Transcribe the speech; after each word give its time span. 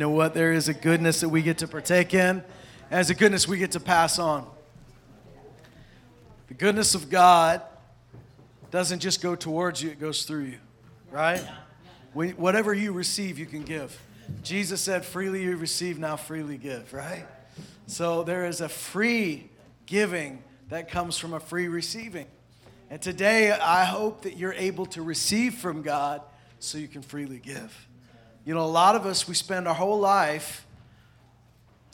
You 0.00 0.06
know 0.06 0.12
what? 0.12 0.32
There 0.32 0.54
is 0.54 0.66
a 0.66 0.72
goodness 0.72 1.20
that 1.20 1.28
we 1.28 1.42
get 1.42 1.58
to 1.58 1.68
partake 1.68 2.14
in, 2.14 2.42
as 2.90 3.10
a 3.10 3.14
goodness 3.14 3.46
we 3.46 3.58
get 3.58 3.72
to 3.72 3.80
pass 3.80 4.18
on. 4.18 4.48
The 6.48 6.54
goodness 6.54 6.94
of 6.94 7.10
God 7.10 7.60
doesn't 8.70 9.00
just 9.00 9.20
go 9.20 9.36
towards 9.36 9.82
you, 9.82 9.90
it 9.90 10.00
goes 10.00 10.22
through 10.22 10.44
you, 10.44 10.58
right? 11.10 11.44
When, 12.14 12.30
whatever 12.30 12.72
you 12.72 12.92
receive, 12.92 13.38
you 13.38 13.44
can 13.44 13.62
give. 13.62 14.00
Jesus 14.42 14.80
said, 14.80 15.04
freely 15.04 15.42
you 15.42 15.54
receive, 15.58 15.98
now 15.98 16.16
freely 16.16 16.56
give, 16.56 16.94
right? 16.94 17.26
So 17.86 18.22
there 18.22 18.46
is 18.46 18.62
a 18.62 18.70
free 18.70 19.50
giving 19.84 20.42
that 20.70 20.88
comes 20.88 21.18
from 21.18 21.34
a 21.34 21.40
free 21.40 21.68
receiving. 21.68 22.26
And 22.88 23.02
today, 23.02 23.52
I 23.52 23.84
hope 23.84 24.22
that 24.22 24.38
you're 24.38 24.54
able 24.54 24.86
to 24.86 25.02
receive 25.02 25.56
from 25.56 25.82
God 25.82 26.22
so 26.58 26.78
you 26.78 26.88
can 26.88 27.02
freely 27.02 27.38
give. 27.38 27.88
You 28.44 28.54
know, 28.54 28.64
a 28.64 28.66
lot 28.66 28.96
of 28.96 29.06
us, 29.06 29.28
we 29.28 29.34
spend 29.34 29.68
our 29.68 29.74
whole 29.74 29.98
life 29.98 30.66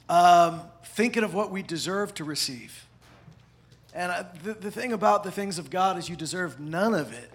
um, 0.09 0.61
thinking 0.85 1.25
of 1.25 1.35
what 1.35 1.51
we 1.51 1.63
deserve 1.63 2.15
to 2.15 2.25
receive. 2.25 2.87
And 3.95 4.27
the, 4.45 4.55
the 4.55 4.71
thing 4.71 4.93
about 4.93 5.25
the 5.25 5.31
things 5.31 5.59
of 5.59 5.71
God 5.71 5.99
is 5.99 6.09
you 6.09 6.17
deserve 6.17 6.61
none 6.61 6.95
of 6.95 7.13
it. 7.13 7.31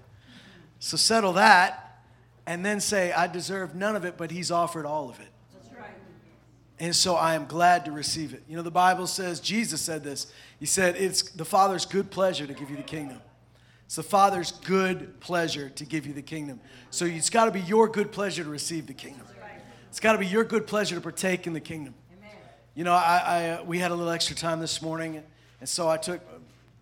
So 0.79 0.95
settle 0.95 1.33
that 1.33 2.03
and 2.45 2.65
then 2.65 2.79
say, 2.79 3.11
I 3.11 3.27
deserve 3.27 3.75
none 3.75 3.95
of 3.95 4.05
it, 4.05 4.15
but 4.17 4.31
He's 4.31 4.51
offered 4.51 4.85
all 4.85 5.09
of 5.09 5.19
it. 5.19 5.27
And 6.79 6.95
so 6.95 7.15
I 7.15 7.35
am 7.35 7.45
glad 7.45 7.85
to 7.85 7.91
receive 7.91 8.33
it. 8.33 8.41
You 8.49 8.55
know, 8.55 8.63
the 8.63 8.71
Bible 8.71 9.05
says, 9.05 9.39
Jesus 9.39 9.81
said 9.81 10.03
this. 10.03 10.33
He 10.59 10.65
said, 10.65 10.95
It's 10.95 11.21
the 11.21 11.45
Father's 11.45 11.85
good 11.85 12.09
pleasure 12.09 12.47
to 12.47 12.53
give 12.53 12.71
you 12.71 12.75
the 12.75 12.81
kingdom. 12.81 13.21
It's 13.91 13.97
the 13.97 14.03
Father's 14.03 14.53
good 14.53 15.19
pleasure 15.19 15.69
to 15.71 15.83
give 15.83 16.07
you 16.07 16.13
the 16.13 16.21
kingdom. 16.21 16.61
So 16.91 17.03
it's 17.03 17.29
got 17.29 17.43
to 17.43 17.51
be 17.51 17.59
your 17.59 17.89
good 17.89 18.13
pleasure 18.13 18.41
to 18.41 18.49
receive 18.49 18.87
the 18.87 18.93
kingdom. 18.93 19.27
It's 19.89 19.99
got 19.99 20.13
to 20.13 20.17
be 20.17 20.25
your 20.25 20.45
good 20.45 20.65
pleasure 20.65 20.95
to 20.95 21.01
partake 21.01 21.45
in 21.45 21.51
the 21.51 21.59
kingdom. 21.59 21.93
You 22.73 22.85
know, 22.85 22.93
I, 22.93 23.21
I 23.25 23.49
uh, 23.49 23.63
we 23.65 23.79
had 23.79 23.91
a 23.91 23.93
little 23.93 24.13
extra 24.13 24.33
time 24.33 24.61
this 24.61 24.81
morning, 24.81 25.21
and 25.59 25.67
so 25.67 25.89
I 25.89 25.97
took. 25.97 26.21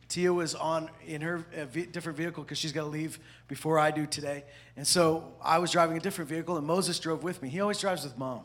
Tia 0.07 0.31
was 0.31 0.53
on 0.53 0.91
in 1.07 1.21
her 1.21 1.43
uh, 1.59 1.65
different 1.91 2.15
vehicle 2.15 2.43
because 2.43 2.59
she's 2.59 2.73
got 2.73 2.83
to 2.83 2.89
leave 2.89 3.17
before 3.47 3.79
I 3.79 3.89
do 3.89 4.05
today, 4.05 4.43
and 4.77 4.85
so 4.85 5.33
I 5.41 5.57
was 5.57 5.71
driving 5.71 5.97
a 5.97 5.99
different 5.99 6.29
vehicle, 6.29 6.57
and 6.57 6.67
Moses 6.67 6.99
drove 6.99 7.23
with 7.23 7.41
me. 7.41 7.49
He 7.49 7.59
always 7.59 7.79
drives 7.79 8.03
with 8.03 8.19
mom, 8.19 8.41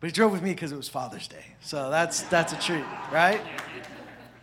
but 0.00 0.08
he 0.08 0.12
drove 0.12 0.32
with 0.32 0.42
me 0.42 0.50
because 0.50 0.70
it 0.70 0.76
was 0.76 0.90
Father's 0.90 1.28
Day, 1.28 1.46
so 1.62 1.88
that's 1.88 2.24
that's 2.24 2.52
a 2.52 2.58
treat, 2.58 2.84
right? 3.10 3.40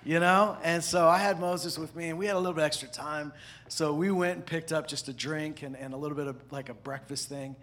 You 0.05 0.19
know? 0.19 0.57
And 0.63 0.83
so 0.83 1.07
I 1.07 1.17
had 1.17 1.39
Moses 1.39 1.77
with 1.77 1.95
me, 1.95 2.09
and 2.09 2.17
we 2.17 2.25
had 2.25 2.35
a 2.35 2.39
little 2.39 2.53
bit 2.53 2.63
extra 2.63 2.87
time. 2.87 3.33
So 3.67 3.93
we 3.93 4.11
went 4.11 4.35
and 4.35 4.45
picked 4.45 4.71
up 4.71 4.87
just 4.87 5.07
a 5.07 5.13
drink 5.13 5.63
and, 5.63 5.75
and 5.75 5.93
a 5.93 5.97
little 5.97 6.17
bit 6.17 6.27
of 6.27 6.35
like 6.51 6.69
a 6.69 6.73
breakfast 6.73 7.29
thing. 7.29 7.55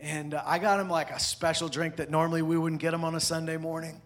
And 0.00 0.34
uh, 0.34 0.42
I 0.44 0.58
got 0.58 0.78
him 0.78 0.90
like 0.90 1.10
a 1.10 1.18
special 1.18 1.68
drink 1.68 1.96
that 1.96 2.10
normally 2.10 2.42
we 2.42 2.58
wouldn't 2.58 2.80
get 2.80 2.92
him 2.92 3.04
on 3.04 3.14
a 3.14 3.20
Sunday 3.20 3.56
morning. 3.56 4.00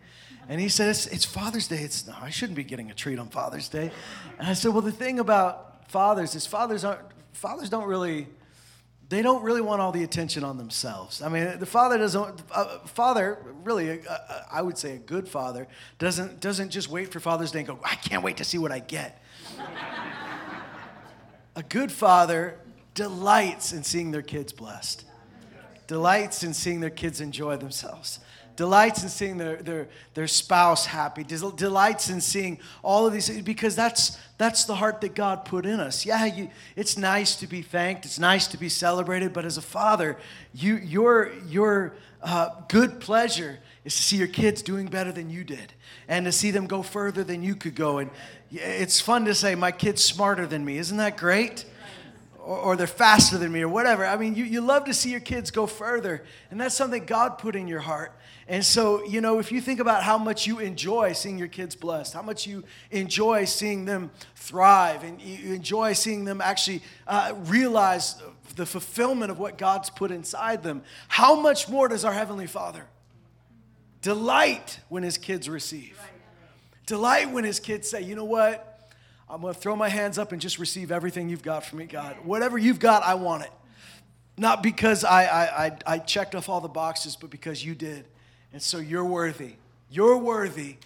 And 0.48 0.60
he 0.60 0.68
said, 0.68 0.90
it's, 0.90 1.06
it's 1.06 1.24
Father's 1.24 1.68
Day. 1.68 1.78
It's, 1.78 2.06
no, 2.06 2.14
I 2.20 2.30
shouldn't 2.30 2.56
be 2.56 2.64
getting 2.64 2.90
a 2.90 2.94
treat 2.94 3.18
on 3.18 3.28
Father's 3.28 3.68
Day. 3.68 3.90
And 4.38 4.48
I 4.48 4.54
said, 4.54 4.72
Well, 4.72 4.82
the 4.82 4.92
thing 4.92 5.20
about 5.20 5.90
fathers 5.90 6.34
is 6.34 6.46
fathers 6.46 6.84
aren't, 6.84 7.02
fathers 7.32 7.68
don't 7.68 7.86
really 7.86 8.26
they 9.10 9.22
don't 9.22 9.42
really 9.42 9.60
want 9.60 9.82
all 9.82 9.90
the 9.90 10.04
attention 10.04 10.44
on 10.44 10.56
themselves. 10.56 11.20
I 11.20 11.28
mean, 11.28 11.58
the 11.58 11.66
father 11.66 11.98
doesn't. 11.98 12.42
Uh, 12.50 12.78
father, 12.86 13.38
really, 13.64 14.06
uh, 14.06 14.18
I 14.50 14.62
would 14.62 14.78
say 14.78 14.94
a 14.94 14.98
good 14.98 15.28
father 15.28 15.66
doesn't 15.98 16.40
doesn't 16.40 16.70
just 16.70 16.88
wait 16.88 17.12
for 17.12 17.18
Father's 17.18 17.50
Day 17.50 17.58
and 17.58 17.68
go, 17.68 17.80
"I 17.84 17.96
can't 17.96 18.22
wait 18.22 18.36
to 18.36 18.44
see 18.44 18.56
what 18.56 18.70
I 18.70 18.78
get." 18.78 19.20
a 21.56 21.62
good 21.64 21.90
father 21.90 22.56
delights 22.94 23.72
in 23.72 23.82
seeing 23.82 24.12
their 24.12 24.22
kids 24.22 24.52
blessed, 24.52 25.04
delights 25.88 26.44
in 26.44 26.54
seeing 26.54 26.78
their 26.78 26.88
kids 26.88 27.20
enjoy 27.20 27.56
themselves 27.56 28.20
delights 28.60 29.02
in 29.02 29.08
seeing 29.08 29.38
their, 29.38 29.56
their, 29.56 29.88
their 30.12 30.26
spouse 30.26 30.84
happy, 30.84 31.24
delights 31.24 32.10
in 32.10 32.20
seeing 32.20 32.58
all 32.82 33.06
of 33.06 33.12
these 33.14 33.26
things 33.26 33.40
because 33.40 33.74
that's, 33.74 34.18
that's 34.36 34.66
the 34.66 34.74
heart 34.74 35.00
that 35.00 35.14
God 35.14 35.46
put 35.46 35.64
in 35.64 35.80
us. 35.80 36.04
Yeah, 36.04 36.26
you, 36.26 36.50
it's 36.76 36.98
nice 36.98 37.36
to 37.36 37.46
be 37.46 37.62
thanked, 37.62 38.04
it's 38.04 38.18
nice 38.18 38.46
to 38.48 38.58
be 38.58 38.68
celebrated, 38.68 39.32
but 39.32 39.46
as 39.46 39.56
a 39.56 39.62
father, 39.62 40.18
you, 40.52 40.76
your, 40.76 41.32
your 41.48 41.94
uh, 42.22 42.50
good 42.68 43.00
pleasure 43.00 43.58
is 43.86 43.96
to 43.96 44.02
see 44.02 44.18
your 44.18 44.28
kids 44.28 44.60
doing 44.60 44.88
better 44.88 45.10
than 45.10 45.30
you 45.30 45.42
did 45.42 45.72
and 46.06 46.26
to 46.26 46.32
see 46.32 46.50
them 46.50 46.66
go 46.66 46.82
further 46.82 47.24
than 47.24 47.42
you 47.42 47.56
could 47.56 47.74
go. 47.74 47.96
And 47.96 48.10
it's 48.50 49.00
fun 49.00 49.24
to 49.24 49.34
say, 49.34 49.54
My 49.54 49.72
kid's 49.72 50.04
smarter 50.04 50.46
than 50.46 50.66
me. 50.66 50.76
Isn't 50.76 50.98
that 50.98 51.16
great? 51.16 51.64
or, 52.42 52.58
or, 52.58 52.76
they're 52.76 52.86
faster 52.86 53.38
than 53.38 53.52
me 53.52 53.62
or 53.62 53.68
whatever. 53.68 54.04
I 54.06 54.16
mean, 54.16 54.34
you, 54.34 54.44
you 54.44 54.60
love 54.60 54.84
to 54.86 54.94
see 54.94 55.10
your 55.10 55.20
kids 55.20 55.50
go 55.50 55.66
further. 55.66 56.24
And 56.50 56.60
that's 56.60 56.74
something 56.74 57.04
God 57.04 57.38
put 57.38 57.54
in 57.54 57.68
your 57.68 57.80
heart. 57.80 58.12
And 58.50 58.66
so, 58.66 59.04
you 59.04 59.20
know, 59.20 59.38
if 59.38 59.52
you 59.52 59.60
think 59.60 59.78
about 59.78 60.02
how 60.02 60.18
much 60.18 60.44
you 60.44 60.58
enjoy 60.58 61.12
seeing 61.12 61.38
your 61.38 61.46
kids 61.46 61.76
blessed, 61.76 62.14
how 62.14 62.22
much 62.22 62.48
you 62.48 62.64
enjoy 62.90 63.44
seeing 63.44 63.84
them 63.84 64.10
thrive, 64.34 65.04
and 65.04 65.20
you 65.20 65.54
enjoy 65.54 65.92
seeing 65.92 66.24
them 66.24 66.40
actually 66.40 66.82
uh, 67.06 67.32
realize 67.44 68.20
the 68.56 68.66
fulfillment 68.66 69.30
of 69.30 69.38
what 69.38 69.56
God's 69.56 69.88
put 69.88 70.10
inside 70.10 70.64
them, 70.64 70.82
how 71.06 71.40
much 71.40 71.68
more 71.68 71.86
does 71.86 72.04
our 72.04 72.12
Heavenly 72.12 72.48
Father 72.48 72.86
delight 74.02 74.80
when 74.88 75.04
His 75.04 75.16
kids 75.16 75.48
receive? 75.48 75.96
Delight 76.86 77.30
when 77.30 77.44
His 77.44 77.60
kids 77.60 77.88
say, 77.88 78.02
you 78.02 78.16
know 78.16 78.24
what? 78.24 78.90
I'm 79.28 79.42
going 79.42 79.54
to 79.54 79.60
throw 79.60 79.76
my 79.76 79.88
hands 79.88 80.18
up 80.18 80.32
and 80.32 80.40
just 80.40 80.58
receive 80.58 80.90
everything 80.90 81.28
you've 81.28 81.44
got 81.44 81.64
for 81.64 81.76
me, 81.76 81.84
God. 81.84 82.16
Whatever 82.24 82.58
you've 82.58 82.80
got, 82.80 83.04
I 83.04 83.14
want 83.14 83.44
it. 83.44 83.52
Not 84.36 84.60
because 84.60 85.04
I, 85.04 85.24
I, 85.26 85.66
I, 85.66 85.78
I 85.86 85.98
checked 85.98 86.34
off 86.34 86.48
all 86.48 86.60
the 86.60 86.66
boxes, 86.68 87.14
but 87.14 87.30
because 87.30 87.64
you 87.64 87.76
did. 87.76 88.06
And 88.52 88.62
so 88.62 88.78
you're 88.78 89.04
worthy. 89.04 89.54
You're 89.90 90.18
worthy 90.18 90.76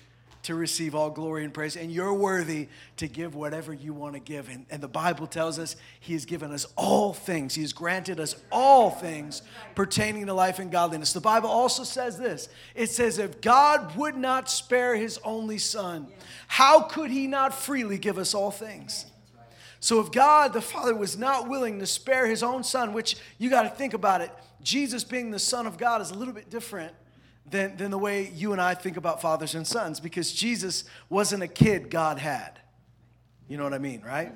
to 0.45 0.55
receive 0.55 0.95
all 0.95 1.09
glory 1.09 1.43
and 1.43 1.55
praise, 1.55 1.75
and 1.75 1.91
you're 1.91 2.13
worthy 2.13 2.69
to 2.99 3.09
give 3.09 3.35
whatever 3.35 3.73
you 3.73 3.95
want 3.95 4.13
to 4.13 4.21
give. 4.21 4.51
And, 4.51 4.67
and, 4.71 4.83
the 4.83 4.89
Bible 4.89 5.27
tells 5.27 5.59
us 5.59 5.75
He 6.01 6.13
has 6.13 6.27
given 6.27 6.53
us 6.53 6.67
all 6.77 7.15
things, 7.15 7.55
He 7.55 7.63
has 7.63 7.73
granted 7.73 8.21
us 8.21 8.37
all 8.53 8.91
things 8.91 9.41
pertaining 9.75 10.27
to 10.27 10.35
life 10.35 10.59
and 10.59 10.71
godliness. 10.71 11.15
The 11.15 11.21
Bible 11.21 11.49
also 11.49 11.83
says 11.83 12.19
this 12.19 12.49
it 12.75 12.91
says, 12.91 13.19
If 13.19 13.41
God 13.41 13.97
would 13.97 14.17
not 14.17 14.51
spare 14.51 14.95
His 14.97 15.19
only 15.25 15.59
Son, 15.59 16.09
how 16.47 16.83
could 16.83 17.11
He 17.11 17.27
not 17.27 17.55
freely 17.55 17.97
give 17.97 18.19
us 18.19 18.35
all 18.35 18.51
things? 18.51 19.07
So, 19.81 20.01
if 20.01 20.13
God 20.13 20.53
the 20.53 20.63
Father 20.63 20.95
was 20.95 21.17
not 21.17 21.49
willing 21.49 21.79
to 21.79 21.87
spare 21.87 22.27
His 22.27 22.43
own 22.43 22.65
Son, 22.65 22.93
which 22.93 23.17
you 23.39 23.49
got 23.49 23.63
to 23.63 23.71
think 23.71 23.95
about 23.95 24.21
it, 24.21 24.31
Jesus 24.63 25.05
being 25.05 25.31
the 25.31 25.39
Son 25.39 25.67
of 25.67 25.79
God 25.79 26.03
is 26.03 26.11
a 26.11 26.15
little 26.15 26.35
bit 26.35 26.51
different 26.51 26.93
than, 27.49 27.77
than 27.77 27.91
the 27.91 27.99
way 27.99 28.31
you 28.35 28.53
and 28.53 28.61
I 28.61 28.75
think 28.75 28.97
about 28.97 29.21
fathers 29.21 29.55
and 29.55 29.67
sons 29.67 30.01
because 30.01 30.33
Jesus 30.33 30.85
wasn't 31.09 31.43
a 31.43 31.49
kid 31.49 31.91
God 31.91 32.19
had. 32.19 32.59
You 33.49 33.57
know 33.57 33.65
what 33.65 33.75
I 33.75 33.79
mean, 33.79 34.03
right? 34.05 34.33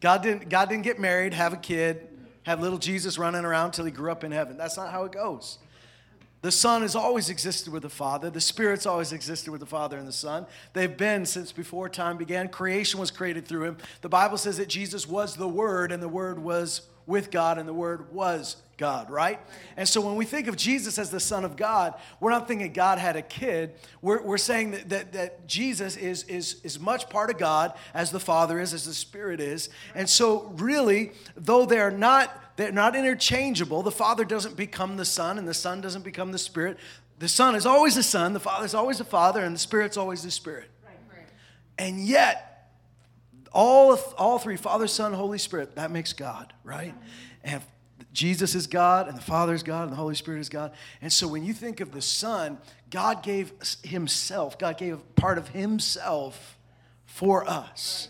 God 0.00 0.22
didn't, 0.22 0.48
God 0.48 0.68
didn't 0.68 0.84
get 0.84 0.98
married, 0.98 1.34
have 1.34 1.52
a 1.52 1.58
kid, 1.58 2.08
have 2.44 2.60
little 2.60 2.78
Jesus 2.78 3.18
running 3.18 3.44
around 3.44 3.72
till 3.72 3.84
he 3.84 3.90
grew 3.90 4.10
up 4.10 4.24
in 4.24 4.32
heaven. 4.32 4.56
That's 4.56 4.76
not 4.76 4.90
how 4.90 5.04
it 5.04 5.12
goes. 5.12 5.58
The 6.42 6.52
Son 6.52 6.82
has 6.82 6.94
always 6.94 7.28
existed 7.28 7.72
with 7.72 7.82
the 7.82 7.88
Father. 7.88 8.30
The 8.30 8.40
Spirit's 8.40 8.86
always 8.86 9.12
existed 9.12 9.50
with 9.50 9.60
the 9.60 9.66
Father 9.66 9.98
and 9.98 10.06
the 10.06 10.12
Son. 10.12 10.46
They've 10.74 10.96
been 10.96 11.26
since 11.26 11.50
before 11.50 11.88
time 11.88 12.18
began. 12.18 12.48
Creation 12.48 13.00
was 13.00 13.10
created 13.10 13.48
through 13.48 13.64
him. 13.64 13.78
The 14.02 14.08
Bible 14.08 14.38
says 14.38 14.58
that 14.58 14.68
Jesus 14.68 15.08
was 15.08 15.34
the 15.34 15.48
Word, 15.48 15.90
and 15.90 16.02
the 16.02 16.08
Word 16.08 16.38
was 16.38 16.82
with 17.06 17.30
God, 17.30 17.58
and 17.58 17.68
the 17.68 17.74
Word 17.74 18.12
was 18.12 18.56
God, 18.76 19.10
right? 19.10 19.40
And 19.76 19.88
so 19.88 20.00
when 20.00 20.16
we 20.16 20.24
think 20.24 20.48
of 20.48 20.56
Jesus 20.56 20.98
as 20.98 21.10
the 21.10 21.20
Son 21.20 21.44
of 21.44 21.56
God, 21.56 21.94
we're 22.20 22.30
not 22.30 22.46
thinking 22.46 22.72
God 22.72 22.98
had 22.98 23.16
a 23.16 23.22
kid. 23.22 23.74
We're, 24.02 24.22
we're 24.22 24.38
saying 24.38 24.72
that, 24.72 24.88
that, 24.90 25.12
that 25.12 25.46
Jesus 25.46 25.96
is, 25.96 26.24
is, 26.24 26.60
is 26.62 26.78
much 26.78 27.08
part 27.08 27.30
of 27.30 27.38
God 27.38 27.72
as 27.94 28.10
the 28.10 28.20
Father 28.20 28.60
is, 28.60 28.74
as 28.74 28.84
the 28.84 28.92
Spirit 28.92 29.40
is. 29.40 29.70
And 29.94 30.08
so, 30.08 30.52
really, 30.56 31.12
though 31.36 31.64
they're 31.64 31.90
not, 31.90 32.56
they're 32.56 32.72
not 32.72 32.94
interchangeable, 32.94 33.82
the 33.82 33.90
Father 33.90 34.24
doesn't 34.24 34.56
become 34.56 34.96
the 34.96 35.04
Son 35.04 35.38
and 35.38 35.48
the 35.48 35.54
Son 35.54 35.80
doesn't 35.80 36.02
become 36.02 36.32
the 36.32 36.38
Spirit. 36.38 36.76
The 37.18 37.28
Son 37.28 37.54
is 37.54 37.64
always 37.64 37.94
the 37.94 38.02
Son, 38.02 38.34
the 38.34 38.40
Father 38.40 38.66
is 38.66 38.74
always 38.74 38.98
the 38.98 39.04
Father, 39.04 39.42
and 39.42 39.54
the 39.54 39.60
Spirit's 39.60 39.96
always 39.96 40.22
the 40.22 40.30
Spirit. 40.30 40.70
And 41.78 42.00
yet, 42.00 42.45
all, 43.56 43.98
all 44.18 44.38
three, 44.38 44.56
Father, 44.56 44.86
Son, 44.86 45.14
Holy 45.14 45.38
Spirit, 45.38 45.76
that 45.76 45.90
makes 45.90 46.12
God, 46.12 46.52
right? 46.62 46.94
And 47.42 47.62
Jesus 48.12 48.54
is 48.54 48.66
God, 48.66 49.08
and 49.08 49.16
the 49.16 49.22
Father 49.22 49.54
is 49.54 49.62
God, 49.62 49.84
and 49.84 49.92
the 49.92 49.96
Holy 49.96 50.14
Spirit 50.14 50.40
is 50.40 50.50
God. 50.50 50.72
And 51.00 51.10
so 51.10 51.26
when 51.26 51.42
you 51.42 51.54
think 51.54 51.80
of 51.80 51.90
the 51.90 52.02
Son, 52.02 52.58
God 52.90 53.22
gave 53.22 53.52
Himself, 53.82 54.58
God 54.58 54.76
gave 54.76 54.98
part 55.16 55.38
of 55.38 55.48
Himself 55.48 56.58
for 57.06 57.48
us. 57.48 58.08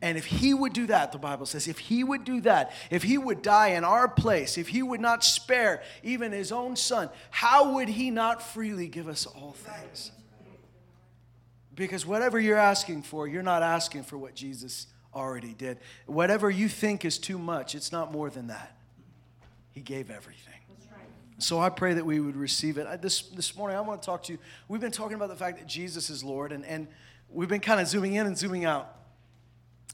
And 0.00 0.16
if 0.16 0.24
He 0.24 0.54
would 0.54 0.72
do 0.72 0.86
that, 0.86 1.12
the 1.12 1.18
Bible 1.18 1.44
says, 1.44 1.68
if 1.68 1.78
He 1.78 2.02
would 2.02 2.24
do 2.24 2.40
that, 2.40 2.72
if 2.90 3.02
He 3.02 3.18
would 3.18 3.42
die 3.42 3.68
in 3.68 3.84
our 3.84 4.08
place, 4.08 4.56
if 4.56 4.68
He 4.68 4.82
would 4.82 5.00
not 5.00 5.22
spare 5.22 5.82
even 6.02 6.32
His 6.32 6.52
own 6.52 6.74
Son, 6.74 7.10
how 7.30 7.74
would 7.74 7.88
He 7.90 8.10
not 8.10 8.42
freely 8.42 8.88
give 8.88 9.08
us 9.08 9.26
all 9.26 9.52
things? 9.52 10.12
Because 11.74 12.04
whatever 12.04 12.38
you're 12.38 12.58
asking 12.58 13.02
for, 13.02 13.26
you're 13.26 13.42
not 13.42 13.62
asking 13.62 14.02
for 14.02 14.18
what 14.18 14.34
Jesus 14.34 14.86
already 15.14 15.54
did. 15.54 15.78
Whatever 16.06 16.50
you 16.50 16.68
think 16.68 17.04
is 17.04 17.18
too 17.18 17.38
much, 17.38 17.74
it's 17.74 17.92
not 17.92 18.12
more 18.12 18.30
than 18.30 18.48
that. 18.48 18.76
He 19.72 19.80
gave 19.80 20.10
everything. 20.10 20.50
So 21.38 21.58
I 21.58 21.70
pray 21.70 21.94
that 21.94 22.04
we 22.04 22.20
would 22.20 22.36
receive 22.36 22.76
it. 22.76 22.86
I, 22.86 22.96
this, 22.96 23.22
this 23.22 23.56
morning, 23.56 23.76
I 23.76 23.80
want 23.80 24.02
to 24.02 24.06
talk 24.06 24.24
to 24.24 24.32
you. 24.32 24.38
We've 24.68 24.80
been 24.80 24.92
talking 24.92 25.14
about 25.14 25.30
the 25.30 25.36
fact 25.36 25.58
that 25.58 25.66
Jesus 25.66 26.10
is 26.10 26.22
Lord, 26.22 26.52
and, 26.52 26.66
and 26.66 26.86
we've 27.30 27.48
been 27.48 27.60
kind 27.60 27.80
of 27.80 27.86
zooming 27.88 28.14
in 28.14 28.26
and 28.26 28.36
zooming 28.36 28.66
out. 28.66 28.94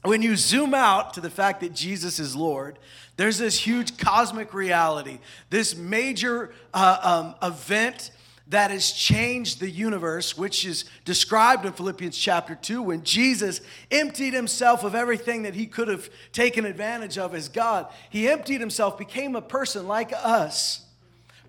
When 0.03 0.21
you 0.21 0.35
zoom 0.35 0.73
out 0.73 1.13
to 1.13 1.21
the 1.21 1.29
fact 1.29 1.61
that 1.61 1.73
Jesus 1.73 2.19
is 2.19 2.35
Lord, 2.35 2.77
there's 3.15 3.37
this 3.37 3.57
huge 3.57 3.97
cosmic 3.97 4.53
reality, 4.53 5.19
this 5.49 5.75
major 5.75 6.53
uh, 6.73 7.33
um, 7.41 7.49
event 7.49 8.11
that 8.49 8.71
has 8.71 8.91
changed 8.91 9.59
the 9.59 9.69
universe, 9.69 10.37
which 10.37 10.65
is 10.65 10.85
described 11.03 11.65
in 11.65 11.73
Philippians 11.73 12.17
chapter 12.17 12.55
2 12.55 12.81
when 12.81 13.03
Jesus 13.03 13.59
emptied 13.91 14.33
himself 14.33 14.83
of 14.83 14.95
everything 14.95 15.43
that 15.43 15.53
he 15.53 15.65
could 15.65 15.89
have 15.89 16.09
taken 16.31 16.65
advantage 16.65 17.17
of 17.17 17.35
as 17.35 17.49
God. 17.49 17.87
He 18.09 18.29
emptied 18.29 18.61
himself, 18.61 18.97
became 18.97 19.35
a 19.35 19.41
person 19.41 19.87
like 19.87 20.13
us, 20.13 20.85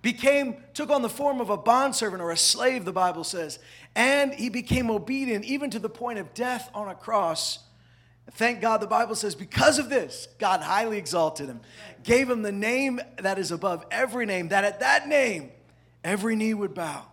became 0.03 0.57
took 0.75 0.91
on 0.91 1.03
the 1.03 1.09
form 1.09 1.41
of 1.41 1.51
a 1.51 1.57
bondservant 1.57 2.21
or 2.21 2.33
a 2.33 2.37
slave, 2.37 2.85
the 2.85 2.93
Bible 2.93 3.25
says, 3.25 3.61
and 3.95 4.35
he 4.35 4.49
became 4.49 4.91
obedient 4.91 5.45
even 5.45 5.71
to 5.71 5.79
the 5.79 5.89
point 5.89 6.19
of 6.19 6.35
death 6.35 6.69
on 6.75 6.89
a 6.89 6.95
cross. 6.95 7.61
Thank 8.33 8.61
God, 8.61 8.81
the 8.81 8.87
Bible 8.89 9.15
says, 9.15 9.35
because 9.35 9.79
of 9.79 9.89
this, 9.89 10.29
God 10.39 10.61
highly 10.61 10.99
exalted 10.99 11.49
him, 11.49 11.61
gave 12.03 12.29
him 12.29 12.43
the 12.43 12.53
name 12.53 13.01
that 13.19 13.39
is 13.39 13.53
above 13.53 13.87
every 13.91 14.27
name, 14.27 14.49
that 14.49 14.65
at 14.65 14.81
that 14.81 15.09
name, 15.09 15.51
every 16.05 16.37
knee 16.37 16.55
would 16.55 16.75
bow 16.75 17.07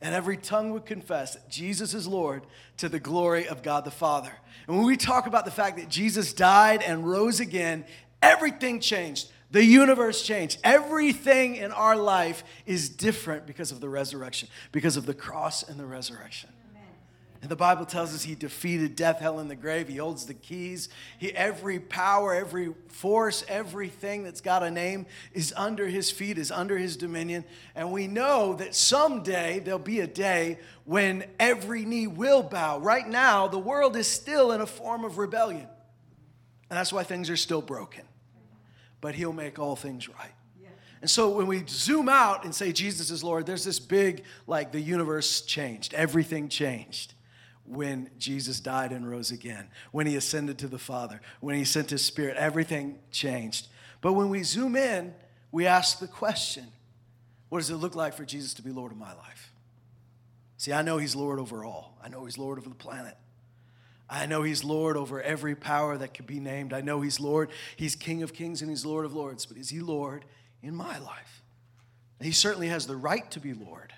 and 0.00 0.14
every 0.14 0.36
tongue 0.36 0.70
would 0.72 0.86
confess 0.86 1.36
Jesus 1.48 1.94
is 1.94 2.06
Lord 2.06 2.42
to 2.78 2.88
the 2.88 3.00
glory 3.00 3.48
of 3.48 3.62
God 3.62 3.84
the 3.84 3.90
Father. 3.90 4.32
And 4.66 4.76
when 4.76 4.86
we 4.86 4.96
talk 4.96 5.26
about 5.26 5.44
the 5.44 5.50
fact 5.50 5.78
that 5.78 5.88
Jesus 5.88 6.32
died 6.32 6.82
and 6.82 7.08
rose 7.08 7.40
again, 7.40 7.84
everything 8.22 8.80
changed. 8.80 9.30
The 9.50 9.64
universe 9.64 10.22
changed. 10.22 10.58
Everything 10.64 11.56
in 11.56 11.72
our 11.72 11.96
life 11.96 12.44
is 12.66 12.88
different 12.88 13.46
because 13.46 13.72
of 13.72 13.80
the 13.80 13.88
resurrection, 13.88 14.48
because 14.72 14.96
of 14.96 15.06
the 15.06 15.14
cross 15.14 15.62
and 15.62 15.78
the 15.78 15.86
resurrection. 15.86 16.50
And 17.42 17.50
the 17.50 17.56
Bible 17.56 17.84
tells 17.84 18.14
us 18.14 18.22
he 18.22 18.34
defeated 18.34 18.96
death, 18.96 19.18
hell, 19.18 19.38
and 19.38 19.50
the 19.50 19.56
grave. 19.56 19.88
He 19.88 19.96
holds 19.96 20.26
the 20.26 20.34
keys. 20.34 20.88
He, 21.18 21.32
every 21.32 21.78
power, 21.78 22.34
every 22.34 22.72
force, 22.88 23.44
everything 23.48 24.24
that's 24.24 24.40
got 24.40 24.62
a 24.62 24.70
name 24.70 25.06
is 25.32 25.52
under 25.56 25.86
his 25.86 26.10
feet, 26.10 26.38
is 26.38 26.50
under 26.50 26.78
his 26.78 26.96
dominion. 26.96 27.44
And 27.74 27.92
we 27.92 28.06
know 28.06 28.54
that 28.54 28.74
someday 28.74 29.58
there'll 29.58 29.78
be 29.78 30.00
a 30.00 30.06
day 30.06 30.58
when 30.84 31.24
every 31.38 31.84
knee 31.84 32.06
will 32.06 32.42
bow. 32.42 32.78
Right 32.78 33.06
now, 33.06 33.48
the 33.48 33.58
world 33.58 33.96
is 33.96 34.06
still 34.06 34.52
in 34.52 34.60
a 34.60 34.66
form 34.66 35.04
of 35.04 35.18
rebellion. 35.18 35.68
And 36.70 36.78
that's 36.78 36.92
why 36.92 37.04
things 37.04 37.28
are 37.28 37.36
still 37.36 37.62
broken. 37.62 38.04
But 39.00 39.14
he'll 39.14 39.32
make 39.32 39.58
all 39.58 39.76
things 39.76 40.08
right. 40.08 40.32
And 41.02 41.10
so 41.10 41.28
when 41.28 41.46
we 41.46 41.62
zoom 41.68 42.08
out 42.08 42.44
and 42.44 42.54
say 42.54 42.72
Jesus 42.72 43.10
is 43.10 43.22
Lord, 43.22 43.44
there's 43.44 43.62
this 43.62 43.78
big, 43.78 44.24
like 44.46 44.72
the 44.72 44.80
universe 44.80 45.42
changed, 45.42 45.92
everything 45.92 46.48
changed 46.48 47.12
when 47.68 48.10
Jesus 48.18 48.60
died 48.60 48.92
and 48.92 49.08
rose 49.08 49.30
again, 49.30 49.68
when 49.92 50.06
he 50.06 50.16
ascended 50.16 50.58
to 50.58 50.68
the 50.68 50.78
Father, 50.78 51.20
when 51.40 51.56
he 51.56 51.64
sent 51.64 51.90
his 51.90 52.04
Spirit, 52.04 52.36
everything 52.36 52.98
changed. 53.10 53.68
But 54.00 54.12
when 54.14 54.28
we 54.28 54.42
zoom 54.42 54.76
in, 54.76 55.14
we 55.52 55.66
ask 55.66 55.98
the 55.98 56.08
question 56.08 56.66
what 57.48 57.58
does 57.58 57.70
it 57.70 57.76
look 57.76 57.94
like 57.94 58.14
for 58.14 58.24
Jesus 58.24 58.54
to 58.54 58.62
be 58.62 58.70
Lord 58.70 58.90
of 58.90 58.98
my 58.98 59.14
life? 59.14 59.52
See, 60.56 60.72
I 60.72 60.82
know 60.82 60.98
he's 60.98 61.14
Lord 61.14 61.38
over 61.38 61.64
all, 61.64 61.96
I 62.02 62.08
know 62.08 62.24
he's 62.24 62.38
Lord 62.38 62.58
over 62.58 62.68
the 62.68 62.74
planet. 62.74 63.16
I 64.08 64.26
know 64.26 64.44
he's 64.44 64.62
Lord 64.62 64.96
over 64.96 65.20
every 65.20 65.56
power 65.56 65.98
that 65.98 66.14
could 66.14 66.28
be 66.28 66.38
named. 66.38 66.72
I 66.72 66.80
know 66.80 67.00
he's 67.00 67.18
Lord. 67.18 67.50
He's 67.74 67.96
King 67.96 68.22
of 68.22 68.32
kings 68.32 68.62
and 68.62 68.70
he's 68.70 68.86
Lord 68.86 69.04
of 69.04 69.14
lords. 69.14 69.46
But 69.46 69.56
is 69.56 69.70
he 69.70 69.80
Lord 69.80 70.24
in 70.62 70.76
my 70.76 70.98
life? 70.98 71.42
he 72.20 72.30
certainly 72.30 72.68
has 72.68 72.86
the 72.86 72.96
right 72.96 73.28
to 73.32 73.40
be 73.40 73.52
Lord, 73.52 73.92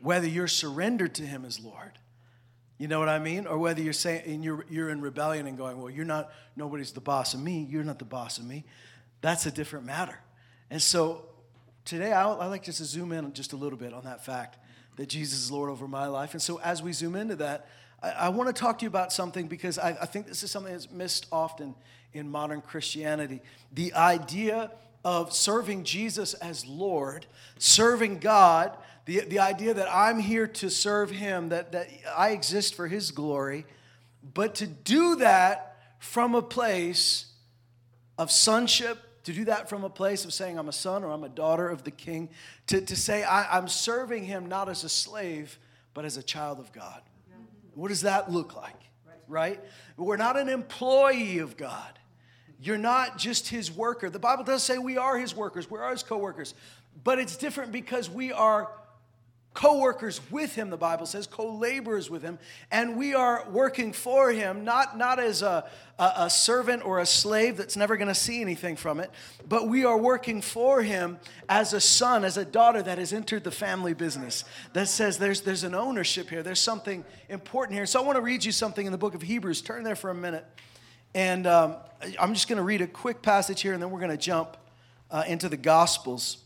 whether 0.00 0.26
you're 0.26 0.48
surrendered 0.48 1.14
to 1.16 1.22
him 1.22 1.44
as 1.44 1.60
Lord 1.60 1.99
you 2.80 2.88
know 2.88 2.98
what 2.98 3.10
I 3.10 3.18
mean? 3.18 3.46
Or 3.46 3.58
whether 3.58 3.82
you're 3.82 3.92
saying 3.92 4.42
you're, 4.42 4.64
you're 4.70 4.88
in 4.88 5.02
rebellion 5.02 5.46
and 5.46 5.58
going, 5.58 5.78
well, 5.78 5.90
you're 5.90 6.06
not, 6.06 6.32
nobody's 6.56 6.92
the 6.92 7.00
boss 7.02 7.34
of 7.34 7.40
me, 7.40 7.66
you're 7.68 7.84
not 7.84 7.98
the 7.98 8.06
boss 8.06 8.38
of 8.38 8.46
me. 8.46 8.64
That's 9.20 9.44
a 9.44 9.50
different 9.50 9.84
matter. 9.84 10.18
And 10.70 10.80
so 10.80 11.26
today 11.84 12.10
I, 12.10 12.26
I 12.26 12.46
like 12.46 12.62
just 12.62 12.78
to 12.78 12.86
zoom 12.86 13.12
in 13.12 13.34
just 13.34 13.52
a 13.52 13.56
little 13.56 13.78
bit 13.78 13.92
on 13.92 14.04
that 14.04 14.24
fact 14.24 14.56
that 14.96 15.10
Jesus 15.10 15.40
is 15.40 15.52
Lord 15.52 15.68
over 15.68 15.86
my 15.86 16.06
life. 16.06 16.32
And 16.32 16.40
so 16.40 16.58
as 16.60 16.82
we 16.82 16.94
zoom 16.94 17.16
into 17.16 17.36
that, 17.36 17.68
I, 18.02 18.12
I 18.12 18.28
want 18.30 18.48
to 18.48 18.58
talk 18.58 18.78
to 18.78 18.84
you 18.84 18.88
about 18.88 19.12
something 19.12 19.46
because 19.46 19.78
I, 19.78 19.90
I 20.00 20.06
think 20.06 20.26
this 20.26 20.42
is 20.42 20.50
something 20.50 20.72
that's 20.72 20.90
missed 20.90 21.26
often 21.30 21.74
in 22.14 22.30
modern 22.30 22.62
Christianity. 22.62 23.42
The 23.74 23.92
idea 23.92 24.70
of 25.04 25.32
serving 25.32 25.84
Jesus 25.84 26.34
as 26.34 26.66
Lord, 26.66 27.26
serving 27.58 28.18
God 28.18 28.76
the, 29.10 29.20
the 29.20 29.38
idea 29.40 29.74
that 29.74 29.88
I'm 29.92 30.20
here 30.20 30.46
to 30.46 30.70
serve 30.70 31.10
Him, 31.10 31.48
that, 31.48 31.72
that 31.72 31.88
I 32.16 32.30
exist 32.30 32.74
for 32.76 32.86
His 32.86 33.10
glory, 33.10 33.66
but 34.22 34.54
to 34.56 34.66
do 34.66 35.16
that 35.16 35.76
from 35.98 36.34
a 36.34 36.42
place 36.42 37.26
of 38.18 38.30
sonship, 38.30 38.98
to 39.24 39.32
do 39.32 39.46
that 39.46 39.68
from 39.68 39.82
a 39.84 39.90
place 39.90 40.24
of 40.24 40.32
saying 40.32 40.58
I'm 40.58 40.68
a 40.68 40.72
son 40.72 41.02
or 41.02 41.10
I'm 41.10 41.24
a 41.24 41.28
daughter 41.28 41.68
of 41.68 41.82
the 41.82 41.90
King, 41.90 42.28
to, 42.68 42.80
to 42.80 42.94
say 42.94 43.24
I, 43.24 43.58
I'm 43.58 43.68
serving 43.68 44.24
Him 44.24 44.46
not 44.46 44.68
as 44.68 44.84
a 44.84 44.88
slave, 44.88 45.58
but 45.92 46.04
as 46.04 46.16
a 46.16 46.22
child 46.22 46.60
of 46.60 46.72
God. 46.72 47.02
What 47.74 47.88
does 47.88 48.02
that 48.02 48.30
look 48.30 48.54
like? 48.54 48.80
Right? 49.26 49.60
We're 49.96 50.18
not 50.18 50.36
an 50.36 50.48
employee 50.48 51.38
of 51.38 51.56
God. 51.56 51.98
You're 52.62 52.78
not 52.78 53.18
just 53.18 53.48
his 53.48 53.72
worker. 53.72 54.10
The 54.10 54.18
Bible 54.18 54.44
does 54.44 54.62
say 54.62 54.78
we 54.78 54.98
are 54.98 55.18
his 55.18 55.34
workers, 55.34 55.70
we 55.70 55.78
are 55.78 55.90
his 55.90 56.02
co 56.02 56.18
workers. 56.18 56.54
But 57.02 57.18
it's 57.18 57.36
different 57.36 57.72
because 57.72 58.10
we 58.10 58.32
are 58.32 58.68
co-workers 59.52 60.20
with 60.30 60.54
him 60.54 60.70
the 60.70 60.76
bible 60.76 61.04
says 61.04 61.26
co-laborers 61.26 62.08
with 62.08 62.22
him 62.22 62.38
and 62.70 62.96
we 62.96 63.14
are 63.14 63.44
working 63.50 63.92
for 63.92 64.30
him 64.30 64.64
not, 64.64 64.96
not 64.96 65.18
as 65.18 65.42
a, 65.42 65.68
a, 65.98 66.12
a 66.18 66.30
servant 66.30 66.84
or 66.86 67.00
a 67.00 67.06
slave 67.06 67.56
that's 67.56 67.76
never 67.76 67.96
going 67.96 68.06
to 68.06 68.14
see 68.14 68.40
anything 68.40 68.76
from 68.76 69.00
it 69.00 69.10
but 69.48 69.66
we 69.66 69.84
are 69.84 69.98
working 69.98 70.40
for 70.40 70.82
him 70.82 71.18
as 71.48 71.72
a 71.72 71.80
son 71.80 72.24
as 72.24 72.36
a 72.36 72.44
daughter 72.44 72.80
that 72.80 72.98
has 72.98 73.12
entered 73.12 73.42
the 73.42 73.50
family 73.50 73.94
business. 73.94 74.44
That 74.72 74.86
says 74.86 75.18
there's, 75.18 75.40
there's 75.40 75.64
an 75.64 75.74
ownership 75.74 76.30
here. 76.30 76.44
There's 76.44 76.60
something 76.60 77.04
important 77.28 77.74
here. 77.74 77.86
So 77.86 78.00
i 78.00 78.04
want 78.04 78.16
to 78.16 78.22
read 78.22 78.44
you 78.44 78.52
something 78.52 78.86
in 78.86 78.92
the 78.92 78.98
book 78.98 79.16
of 79.16 79.22
hebrews. 79.22 79.60
Turn 79.60 79.82
there 79.82 79.96
for 79.96 80.10
a 80.10 80.14
minute 80.14 80.46
and 81.14 81.46
um, 81.46 81.76
i'm 82.18 82.34
just 82.34 82.48
going 82.48 82.56
to 82.56 82.62
read 82.62 82.80
a 82.80 82.86
quick 82.86 83.22
passage 83.22 83.60
here 83.60 83.72
and 83.72 83.82
then 83.82 83.90
we're 83.90 84.00
going 84.00 84.10
to 84.10 84.16
jump 84.16 84.56
uh, 85.10 85.24
into 85.26 85.48
the 85.48 85.56
gospels 85.56 86.38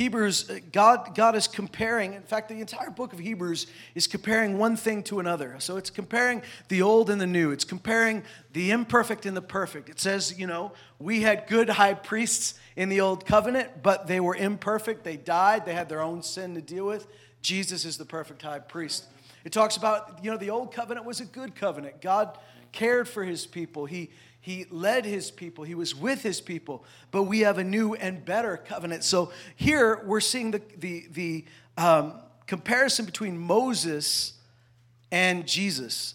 Hebrews, 0.00 0.48
uh, 0.48 0.60
God, 0.72 1.14
God 1.14 1.36
is 1.36 1.46
comparing, 1.46 2.14
in 2.14 2.22
fact, 2.22 2.48
the 2.48 2.58
entire 2.58 2.88
book 2.88 3.12
of 3.12 3.18
Hebrews 3.18 3.66
is 3.94 4.06
comparing 4.06 4.56
one 4.56 4.74
thing 4.74 5.02
to 5.02 5.20
another. 5.20 5.56
So 5.58 5.76
it's 5.76 5.90
comparing 5.90 6.40
the 6.68 6.80
old 6.80 7.10
and 7.10 7.20
the 7.20 7.26
new, 7.26 7.50
it's 7.50 7.64
comparing 7.64 8.22
the 8.54 8.70
imperfect 8.70 9.26
and 9.26 9.36
the 9.36 9.42
perfect. 9.42 9.90
It 9.90 10.00
says, 10.00 10.38
you 10.40 10.46
know, 10.46 10.72
we 10.98 11.20
had 11.20 11.46
good 11.48 11.68
high 11.68 11.92
priests 11.92 12.54
in 12.76 12.88
the 12.88 13.02
old 13.02 13.26
covenant, 13.26 13.82
but 13.82 14.06
they 14.06 14.20
were 14.20 14.34
imperfect. 14.34 15.04
They 15.04 15.18
died, 15.18 15.66
they 15.66 15.74
had 15.74 15.90
their 15.90 16.00
own 16.00 16.22
sin 16.22 16.54
to 16.54 16.62
deal 16.62 16.86
with. 16.86 17.06
Jesus 17.42 17.84
is 17.84 17.98
the 17.98 18.06
perfect 18.06 18.40
high 18.40 18.60
priest. 18.60 19.04
It 19.44 19.52
talks 19.52 19.76
about, 19.76 20.22
you 20.22 20.30
know, 20.30 20.36
the 20.36 20.50
old 20.50 20.72
covenant 20.72 21.06
was 21.06 21.20
a 21.20 21.24
good 21.24 21.54
covenant. 21.54 22.00
God 22.00 22.38
cared 22.72 23.08
for 23.08 23.24
his 23.24 23.46
people. 23.46 23.86
He 23.86 24.10
he 24.40 24.64
led 24.70 25.04
his 25.04 25.30
people, 25.30 25.64
he 25.64 25.74
was 25.74 25.94
with 25.94 26.22
his 26.22 26.40
people, 26.40 26.84
but 27.10 27.24
we 27.24 27.40
have 27.40 27.58
a 27.58 27.64
new 27.64 27.94
and 27.94 28.24
better 28.24 28.56
covenant. 28.56 29.04
So 29.04 29.32
here 29.54 30.02
we're 30.06 30.20
seeing 30.20 30.50
the, 30.50 30.62
the, 30.78 31.06
the 31.12 31.44
um, 31.76 32.14
comparison 32.46 33.04
between 33.04 33.36
Moses 33.36 34.32
and 35.12 35.46
Jesus. 35.46 36.14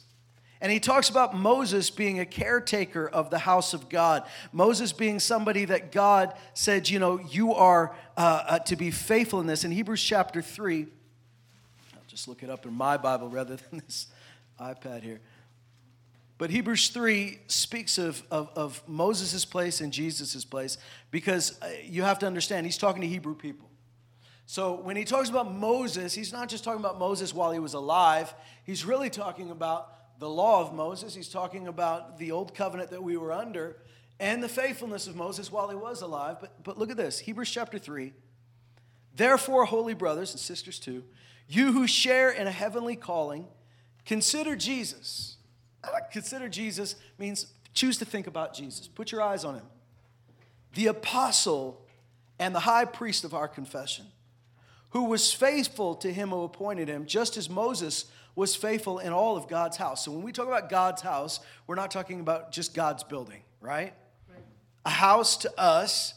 And 0.59 0.71
he 0.71 0.79
talks 0.79 1.09
about 1.09 1.35
Moses 1.35 1.91
being 1.91 2.19
a 2.19 2.25
caretaker 2.25 3.07
of 3.07 3.29
the 3.29 3.37
house 3.37 3.75
of 3.75 3.89
God. 3.89 4.23
Moses 4.51 4.91
being 4.91 5.19
somebody 5.19 5.65
that 5.65 5.91
God 5.91 6.33
said, 6.55 6.89
you 6.89 6.97
know, 6.97 7.19
you 7.19 7.53
are 7.53 7.95
uh, 8.17 8.43
uh, 8.47 8.59
to 8.59 8.75
be 8.75 8.89
faithful 8.89 9.39
in 9.39 9.45
this. 9.45 9.63
In 9.63 9.69
Hebrews 9.69 10.01
chapter 10.01 10.41
3, 10.41 10.81
I'll 10.81 10.87
just 12.15 12.29
look 12.29 12.43
it 12.43 12.49
up 12.49 12.65
in 12.65 12.73
my 12.73 12.95
Bible 12.95 13.27
rather 13.27 13.55
than 13.69 13.81
this 13.85 14.07
iPad 14.57 15.03
here. 15.03 15.19
But 16.37 16.49
Hebrews 16.49 16.87
3 16.87 17.39
speaks 17.47 17.97
of, 17.97 18.23
of, 18.31 18.49
of 18.55 18.81
Moses' 18.87 19.43
place 19.43 19.81
and 19.81 19.91
Jesus' 19.91 20.45
place 20.45 20.77
because 21.11 21.61
uh, 21.61 21.67
you 21.83 22.03
have 22.03 22.19
to 22.19 22.25
understand, 22.25 22.65
he's 22.65 22.77
talking 22.77 23.01
to 23.01 23.07
Hebrew 23.07 23.35
people. 23.35 23.69
So 24.45 24.75
when 24.75 24.95
he 24.95 25.03
talks 25.03 25.27
about 25.29 25.53
Moses, 25.53 26.13
he's 26.13 26.31
not 26.31 26.47
just 26.47 26.63
talking 26.63 26.79
about 26.79 26.97
Moses 26.97 27.33
while 27.33 27.51
he 27.51 27.59
was 27.59 27.73
alive, 27.73 28.33
he's 28.63 28.85
really 28.85 29.09
talking 29.09 29.51
about 29.51 30.19
the 30.19 30.29
law 30.29 30.61
of 30.61 30.73
Moses. 30.73 31.13
He's 31.13 31.27
talking 31.27 31.67
about 31.67 32.17
the 32.17 32.31
old 32.31 32.55
covenant 32.55 32.91
that 32.91 33.03
we 33.03 33.17
were 33.17 33.33
under 33.33 33.75
and 34.21 34.41
the 34.41 34.47
faithfulness 34.47 35.07
of 35.07 35.17
Moses 35.17 35.51
while 35.51 35.67
he 35.67 35.75
was 35.75 36.01
alive. 36.01 36.37
But, 36.39 36.63
but 36.63 36.77
look 36.77 36.89
at 36.89 36.95
this 36.95 37.19
Hebrews 37.19 37.51
chapter 37.51 37.77
3. 37.77 38.13
Therefore, 39.15 39.65
holy 39.65 39.93
brothers 39.93 40.31
and 40.31 40.39
sisters 40.39 40.79
too, 40.79 41.03
you 41.47 41.71
who 41.71 41.87
share 41.87 42.31
in 42.31 42.47
a 42.47 42.51
heavenly 42.51 42.95
calling, 42.95 43.47
consider 44.05 44.55
Jesus 44.55 45.37
Consider 46.11 46.49
Jesus 46.49 46.95
means 47.17 47.47
Choose 47.75 47.97
to 47.97 48.05
think 48.05 48.25
about 48.25 48.53
Jesus. 48.53 48.87
Put 48.87 49.11
your 49.11 49.21
eyes 49.21 49.43
on 49.43 49.55
him. 49.55 49.65
The 50.75 50.87
apostle 50.87 51.85
and 52.39 52.55
the 52.55 52.61
high 52.61 52.85
priest 52.85 53.25
of 53.25 53.33
our 53.33 53.49
confession, 53.49 54.05
who 54.91 55.03
was 55.03 55.33
faithful 55.33 55.93
to 55.95 56.11
him 56.11 56.29
who 56.29 56.43
appointed 56.43 56.87
him, 56.87 57.05
just 57.05 57.35
as 57.35 57.49
Moses 57.49 58.05
was 58.33 58.55
faithful 58.55 58.99
in 58.99 59.11
all 59.11 59.35
of 59.35 59.49
God's 59.49 59.75
house. 59.75 60.05
So 60.05 60.11
when 60.11 60.21
we 60.21 60.31
talk 60.31 60.47
about 60.47 60.69
God's 60.69 61.01
house, 61.01 61.41
we're 61.67 61.75
not 61.75 61.91
talking 61.91 62.21
about 62.21 62.53
just 62.53 62.73
God's 62.73 63.03
building, 63.03 63.41
right? 63.59 63.93
right. 64.29 64.43
A 64.85 64.89
house 64.89 65.35
to 65.37 65.59
us 65.59 66.13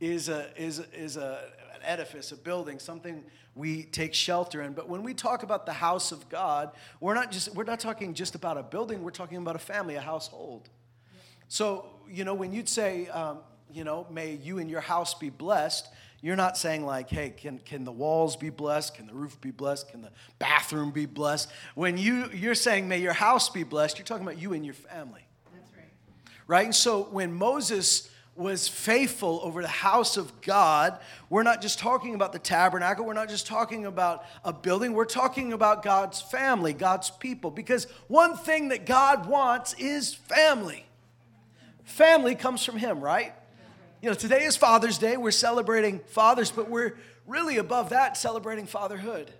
is 0.00 0.28
a 0.28 0.50
is 0.54 0.80
is 0.94 1.16
a 1.16 1.50
edifice, 1.88 2.32
a 2.32 2.36
building, 2.36 2.78
something 2.78 3.24
we 3.54 3.84
take 3.84 4.14
shelter 4.14 4.62
in. 4.62 4.72
But 4.72 4.88
when 4.88 5.02
we 5.02 5.14
talk 5.14 5.42
about 5.42 5.66
the 5.66 5.72
house 5.72 6.12
of 6.12 6.28
God, 6.28 6.72
we're 7.00 7.14
not 7.14 7.30
just 7.30 7.54
we're 7.54 7.64
not 7.64 7.80
talking 7.80 8.14
just 8.14 8.34
about 8.34 8.58
a 8.58 8.62
building. 8.62 9.02
We're 9.02 9.10
talking 9.10 9.38
about 9.38 9.56
a 9.56 9.60
family, 9.60 9.94
a 9.94 10.00
household. 10.00 10.68
So 11.48 11.86
you 12.08 12.24
know 12.24 12.34
when 12.34 12.52
you'd 12.52 12.68
say, 12.68 13.08
um, 13.08 13.38
you 13.72 13.84
know, 13.84 14.06
may 14.10 14.34
you 14.34 14.58
and 14.58 14.70
your 14.70 14.80
house 14.80 15.14
be 15.14 15.30
blessed. 15.30 15.88
You're 16.20 16.36
not 16.36 16.56
saying 16.56 16.86
like, 16.86 17.10
hey, 17.10 17.34
can, 17.36 17.58
can 17.58 17.84
the 17.84 17.92
walls 17.92 18.34
be 18.34 18.48
blessed? 18.48 18.94
Can 18.94 19.06
the 19.06 19.12
roof 19.12 19.38
be 19.42 19.50
blessed? 19.50 19.90
Can 19.90 20.00
the 20.00 20.10
bathroom 20.38 20.90
be 20.90 21.04
blessed? 21.04 21.50
When 21.74 21.98
you, 21.98 22.30
you're 22.32 22.54
saying, 22.54 22.88
may 22.88 22.98
your 22.98 23.12
house 23.12 23.50
be 23.50 23.62
blessed, 23.62 23.98
you're 23.98 24.06
talking 24.06 24.26
about 24.26 24.38
you 24.38 24.54
and 24.54 24.64
your 24.64 24.72
family. 24.72 25.20
That's 25.54 25.70
right. 25.76 25.84
Right? 26.46 26.64
And 26.64 26.74
so 26.74 27.02
when 27.02 27.30
Moses 27.34 28.08
was 28.36 28.66
faithful 28.66 29.40
over 29.42 29.62
the 29.62 29.68
house 29.68 30.16
of 30.16 30.40
God, 30.40 30.98
we're 31.30 31.44
not 31.44 31.62
just 31.62 31.78
talking 31.78 32.14
about 32.14 32.32
the 32.32 32.38
tabernacle, 32.38 33.04
we're 33.04 33.12
not 33.12 33.28
just 33.28 33.46
talking 33.46 33.86
about 33.86 34.24
a 34.44 34.52
building, 34.52 34.92
we're 34.92 35.04
talking 35.04 35.52
about 35.52 35.82
God's 35.82 36.20
family, 36.20 36.72
God's 36.72 37.10
people. 37.10 37.50
Because 37.50 37.86
one 38.08 38.36
thing 38.36 38.68
that 38.68 38.86
God 38.86 39.26
wants 39.26 39.74
is 39.74 40.14
family. 40.14 40.84
Family 41.84 42.34
comes 42.34 42.64
from 42.64 42.76
Him, 42.76 43.00
right? 43.00 43.32
You 44.02 44.10
know, 44.10 44.14
today 44.14 44.44
is 44.44 44.56
Father's 44.56 44.98
Day. 44.98 45.16
We're 45.16 45.30
celebrating 45.30 46.00
fathers, 46.00 46.50
but 46.50 46.68
we're 46.68 46.96
really 47.26 47.58
above 47.58 47.90
that 47.90 48.16
celebrating 48.16 48.66
fatherhood. 48.66 49.30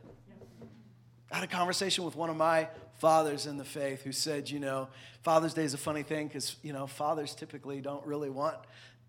I 1.31 1.37
had 1.37 1.45
a 1.45 1.49
conversation 1.49 2.05
with 2.05 2.17
one 2.17 2.31
of 2.31 2.37
my 2.37 2.69
fathers 2.99 3.47
in 3.47 3.57
the 3.57 3.65
faith 3.65 4.03
who 4.03 4.13
said, 4.13 4.51
you 4.51 4.61
know, 4.61 4.89
Father's 5.23 5.55
Day 5.55 5.65
is 5.65 5.75
a 5.75 5.79
funny 5.79 6.03
thing 6.03 6.29
because, 6.29 6.57
you 6.63 6.73
know, 6.73 6.87
fathers 6.87 7.35
typically 7.35 7.81
don't 7.81 8.05
really 8.07 8.31
want 8.31 8.57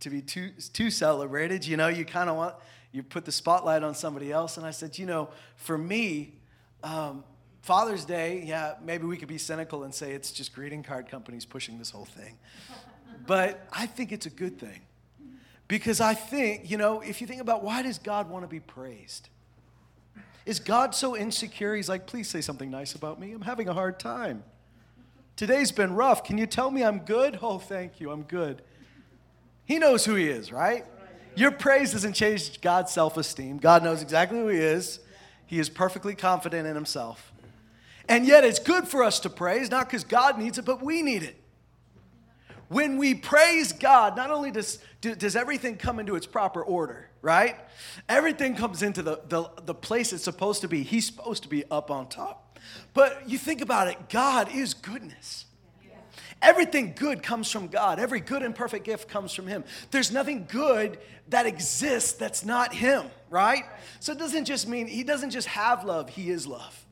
to 0.02 0.10
be 0.10 0.22
too, 0.22 0.52
too 0.74 0.90
celebrated. 0.90 1.66
You 1.66 1.78
know, 1.78 1.88
you 1.88 2.06
kind 2.06 2.30
of 2.30 2.36
want, 2.36 2.56
you 2.92 3.04
put 3.04 3.26
the 3.26 3.32
spotlight 3.32 3.84
on 3.84 3.96
somebody 3.96 4.32
else. 4.32 4.58
And 4.58 4.66
I 4.66 4.72
said, 4.72 4.98
you 4.98 5.06
know, 5.06 5.30
for 5.56 5.78
me, 5.78 6.34
um, 6.84 7.24
Father's 7.62 8.06
Day, 8.06 8.44
yeah, 8.46 8.76
maybe 8.84 9.06
we 9.06 9.18
could 9.18 9.28
be 9.28 9.38
cynical 9.38 9.84
and 9.84 9.94
say 9.94 10.12
it's 10.12 10.32
just 10.32 10.54
greeting 10.54 10.84
card 10.84 11.10
companies 11.10 11.46
pushing 11.46 11.78
this 11.78 11.90
whole 11.90 12.06
thing. 12.06 12.38
But 13.28 13.66
I 13.72 13.88
think 13.88 14.12
it's 14.12 14.28
a 14.28 14.30
good 14.30 14.60
thing. 14.60 14.82
Because 15.68 16.00
I 16.00 16.14
think, 16.14 16.70
you 16.70 16.78
know, 16.78 17.02
if 17.02 17.22
you 17.22 17.28
think 17.28 17.42
about 17.42 17.64
why 17.64 17.82
does 17.82 17.98
God 17.98 18.30
want 18.30 18.44
to 18.44 18.48
be 18.48 18.60
praised? 18.60 19.30
Is 20.46 20.60
God 20.60 20.94
so 20.94 21.16
insecure? 21.16 21.76
He's 21.76 21.90
like, 21.90 22.06
please 22.06 22.30
say 22.30 22.42
something 22.42 22.70
nice 22.70 22.94
about 22.94 23.20
me. 23.20 23.32
I'm 23.32 23.42
having 23.42 23.68
a 23.68 23.74
hard 23.74 24.00
time. 24.00 24.44
Today's 25.36 25.72
been 25.72 25.94
rough. 25.94 26.24
Can 26.24 26.38
you 26.38 26.46
tell 26.46 26.72
me 26.72 26.84
I'm 26.84 27.00
good? 27.00 27.40
Oh, 27.42 27.58
thank 27.58 28.00
you. 28.00 28.12
I'm 28.12 28.24
good. 28.24 28.62
He 29.66 29.80
knows 29.80 30.06
who 30.06 30.16
he 30.16 30.28
is, 30.28 30.52
right? 30.52 30.86
Your 31.36 31.52
praise 31.52 31.92
doesn't 31.92 32.14
change 32.14 32.62
God's 32.62 32.92
self 32.92 33.18
esteem. 33.18 33.58
God 33.58 33.84
knows 33.84 34.02
exactly 34.02 34.38
who 34.38 34.48
he 34.48 34.60
is. 34.60 35.00
He 35.48 35.60
is 35.60 35.70
perfectly 35.70 36.16
confident 36.16 36.68
in 36.68 36.76
himself. 36.76 37.34
And 38.08 38.26
yet, 38.26 38.44
it's 38.44 38.60
good 38.60 38.88
for 38.88 39.04
us 39.04 39.20
to 39.22 39.30
praise, 39.30 39.70
not 39.72 39.88
because 39.88 40.04
God 40.04 40.38
needs 40.38 40.58
it, 40.58 40.66
but 40.66 40.82
we 40.82 41.02
need 41.02 41.24
it. 41.24 41.36
When 42.68 42.98
we 42.98 43.14
praise 43.14 43.72
God, 43.74 44.16
not 44.16 44.32
only 44.32 44.52
does, 44.52 44.80
does 45.02 45.36
everything 45.36 45.78
come 45.78 46.00
into 46.00 46.16
its 46.16 46.26
proper 46.26 46.64
order, 46.64 47.10
right? 47.22 47.58
Everything 48.10 48.56
comes 48.56 48.82
into 48.82 49.04
the, 49.04 49.22
the, 49.28 49.50
the 49.66 49.76
place 49.76 50.14
it's 50.14 50.24
supposed 50.24 50.62
to 50.62 50.68
be. 50.68 50.84
He's 50.84 51.06
supposed 51.06 51.44
to 51.44 51.50
be 51.50 51.64
up 51.70 51.92
on 51.92 52.08
top. 52.08 52.60
But 52.94 53.30
you 53.30 53.38
think 53.38 53.62
about 53.62 53.88
it, 53.88 54.10
God 54.10 54.54
is 54.54 54.74
goodness. 54.74 55.46
Everything 56.42 56.94
good 56.96 57.24
comes 57.24 57.50
from 57.50 57.68
God. 57.68 58.00
Every 58.00 58.20
good 58.20 58.44
and 58.44 58.54
perfect 58.54 58.86
gift 58.86 59.08
comes 59.08 59.34
from 59.34 59.48
Him. 59.48 59.64
There's 59.92 60.12
nothing 60.12 60.46
good 60.48 61.00
that 61.30 61.46
exists 61.46 62.14
that's 62.14 62.46
not 62.46 62.74
Him, 62.74 63.06
right? 63.30 63.64
So 64.00 64.12
it 64.12 64.20
doesn't 64.20 64.46
just 64.46 64.68
mean 64.68 64.88
He 64.88 65.04
doesn't 65.04 65.32
just 65.32 65.48
have 65.48 65.84
love, 65.84 66.10
He 66.10 66.30
is 66.30 66.46
love. 66.46 66.85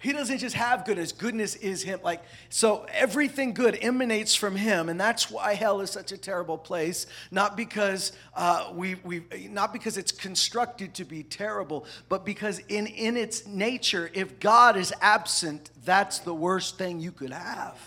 He 0.00 0.12
doesn't 0.14 0.38
just 0.38 0.56
have 0.56 0.86
goodness, 0.86 1.12
goodness 1.12 1.56
is 1.56 1.82
Him. 1.82 2.00
Like, 2.02 2.22
so 2.48 2.86
everything 2.90 3.52
good 3.52 3.78
emanates 3.82 4.34
from 4.34 4.56
Him, 4.56 4.88
and 4.88 4.98
that's 4.98 5.30
why 5.30 5.52
hell 5.52 5.82
is 5.82 5.90
such 5.90 6.10
a 6.10 6.16
terrible 6.16 6.56
place. 6.56 7.06
Not 7.30 7.54
because 7.54 8.12
uh, 8.34 8.72
we, 8.74 8.94
we, 9.04 9.24
not 9.50 9.74
because 9.74 9.98
it's 9.98 10.10
constructed 10.10 10.94
to 10.94 11.04
be 11.04 11.22
terrible, 11.22 11.84
but 12.08 12.24
because 12.24 12.60
in, 12.68 12.86
in 12.86 13.18
its 13.18 13.46
nature, 13.46 14.10
if 14.14 14.40
God 14.40 14.78
is 14.78 14.90
absent, 15.02 15.68
that's 15.84 16.20
the 16.20 16.34
worst 16.34 16.78
thing 16.78 16.98
you 16.98 17.12
could 17.12 17.32
have. 17.32 17.78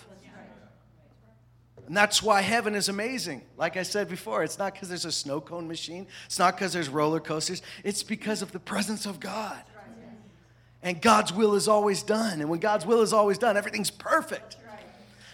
And 1.88 1.98
that's 1.98 2.24
why 2.24 2.42
heaven 2.42 2.76
is 2.76 2.90
amazing. 2.90 3.42
Like 3.58 3.76
I 3.76 3.84
said 3.84 4.08
before, 4.08 4.44
it's 4.44 4.58
not 4.58 4.74
because 4.74 4.88
there's 4.88 5.04
a 5.04 5.12
snow 5.12 5.42
cone 5.42 5.68
machine, 5.68 6.06
it's 6.28 6.40
not 6.40 6.56
because 6.56 6.74
there's 6.74 6.90
roller 6.90 7.20
coasters, 7.20 7.64
it's 7.84 8.04
because 8.04 8.44
of 8.44 8.52
the 8.52 8.60
presence 8.60 9.08
of 9.08 9.20
God 9.20 9.64
and 10.84 11.02
God's 11.02 11.34
will 11.34 11.56
is 11.56 11.68
always 11.68 12.04
done. 12.04 12.42
And 12.42 12.50
when 12.50 12.60
God's 12.60 12.86
will 12.86 13.02
is 13.02 13.14
always 13.14 13.38
done, 13.38 13.56
everything's 13.58 13.90
perfect. 13.90 14.58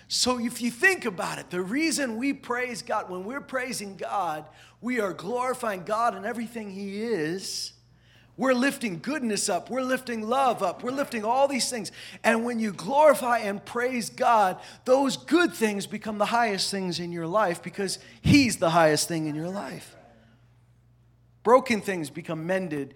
So 0.08 0.40
if 0.40 0.62
you 0.62 0.72
think 0.72 1.06
about 1.06 1.38
it, 1.40 1.50
the 1.50 1.62
reason 1.62 2.18
we 2.18 2.34
praise 2.34 2.82
God, 2.82 3.10
when 3.10 3.26
we're 3.26 3.42
praising 3.42 3.96
God, 3.96 4.46
we 4.82 5.00
are 5.00 5.14
glorifying 5.14 5.84
God 5.84 6.16
and 6.16 6.26
everything 6.26 6.72
He 6.72 7.04
is. 7.04 7.74
We're 8.38 8.54
lifting 8.54 9.00
goodness 9.00 9.50
up. 9.50 9.70
We're 9.70 9.84
lifting 9.84 10.22
love 10.22 10.64
up. 10.64 10.82
We're 10.82 10.92
lifting 10.92 11.26
all 11.26 11.48
these 11.48 11.70
things. 11.70 11.92
And 12.24 12.46
when 12.46 12.58
you 12.58 12.72
glorify 12.72 13.40
and 13.40 13.64
praise 13.64 14.10
God, 14.10 14.58
those 14.86 15.18
good 15.18 15.54
things 15.54 15.86
become 15.86 16.18
the 16.18 16.26
highest 16.26 16.72
things 16.72 17.00
in 17.00 17.12
your 17.12 17.28
life 17.28 17.62
because 17.62 18.00
He's 18.22 18.58
the 18.58 18.70
highest 18.70 19.08
thing 19.08 19.28
in 19.28 19.36
your 19.36 19.50
life. 19.50 19.96
Broken 21.44 21.82
things 21.82 22.10
become 22.10 22.48
mended 22.48 22.94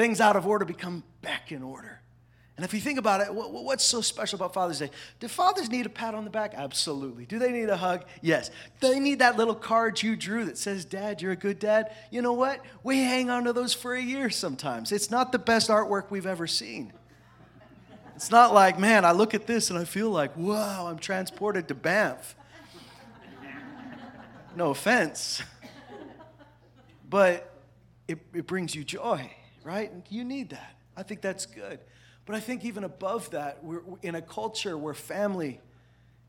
Things 0.00 0.18
out 0.18 0.34
of 0.34 0.46
order 0.46 0.64
become 0.64 1.04
back 1.20 1.52
in 1.52 1.62
order. 1.62 2.00
And 2.56 2.64
if 2.64 2.72
you 2.72 2.80
think 2.80 2.98
about 2.98 3.20
it, 3.20 3.26
what's 3.34 3.84
so 3.84 4.00
special 4.00 4.36
about 4.36 4.54
Father's 4.54 4.78
Day? 4.78 4.90
Do 5.18 5.28
fathers 5.28 5.68
need 5.68 5.84
a 5.84 5.90
pat 5.90 6.14
on 6.14 6.24
the 6.24 6.30
back? 6.30 6.54
Absolutely. 6.56 7.26
Do 7.26 7.38
they 7.38 7.52
need 7.52 7.68
a 7.68 7.76
hug? 7.76 8.06
Yes. 8.22 8.50
They 8.80 8.98
need 8.98 9.18
that 9.18 9.36
little 9.36 9.54
card 9.54 10.02
you 10.02 10.16
drew 10.16 10.46
that 10.46 10.56
says, 10.56 10.86
Dad, 10.86 11.20
you're 11.20 11.32
a 11.32 11.36
good 11.36 11.58
dad? 11.58 11.94
You 12.10 12.22
know 12.22 12.32
what? 12.32 12.64
We 12.82 13.00
hang 13.00 13.28
on 13.28 13.44
to 13.44 13.52
those 13.52 13.74
for 13.74 13.92
a 13.92 14.00
year 14.00 14.30
sometimes. 14.30 14.90
It's 14.90 15.10
not 15.10 15.32
the 15.32 15.38
best 15.38 15.68
artwork 15.68 16.10
we've 16.10 16.24
ever 16.24 16.46
seen. 16.46 16.94
It's 18.16 18.30
not 18.30 18.54
like, 18.54 18.78
man, 18.78 19.04
I 19.04 19.12
look 19.12 19.34
at 19.34 19.46
this 19.46 19.68
and 19.68 19.78
I 19.78 19.84
feel 19.84 20.08
like, 20.08 20.34
wow, 20.34 20.86
I'm 20.86 20.98
transported 20.98 21.68
to 21.68 21.74
Banff. 21.74 22.36
No 24.56 24.70
offense. 24.70 25.42
But 27.06 27.54
it, 28.08 28.18
it 28.32 28.46
brings 28.46 28.74
you 28.74 28.82
joy 28.82 29.30
right? 29.64 29.90
And 29.90 30.02
You 30.08 30.24
need 30.24 30.50
that. 30.50 30.76
I 30.96 31.02
think 31.02 31.20
that's 31.20 31.46
good. 31.46 31.80
But 32.26 32.36
I 32.36 32.40
think 32.40 32.64
even 32.64 32.84
above 32.84 33.30
that, 33.30 33.64
we're 33.64 33.82
in 34.02 34.14
a 34.14 34.22
culture 34.22 34.76
where 34.76 34.94
family 34.94 35.60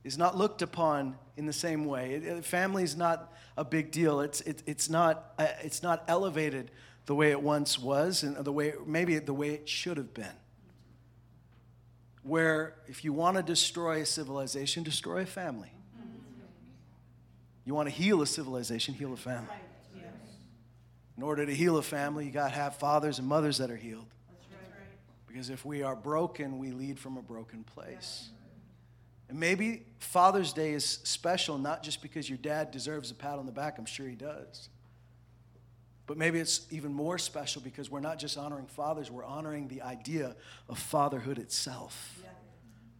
is 0.04 0.18
not 0.18 0.38
looked 0.38 0.62
upon 0.62 1.16
in 1.38 1.46
the 1.46 1.54
same 1.54 1.86
way. 1.86 2.42
family 2.42 2.84
is 2.84 2.96
not 2.96 3.34
a 3.58 3.64
big 3.64 3.92
deal. 3.92 4.22
It's, 4.22 4.42
it, 4.42 4.64
it's, 4.66 4.90
not, 4.90 5.34
uh, 5.38 5.48
it's 5.62 5.84
not 5.84 6.04
elevated 6.08 6.72
the 7.06 7.16
way 7.16 7.32
it 7.32 7.42
once 7.42 7.78
was 7.78 8.24
and 8.24 8.36
the 8.38 8.52
way, 8.52 8.74
maybe 8.86 9.18
the 9.20 9.34
way 9.34 9.50
it 9.50 9.70
should 9.70 9.98
have 9.98 10.14
been. 10.14 10.34
Where 12.24 12.76
if 12.88 13.04
you 13.04 13.14
want 13.14 13.38
to 13.38 13.44
destroy 13.44 14.02
a 14.02 14.06
civilization, 14.06 14.84
destroy 14.84 15.22
a 15.22 15.26
family. 15.26 15.72
You 17.66 17.76
want 17.76 17.90
to 17.90 17.94
heal 17.94 18.22
a 18.22 18.28
civilization, 18.28 18.94
heal 18.94 19.14
a 19.14 19.18
family. 19.18 19.54
In 21.22 21.28
order 21.28 21.46
to 21.46 21.54
heal 21.54 21.78
a 21.78 21.84
family, 21.84 22.26
you 22.26 22.32
got 22.32 22.48
to 22.48 22.56
have 22.56 22.78
fathers 22.78 23.20
and 23.20 23.28
mothers 23.28 23.60
that 23.60 23.70
are 23.70 23.76
healed. 23.76 24.12
Because 25.28 25.52
if 25.52 25.64
we 25.64 25.84
are 25.84 25.96
broken, 25.96 26.58
we 26.58 26.72
lead 26.72 26.98
from 26.98 27.16
a 27.16 27.22
broken 27.22 27.64
place. 27.64 28.32
And 29.30 29.40
maybe 29.40 29.84
Father's 30.00 30.52
Day 30.52 30.74
is 30.74 30.84
special 30.84 31.60
not 31.60 31.84
just 31.84 32.02
because 32.02 32.28
your 32.28 32.40
dad 32.40 32.72
deserves 32.72 33.12
a 33.12 33.14
pat 33.14 33.38
on 33.38 33.46
the 33.46 33.52
back, 33.52 33.78
I'm 33.78 33.86
sure 33.86 34.08
he 34.08 34.16
does. 34.16 34.70
But 36.08 36.18
maybe 36.18 36.40
it's 36.40 36.66
even 36.72 36.92
more 36.92 37.20
special 37.20 37.62
because 37.62 37.92
we're 37.92 38.00
not 38.00 38.18
just 38.18 38.36
honoring 38.36 38.66
fathers, 38.66 39.12
we're 39.12 39.24
honoring 39.24 39.68
the 39.68 39.84
idea 39.84 40.36
of 40.68 40.80
fatherhood 40.80 41.38
itself, 41.38 42.20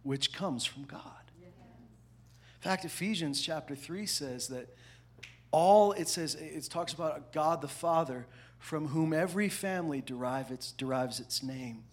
which 0.04 0.32
comes 0.32 0.64
from 0.64 0.84
God. 0.84 1.02
In 1.40 2.60
fact, 2.60 2.84
Ephesians 2.84 3.42
chapter 3.42 3.74
3 3.74 4.06
says 4.06 4.46
that 4.46 4.76
all 5.52 5.92
it 5.92 6.08
says, 6.08 6.34
it 6.34 6.64
talks 6.70 6.92
about 6.92 7.32
God 7.32 7.60
the 7.60 7.68
Father, 7.68 8.26
from 8.58 8.88
whom 8.88 9.12
every 9.12 9.48
family 9.48 10.00
derive 10.00 10.50
its, 10.50 10.72
derives 10.72 11.20
its 11.20 11.42
name. 11.42 11.84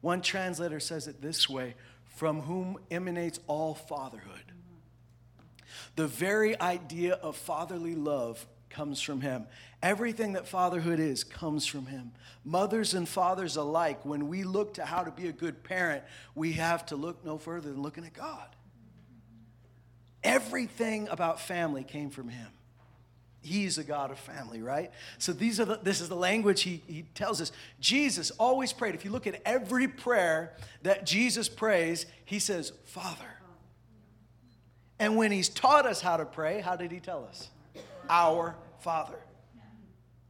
One 0.00 0.20
translator 0.20 0.80
says 0.80 1.08
it 1.08 1.22
this 1.22 1.48
way 1.48 1.74
from 2.06 2.42
whom 2.42 2.78
emanates 2.90 3.40
all 3.46 3.74
fatherhood. 3.74 4.52
The 5.96 6.06
very 6.06 6.60
idea 6.60 7.14
of 7.14 7.36
fatherly 7.36 7.94
love 7.94 8.46
comes 8.70 9.00
from 9.00 9.20
him. 9.20 9.46
Everything 9.82 10.32
that 10.32 10.46
fatherhood 10.46 11.00
is 11.00 11.24
comes 11.24 11.66
from 11.66 11.86
him. 11.86 12.12
Mothers 12.44 12.94
and 12.94 13.08
fathers 13.08 13.56
alike, 13.56 14.04
when 14.04 14.28
we 14.28 14.44
look 14.44 14.74
to 14.74 14.84
how 14.84 15.02
to 15.04 15.10
be 15.10 15.28
a 15.28 15.32
good 15.32 15.62
parent, 15.64 16.04
we 16.34 16.52
have 16.52 16.84
to 16.86 16.96
look 16.96 17.24
no 17.24 17.38
further 17.38 17.70
than 17.70 17.82
looking 17.82 18.04
at 18.04 18.12
God. 18.12 18.48
Everything 20.22 21.08
about 21.08 21.40
family 21.40 21.84
came 21.84 22.10
from 22.10 22.28
him. 22.28 22.48
He's 23.44 23.76
a 23.76 23.84
God 23.84 24.10
of 24.10 24.18
family, 24.18 24.62
right? 24.62 24.90
So 25.18 25.32
these 25.32 25.60
are 25.60 25.66
the, 25.66 25.78
this 25.82 26.00
is 26.00 26.08
the 26.08 26.16
language 26.16 26.62
he, 26.62 26.82
he 26.86 27.02
tells 27.14 27.40
us. 27.40 27.52
Jesus 27.78 28.30
always 28.32 28.72
prayed. 28.72 28.94
If 28.94 29.04
you 29.04 29.10
look 29.10 29.26
at 29.26 29.40
every 29.44 29.86
prayer 29.86 30.56
that 30.82 31.04
Jesus 31.04 31.48
prays, 31.48 32.06
he 32.24 32.38
says, 32.38 32.72
Father. 32.86 33.26
And 34.98 35.16
when 35.16 35.30
he's 35.30 35.50
taught 35.50 35.84
us 35.84 36.00
how 36.00 36.16
to 36.16 36.24
pray, 36.24 36.60
how 36.60 36.76
did 36.76 36.90
he 36.90 37.00
tell 37.00 37.24
us? 37.24 37.50
Our 38.08 38.56
Father. 38.80 39.18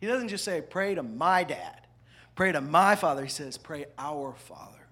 He 0.00 0.06
doesn't 0.08 0.28
just 0.28 0.44
say, 0.44 0.60
pray 0.60 0.94
to 0.96 1.02
my 1.02 1.44
dad, 1.44 1.86
pray 2.34 2.52
to 2.52 2.60
my 2.60 2.94
father. 2.96 3.22
He 3.22 3.30
says, 3.30 3.56
pray 3.56 3.86
our 3.96 4.34
Father. 4.34 4.84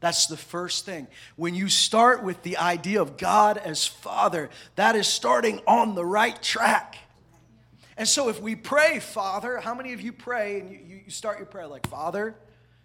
That's 0.00 0.26
the 0.26 0.36
first 0.36 0.86
thing. 0.86 1.08
When 1.36 1.54
you 1.54 1.68
start 1.68 2.22
with 2.22 2.42
the 2.42 2.56
idea 2.56 3.02
of 3.02 3.16
God 3.16 3.58
as 3.58 3.86
Father, 3.86 4.48
that 4.76 4.96
is 4.96 5.06
starting 5.06 5.60
on 5.66 5.94
the 5.94 6.04
right 6.04 6.40
track. 6.42 6.96
And 7.98 8.06
so 8.06 8.28
if 8.28 8.40
we 8.40 8.54
pray, 8.54 9.00
Father, 9.00 9.58
how 9.58 9.74
many 9.74 9.92
of 9.92 10.00
you 10.00 10.12
pray 10.12 10.60
and 10.60 10.70
you, 10.70 11.00
you 11.04 11.10
start 11.10 11.38
your 11.38 11.46
prayer 11.46 11.66
like, 11.66 11.86
Father, 11.88 12.36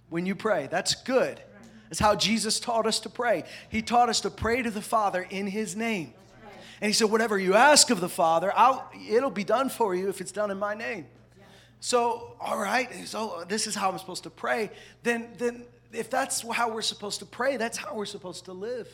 when 0.09 0.25
you 0.25 0.35
pray? 0.35 0.67
That's 0.69 0.95
good. 0.95 1.39
That's 1.89 1.99
how 1.99 2.15
Jesus 2.15 2.59
taught 2.59 2.87
us 2.87 2.99
to 3.01 3.09
pray. 3.09 3.43
He 3.69 3.83
taught 3.83 4.09
us 4.09 4.21
to 4.21 4.31
pray 4.31 4.63
to 4.63 4.71
the 4.71 4.81
Father 4.81 5.27
in 5.29 5.45
His 5.45 5.75
name. 5.75 6.13
And 6.81 6.89
He 6.89 6.93
said, 6.93 7.11
Whatever 7.11 7.37
you 7.37 7.53
ask 7.53 7.91
of 7.91 8.01
the 8.01 8.09
Father, 8.09 8.51
I'll, 8.55 8.89
it'll 9.07 9.29
be 9.29 9.43
done 9.43 9.69
for 9.69 9.93
you 9.93 10.09
if 10.09 10.19
it's 10.19 10.31
done 10.31 10.49
in 10.49 10.57
my 10.57 10.73
name. 10.73 11.05
So, 11.79 12.35
all 12.39 12.57
right, 12.57 12.89
so 13.05 13.43
this 13.47 13.67
is 13.67 13.75
how 13.75 13.91
I'm 13.91 13.99
supposed 13.99 14.23
to 14.23 14.31
pray. 14.31 14.71
Then, 15.03 15.27
then 15.37 15.65
if 15.91 16.09
that's 16.09 16.41
how 16.41 16.73
we're 16.73 16.81
supposed 16.81 17.19
to 17.19 17.25
pray, 17.27 17.57
that's 17.57 17.77
how 17.77 17.93
we're 17.93 18.05
supposed 18.05 18.45
to 18.45 18.53
live. 18.53 18.89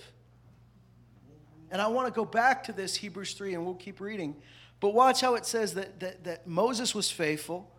And 1.71 1.81
I 1.81 1.87
want 1.87 2.07
to 2.07 2.13
go 2.13 2.25
back 2.25 2.63
to 2.65 2.73
this 2.73 2.95
Hebrews 2.95 3.33
3 3.33 3.53
and 3.53 3.63
we'll 3.63 3.75
keep 3.75 4.01
reading. 4.01 4.35
But 4.79 4.93
watch 4.93 5.21
how 5.21 5.35
it 5.35 5.45
says 5.45 5.73
that, 5.73 5.99
that, 5.99 6.23
that 6.23 6.47
Moses 6.47 6.95
was 6.95 7.11
faithful 7.11 7.69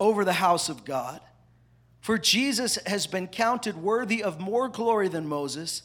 over 0.00 0.24
the 0.24 0.34
house 0.34 0.68
of 0.68 0.84
God. 0.84 1.20
For 2.00 2.16
Jesus 2.18 2.78
has 2.86 3.06
been 3.06 3.26
counted 3.26 3.76
worthy 3.76 4.22
of 4.22 4.40
more 4.40 4.68
glory 4.68 5.08
than 5.08 5.28
Moses, 5.28 5.82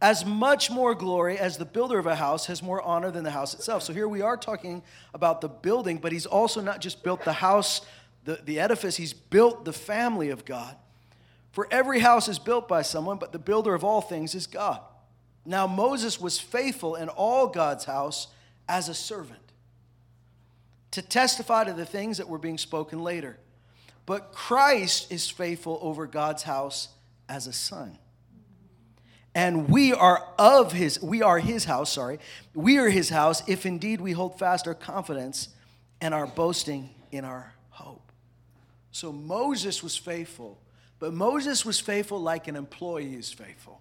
as 0.00 0.24
much 0.24 0.70
more 0.70 0.94
glory 0.94 1.38
as 1.38 1.58
the 1.58 1.64
builder 1.64 1.98
of 1.98 2.06
a 2.06 2.14
house 2.14 2.46
has 2.46 2.62
more 2.62 2.80
honor 2.80 3.10
than 3.10 3.24
the 3.24 3.32
house 3.32 3.52
itself. 3.52 3.82
So 3.82 3.92
here 3.92 4.08
we 4.08 4.22
are 4.22 4.36
talking 4.36 4.82
about 5.12 5.40
the 5.40 5.48
building, 5.48 5.98
but 5.98 6.12
he's 6.12 6.26
also 6.26 6.60
not 6.60 6.80
just 6.80 7.02
built 7.02 7.24
the 7.24 7.32
house, 7.32 7.82
the, 8.24 8.40
the 8.44 8.60
edifice, 8.60 8.96
he's 8.96 9.12
built 9.12 9.64
the 9.64 9.72
family 9.72 10.30
of 10.30 10.44
God. 10.44 10.76
For 11.50 11.66
every 11.70 11.98
house 11.98 12.28
is 12.28 12.38
built 12.38 12.68
by 12.68 12.82
someone, 12.82 13.18
but 13.18 13.32
the 13.32 13.38
builder 13.38 13.74
of 13.74 13.82
all 13.82 14.00
things 14.00 14.34
is 14.34 14.46
God. 14.46 14.80
Now 15.44 15.66
Moses 15.66 16.20
was 16.20 16.38
faithful 16.38 16.94
in 16.94 17.08
all 17.08 17.48
God's 17.48 17.84
house 17.84 18.28
as 18.68 18.88
a 18.88 18.94
servant 18.94 19.47
to 20.92 21.02
testify 21.02 21.64
to 21.64 21.72
the 21.72 21.84
things 21.84 22.18
that 22.18 22.28
were 22.28 22.38
being 22.38 22.58
spoken 22.58 23.02
later. 23.02 23.38
But 24.06 24.32
Christ 24.32 25.12
is 25.12 25.28
faithful 25.28 25.78
over 25.82 26.06
God's 26.06 26.42
house 26.42 26.88
as 27.28 27.46
a 27.46 27.52
son. 27.52 27.98
And 29.34 29.68
we 29.68 29.92
are 29.92 30.26
of 30.38 30.72
his, 30.72 31.00
we 31.02 31.22
are 31.22 31.38
his 31.38 31.64
house, 31.64 31.92
sorry. 31.92 32.18
We 32.54 32.78
are 32.78 32.88
his 32.88 33.10
house 33.10 33.42
if 33.46 33.66
indeed 33.66 34.00
we 34.00 34.12
hold 34.12 34.38
fast 34.38 34.66
our 34.66 34.74
confidence 34.74 35.50
and 36.00 36.14
our 36.14 36.26
boasting 36.26 36.90
in 37.12 37.24
our 37.24 37.52
hope. 37.70 38.10
So 38.90 39.12
Moses 39.12 39.82
was 39.82 39.96
faithful, 39.96 40.58
but 40.98 41.12
Moses 41.12 41.64
was 41.64 41.78
faithful 41.78 42.20
like 42.20 42.48
an 42.48 42.56
employee 42.56 43.14
is 43.14 43.32
faithful. 43.32 43.77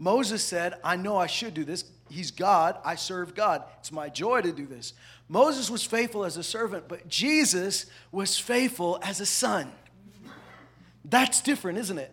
Moses 0.00 0.42
said, 0.42 0.74
I 0.82 0.96
know 0.96 1.18
I 1.18 1.26
should 1.26 1.52
do 1.52 1.62
this. 1.62 1.84
He's 2.08 2.30
God. 2.30 2.78
I 2.84 2.94
serve 2.94 3.34
God. 3.34 3.62
It's 3.78 3.92
my 3.92 4.08
joy 4.08 4.40
to 4.40 4.50
do 4.50 4.66
this. 4.66 4.94
Moses 5.28 5.70
was 5.70 5.84
faithful 5.84 6.24
as 6.24 6.38
a 6.38 6.42
servant, 6.42 6.88
but 6.88 7.06
Jesus 7.06 7.84
was 8.10 8.38
faithful 8.38 8.98
as 9.02 9.20
a 9.20 9.26
son. 9.26 9.70
That's 11.04 11.42
different, 11.42 11.78
isn't 11.78 11.98
it? 11.98 12.12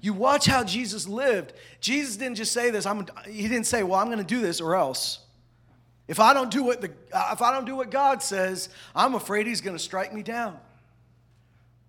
You 0.00 0.14
watch 0.14 0.46
how 0.46 0.64
Jesus 0.64 1.06
lived. 1.06 1.52
Jesus 1.80 2.16
didn't 2.16 2.36
just 2.36 2.52
say 2.52 2.70
this. 2.70 2.86
I'm, 2.86 3.06
he 3.28 3.42
didn't 3.42 3.66
say, 3.66 3.82
"Well, 3.82 4.00
I'm 4.00 4.06
going 4.06 4.18
to 4.18 4.24
do 4.24 4.40
this 4.40 4.60
or 4.60 4.74
else." 4.74 5.18
If 6.08 6.18
I 6.18 6.32
don't 6.32 6.50
do 6.50 6.64
what 6.64 6.80
the, 6.80 6.90
if 7.32 7.42
I 7.42 7.52
don't 7.52 7.66
do 7.66 7.76
what 7.76 7.90
God 7.90 8.22
says, 8.22 8.70
I'm 8.96 9.14
afraid 9.14 9.46
He's 9.46 9.60
going 9.60 9.76
to 9.76 9.82
strike 9.82 10.12
me 10.14 10.22
down. 10.22 10.58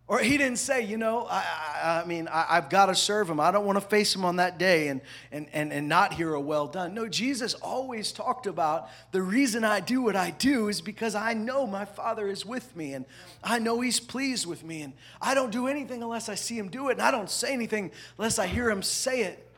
Or 0.07 0.19
he 0.19 0.37
didn't 0.37 0.57
say, 0.57 0.83
you 0.83 0.97
know, 0.97 1.25
I, 1.29 1.37
I, 1.37 2.01
I 2.01 2.05
mean, 2.05 2.27
I, 2.27 2.55
have 2.55 2.69
got 2.69 2.87
to 2.87 2.95
serve 2.95 3.29
him. 3.29 3.39
I 3.39 3.49
don't 3.49 3.65
want 3.65 3.79
to 3.79 3.87
face 3.87 4.13
him 4.13 4.25
on 4.25 4.35
that 4.37 4.57
day 4.57 4.89
and, 4.89 4.99
and, 5.31 5.47
and, 5.53 5.71
and 5.71 5.87
not 5.87 6.13
hear 6.13 6.33
a 6.33 6.41
well 6.41 6.67
done. 6.67 6.93
No, 6.93 7.07
Jesus 7.07 7.53
always 7.53 8.11
talked 8.11 8.45
about 8.45 8.89
the 9.13 9.21
reason 9.21 9.63
I 9.63 9.79
do 9.79 10.01
what 10.01 10.17
I 10.17 10.31
do 10.31 10.67
is 10.67 10.81
because 10.81 11.15
I 11.15 11.33
know 11.33 11.65
my 11.65 11.85
Father 11.85 12.27
is 12.27 12.45
with 12.45 12.75
me 12.75 12.93
and 12.93 13.05
I 13.41 13.59
know 13.59 13.79
he's 13.79 14.01
pleased 14.01 14.45
with 14.45 14.65
me. 14.65 14.81
And 14.81 14.91
I 15.21 15.33
don't 15.33 15.49
do 15.49 15.67
anything 15.67 16.03
unless 16.03 16.27
I 16.27 16.35
see 16.35 16.57
him 16.57 16.67
do 16.67 16.89
it. 16.89 16.93
And 16.93 17.01
I 17.01 17.11
don't 17.11 17.29
say 17.29 17.53
anything 17.53 17.91
unless 18.17 18.37
I 18.37 18.47
hear 18.47 18.69
him 18.69 18.83
say 18.83 19.21
it. 19.21 19.49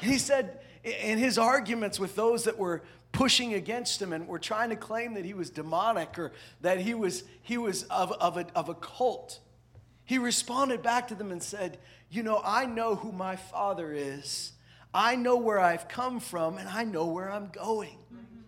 He 0.00 0.16
said 0.16 0.60
in 0.82 1.18
his 1.18 1.36
arguments 1.36 2.00
with 2.00 2.16
those 2.16 2.44
that 2.44 2.56
were 2.56 2.82
pushing 3.12 3.52
against 3.52 4.00
him 4.00 4.14
and 4.14 4.26
were 4.26 4.38
trying 4.38 4.70
to 4.70 4.76
claim 4.76 5.12
that 5.14 5.26
he 5.26 5.34
was 5.34 5.50
demonic 5.50 6.18
or 6.18 6.32
that 6.62 6.80
he 6.80 6.94
was, 6.94 7.24
he 7.42 7.58
was 7.58 7.82
of, 7.84 8.12
of, 8.12 8.38
a, 8.38 8.46
of 8.54 8.70
a 8.70 8.74
cult 8.74 9.40
he 10.10 10.18
responded 10.18 10.82
back 10.82 11.06
to 11.06 11.14
them 11.14 11.30
and 11.30 11.40
said, 11.40 11.78
You 12.10 12.24
know, 12.24 12.42
I 12.44 12.66
know 12.66 12.96
who 12.96 13.12
my 13.12 13.36
father 13.36 13.92
is, 13.92 14.50
I 14.92 15.14
know 15.14 15.36
where 15.36 15.60
I've 15.60 15.86
come 15.86 16.18
from, 16.18 16.58
and 16.58 16.68
I 16.68 16.82
know 16.82 17.06
where 17.06 17.30
I'm 17.30 17.46
going. 17.46 17.96
Mm-hmm. 18.12 18.40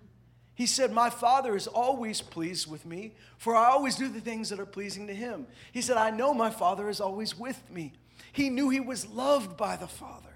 He 0.56 0.66
said, 0.66 0.90
My 0.90 1.08
father 1.08 1.54
is 1.54 1.68
always 1.68 2.20
pleased 2.20 2.68
with 2.68 2.84
me, 2.84 3.14
for 3.38 3.54
I 3.54 3.66
always 3.66 3.94
do 3.94 4.08
the 4.08 4.20
things 4.20 4.48
that 4.48 4.58
are 4.58 4.66
pleasing 4.66 5.06
to 5.06 5.14
him. 5.14 5.46
He 5.70 5.82
said, 5.82 5.96
I 5.96 6.10
know 6.10 6.34
my 6.34 6.50
father 6.50 6.88
is 6.88 7.00
always 7.00 7.38
with 7.38 7.62
me. 7.70 7.92
He 8.32 8.50
knew 8.50 8.68
he 8.68 8.80
was 8.80 9.06
loved 9.06 9.56
by 9.56 9.76
the 9.76 9.86
father. 9.86 10.34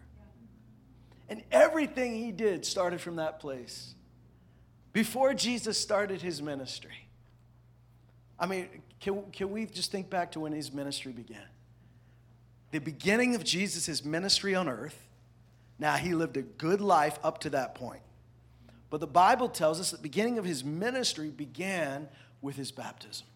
And 1.28 1.42
everything 1.50 2.14
he 2.14 2.30
did 2.30 2.64
started 2.64 3.00
from 3.00 3.16
that 3.16 3.40
place. 3.40 3.96
Before 4.92 5.34
Jesus 5.34 5.76
started 5.76 6.22
his 6.22 6.40
ministry, 6.40 7.08
I 8.38 8.46
mean, 8.46 8.68
can, 9.00 9.22
can 9.32 9.50
we 9.50 9.66
just 9.66 9.92
think 9.92 10.10
back 10.10 10.32
to 10.32 10.40
when 10.40 10.52
his 10.52 10.72
ministry 10.72 11.12
began? 11.12 11.46
The 12.70 12.78
beginning 12.78 13.34
of 13.34 13.44
Jesus' 13.44 14.04
ministry 14.04 14.54
on 14.54 14.68
earth. 14.68 15.06
Now, 15.78 15.96
he 15.96 16.14
lived 16.14 16.36
a 16.36 16.42
good 16.42 16.80
life 16.80 17.18
up 17.22 17.38
to 17.40 17.50
that 17.50 17.74
point. 17.74 18.02
But 18.88 19.00
the 19.00 19.06
Bible 19.06 19.48
tells 19.48 19.80
us 19.80 19.90
that 19.90 19.98
the 19.98 20.02
beginning 20.02 20.38
of 20.38 20.44
his 20.44 20.64
ministry 20.64 21.30
began 21.30 22.08
with 22.40 22.56
his 22.56 22.72
baptism. 22.72 23.26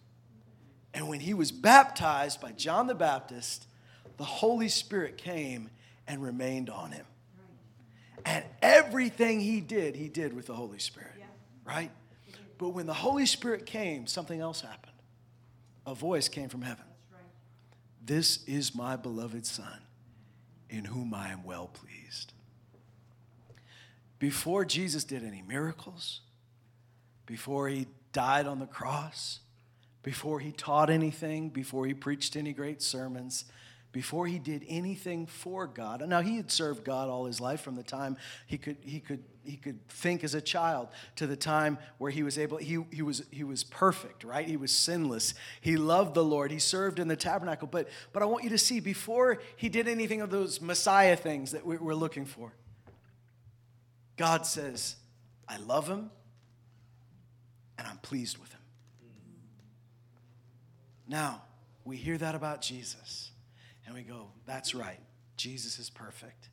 And 0.93 1.07
when 1.07 1.19
he 1.19 1.33
was 1.33 1.51
baptized 1.51 2.41
by 2.41 2.51
John 2.51 2.87
the 2.87 2.95
Baptist, 2.95 3.67
the 4.17 4.23
Holy 4.23 4.69
Spirit 4.69 5.17
came 5.17 5.69
and 6.07 6.21
remained 6.21 6.69
on 6.69 6.91
him. 6.91 7.05
And 8.25 8.43
everything 8.61 9.39
he 9.39 9.61
did, 9.61 9.95
he 9.95 10.09
did 10.09 10.33
with 10.33 10.47
the 10.47 10.53
Holy 10.53 10.79
Spirit, 10.79 11.13
right? 11.65 11.91
But 12.57 12.69
when 12.69 12.85
the 12.85 12.93
Holy 12.93 13.25
Spirit 13.25 13.65
came, 13.65 14.07
something 14.07 14.39
else 14.39 14.61
happened 14.61 14.90
a 15.85 15.95
voice 15.95 16.27
came 16.27 16.49
from 16.49 16.61
heaven. 16.61 16.85
This 18.03 18.43
is 18.45 18.73
my 18.73 18.95
beloved 18.95 19.45
Son, 19.45 19.79
in 20.69 20.85
whom 20.85 21.13
I 21.13 21.29
am 21.29 21.43
well 21.43 21.67
pleased. 21.67 22.33
Before 24.19 24.65
Jesus 24.65 25.03
did 25.03 25.23
any 25.23 25.41
miracles, 25.41 26.21
before 27.25 27.69
he 27.69 27.87
died 28.11 28.47
on 28.47 28.59
the 28.59 28.65
cross, 28.65 29.39
before 30.03 30.39
he 30.39 30.51
taught 30.51 30.89
anything, 30.89 31.49
before 31.49 31.85
he 31.85 31.93
preached 31.93 32.35
any 32.35 32.53
great 32.53 32.81
sermons, 32.81 33.45
before 33.91 34.27
he 34.27 34.39
did 34.39 34.65
anything 34.67 35.27
for 35.27 35.67
God. 35.67 36.07
Now 36.07 36.21
he 36.21 36.37
had 36.37 36.51
served 36.51 36.83
God 36.83 37.09
all 37.09 37.25
his 37.25 37.41
life 37.41 37.61
from 37.61 37.75
the 37.75 37.83
time 37.83 38.17
he 38.47 38.57
could 38.57 38.77
he 38.81 38.99
could 38.99 39.23
he 39.43 39.57
could 39.57 39.87
think 39.87 40.23
as 40.23 40.35
a 40.35 40.41
child 40.41 40.89
to 41.15 41.25
the 41.25 41.35
time 41.35 41.77
where 41.97 42.11
he 42.11 42.23
was 42.23 42.37
able 42.37 42.57
he, 42.57 42.83
he 42.91 43.01
was 43.01 43.23
he 43.31 43.43
was 43.43 43.63
perfect 43.63 44.23
right? 44.23 44.47
He 44.47 44.57
was 44.57 44.71
sinless. 44.71 45.33
He 45.61 45.77
loved 45.77 46.13
the 46.13 46.23
lord. 46.23 46.51
He 46.51 46.59
served 46.59 46.99
in 46.99 47.07
the 47.07 47.15
tabernacle. 47.15 47.67
But 47.67 47.89
but 48.13 48.21
i 48.21 48.25
want 48.25 48.43
you 48.43 48.49
to 48.51 48.57
see 48.57 48.79
before 48.79 49.39
he 49.55 49.69
did 49.69 49.87
anything 49.87 50.21
of 50.21 50.29
those 50.29 50.61
messiah 50.61 51.15
things 51.15 51.51
that 51.51 51.65
we're 51.65 51.95
looking 51.95 52.25
for 52.25 52.53
god 54.17 54.45
says 54.45 54.95
i 55.47 55.57
love 55.57 55.87
him 55.87 56.11
and 57.77 57.87
i'm 57.87 57.97
pleased 57.97 58.37
with 58.37 58.51
him. 58.51 58.59
Now 61.07 61.41
we 61.83 61.97
hear 61.97 62.17
that 62.17 62.35
about 62.35 62.61
jesus 62.61 63.31
and 63.85 63.95
we 63.95 64.03
go 64.03 64.27
that's 64.45 64.75
right. 64.75 64.99
Jesus 65.37 65.79
is 65.79 65.89
perfect 65.89 66.50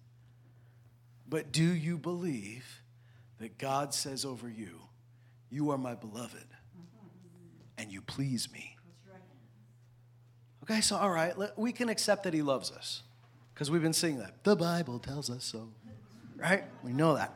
but 1.29 1.53
do 1.53 1.65
you 1.65 1.99
believe 1.99 2.83
that 3.39 3.59
God 3.59 3.95
says 3.95 4.25
over 4.25 4.49
you, 4.49 4.81
You 5.51 5.71
are 5.71 5.79
my 5.79 5.95
beloved, 5.95 6.47
and 7.77 7.93
you 7.93 8.03
please 8.03 8.51
me. 8.53 8.77
Okay, 10.65 10.81
so 10.81 10.97
all 10.97 11.11
right, 11.11 11.35
we 11.57 11.73
can 11.73 11.89
accept 11.89 12.25
that 12.25 12.35
He 12.35 12.43
loves 12.43 12.71
us 12.71 13.03
because 13.55 13.71
we've 13.71 13.83
been 13.83 13.93
seeing 13.93 14.19
that. 14.19 14.45
The 14.45 14.57
Bible 14.57 14.99
tells 14.99 15.31
us 15.31 15.45
so, 15.45 15.69
right? 16.37 16.65
We 16.83 16.93
know 16.93 17.15
that. 17.15 17.35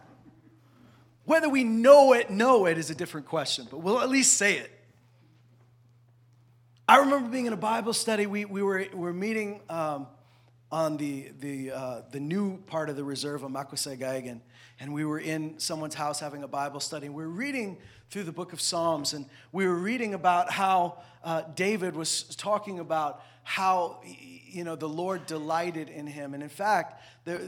Whether 1.24 1.48
we 1.48 1.64
know 1.64 2.12
it, 2.14 2.30
know 2.30 2.66
it 2.66 2.78
is 2.78 2.90
a 2.90 2.94
different 2.94 3.26
question, 3.26 3.68
but 3.70 3.78
we'll 3.78 4.00
at 4.00 4.08
least 4.08 4.36
say 4.36 4.58
it. 4.58 4.70
I 6.88 6.98
remember 6.98 7.28
being 7.28 7.46
in 7.46 7.52
a 7.52 7.56
Bible 7.56 7.92
study. 7.92 8.26
We, 8.26 8.44
we, 8.44 8.62
were, 8.62 8.86
we 8.92 8.98
were 8.98 9.12
meeting 9.12 9.60
um, 9.70 10.08
on 10.72 10.96
the, 10.96 11.30
the, 11.38 11.70
uh, 11.70 12.00
the 12.10 12.18
new 12.18 12.56
part 12.62 12.88
of 12.88 12.96
the 12.96 13.04
reserve 13.04 13.42
of 13.42 13.50
Makwesagaigan, 13.50 14.40
and 14.80 14.94
we 14.94 15.04
were 15.04 15.18
in 15.18 15.58
someone's 15.58 15.94
house 15.94 16.18
having 16.18 16.42
a 16.42 16.48
Bible 16.48 16.80
study. 16.80 17.06
And 17.06 17.14
we 17.14 17.22
were 17.22 17.28
reading 17.28 17.76
through 18.10 18.24
the 18.24 18.32
book 18.32 18.54
of 18.54 18.60
Psalms, 18.60 19.12
and 19.12 19.26
we 19.52 19.66
were 19.66 19.76
reading 19.76 20.14
about 20.14 20.50
how 20.50 20.98
uh, 21.22 21.42
David 21.54 21.94
was 21.94 22.22
talking 22.36 22.78
about 22.78 23.22
how 23.44 24.00
you 24.04 24.64
know 24.64 24.74
the 24.74 24.88
Lord 24.88 25.26
delighted 25.26 25.90
in 25.90 26.06
him, 26.06 26.32
and 26.32 26.42
in 26.42 26.48
fact, 26.48 27.02
the 27.24 27.40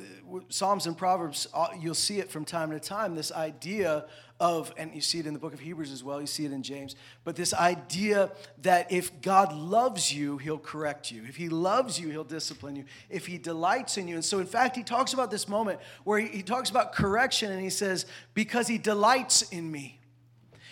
Psalms 0.50 0.86
and 0.86 0.96
Proverbs 0.96 1.48
uh, 1.54 1.68
you'll 1.80 1.94
see 1.94 2.18
it 2.18 2.30
from 2.30 2.44
time 2.44 2.70
to 2.72 2.80
time. 2.80 3.14
This 3.14 3.32
idea 3.32 4.04
of, 4.40 4.72
and 4.76 4.94
you 4.94 5.00
see 5.00 5.18
it 5.18 5.26
in 5.26 5.32
the 5.32 5.38
book 5.38 5.54
of 5.54 5.60
Hebrews 5.60 5.92
as 5.92 6.02
well. 6.02 6.20
You 6.20 6.26
see 6.26 6.44
it 6.44 6.52
in 6.52 6.62
James, 6.62 6.96
but 7.22 7.36
this 7.36 7.54
idea 7.54 8.32
that 8.62 8.90
if 8.90 9.20
God 9.22 9.52
loves 9.52 10.12
you, 10.12 10.38
He'll 10.38 10.58
correct 10.58 11.10
you. 11.10 11.24
If 11.28 11.36
He 11.36 11.48
loves 11.48 11.98
you, 11.98 12.10
He'll 12.10 12.24
discipline 12.24 12.76
you. 12.76 12.84
If 13.08 13.26
He 13.26 13.38
delights 13.38 13.96
in 13.96 14.08
you, 14.08 14.16
and 14.16 14.24
so 14.24 14.38
in 14.38 14.46
fact, 14.46 14.76
He 14.76 14.82
talks 14.82 15.12
about 15.12 15.30
this 15.30 15.48
moment 15.48 15.80
where 16.04 16.18
he, 16.18 16.42
talks 16.42 16.70
about 16.70 16.92
correction, 16.92 17.52
and 17.52 17.60
He 17.60 17.70
says, 17.70 18.06
"Because 18.34 18.66
He 18.66 18.78
delights 18.78 19.42
in 19.42 19.70
me." 19.70 20.00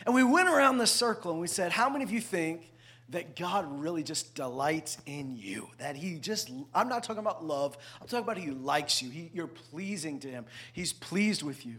And 0.05 0.15
we 0.15 0.25
went 0.25 0.49
around 0.49 0.79
the 0.79 0.87
circle 0.87 1.31
and 1.31 1.41
we 1.41 1.47
said, 1.47 1.71
How 1.71 1.89
many 1.89 2.03
of 2.03 2.11
you 2.11 2.21
think 2.21 2.73
that 3.13 3.37
God 3.37 3.67
really 3.81 4.03
just 4.03 4.35
delights 4.35 4.97
in 5.07 5.37
you. 5.37 5.69
That 5.79 5.97
He 5.97 6.19
just, 6.19 6.51
I'm 6.75 6.89
not 6.89 7.05
talking 7.05 7.21
about 7.21 7.45
love, 7.45 7.77
I'm 8.01 8.09
talking 8.09 8.25
about 8.25 8.39
He 8.39 8.51
likes 8.51 9.03
you. 9.03 9.11
He, 9.11 9.31
you're 9.33 9.47
pleasing 9.47 10.19
to 10.21 10.29
Him, 10.29 10.47
He's 10.73 10.93
pleased 10.93 11.43
with 11.43 11.65
you. 11.65 11.77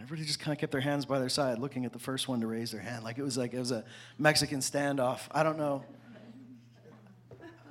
Everybody 0.00 0.26
just 0.26 0.38
kind 0.38 0.52
of 0.56 0.60
kept 0.60 0.70
their 0.70 0.80
hands 0.80 1.04
by 1.06 1.18
their 1.18 1.28
side, 1.28 1.58
looking 1.58 1.84
at 1.84 1.92
the 1.92 1.98
first 1.98 2.28
one 2.28 2.40
to 2.40 2.46
raise 2.46 2.70
their 2.70 2.80
hand, 2.80 3.02
like 3.02 3.18
it 3.18 3.22
was 3.22 3.36
like 3.36 3.52
it 3.52 3.58
was 3.58 3.72
a 3.72 3.84
Mexican 4.16 4.60
standoff. 4.60 5.20
I 5.32 5.42
don't 5.42 5.58
know. 5.58 5.84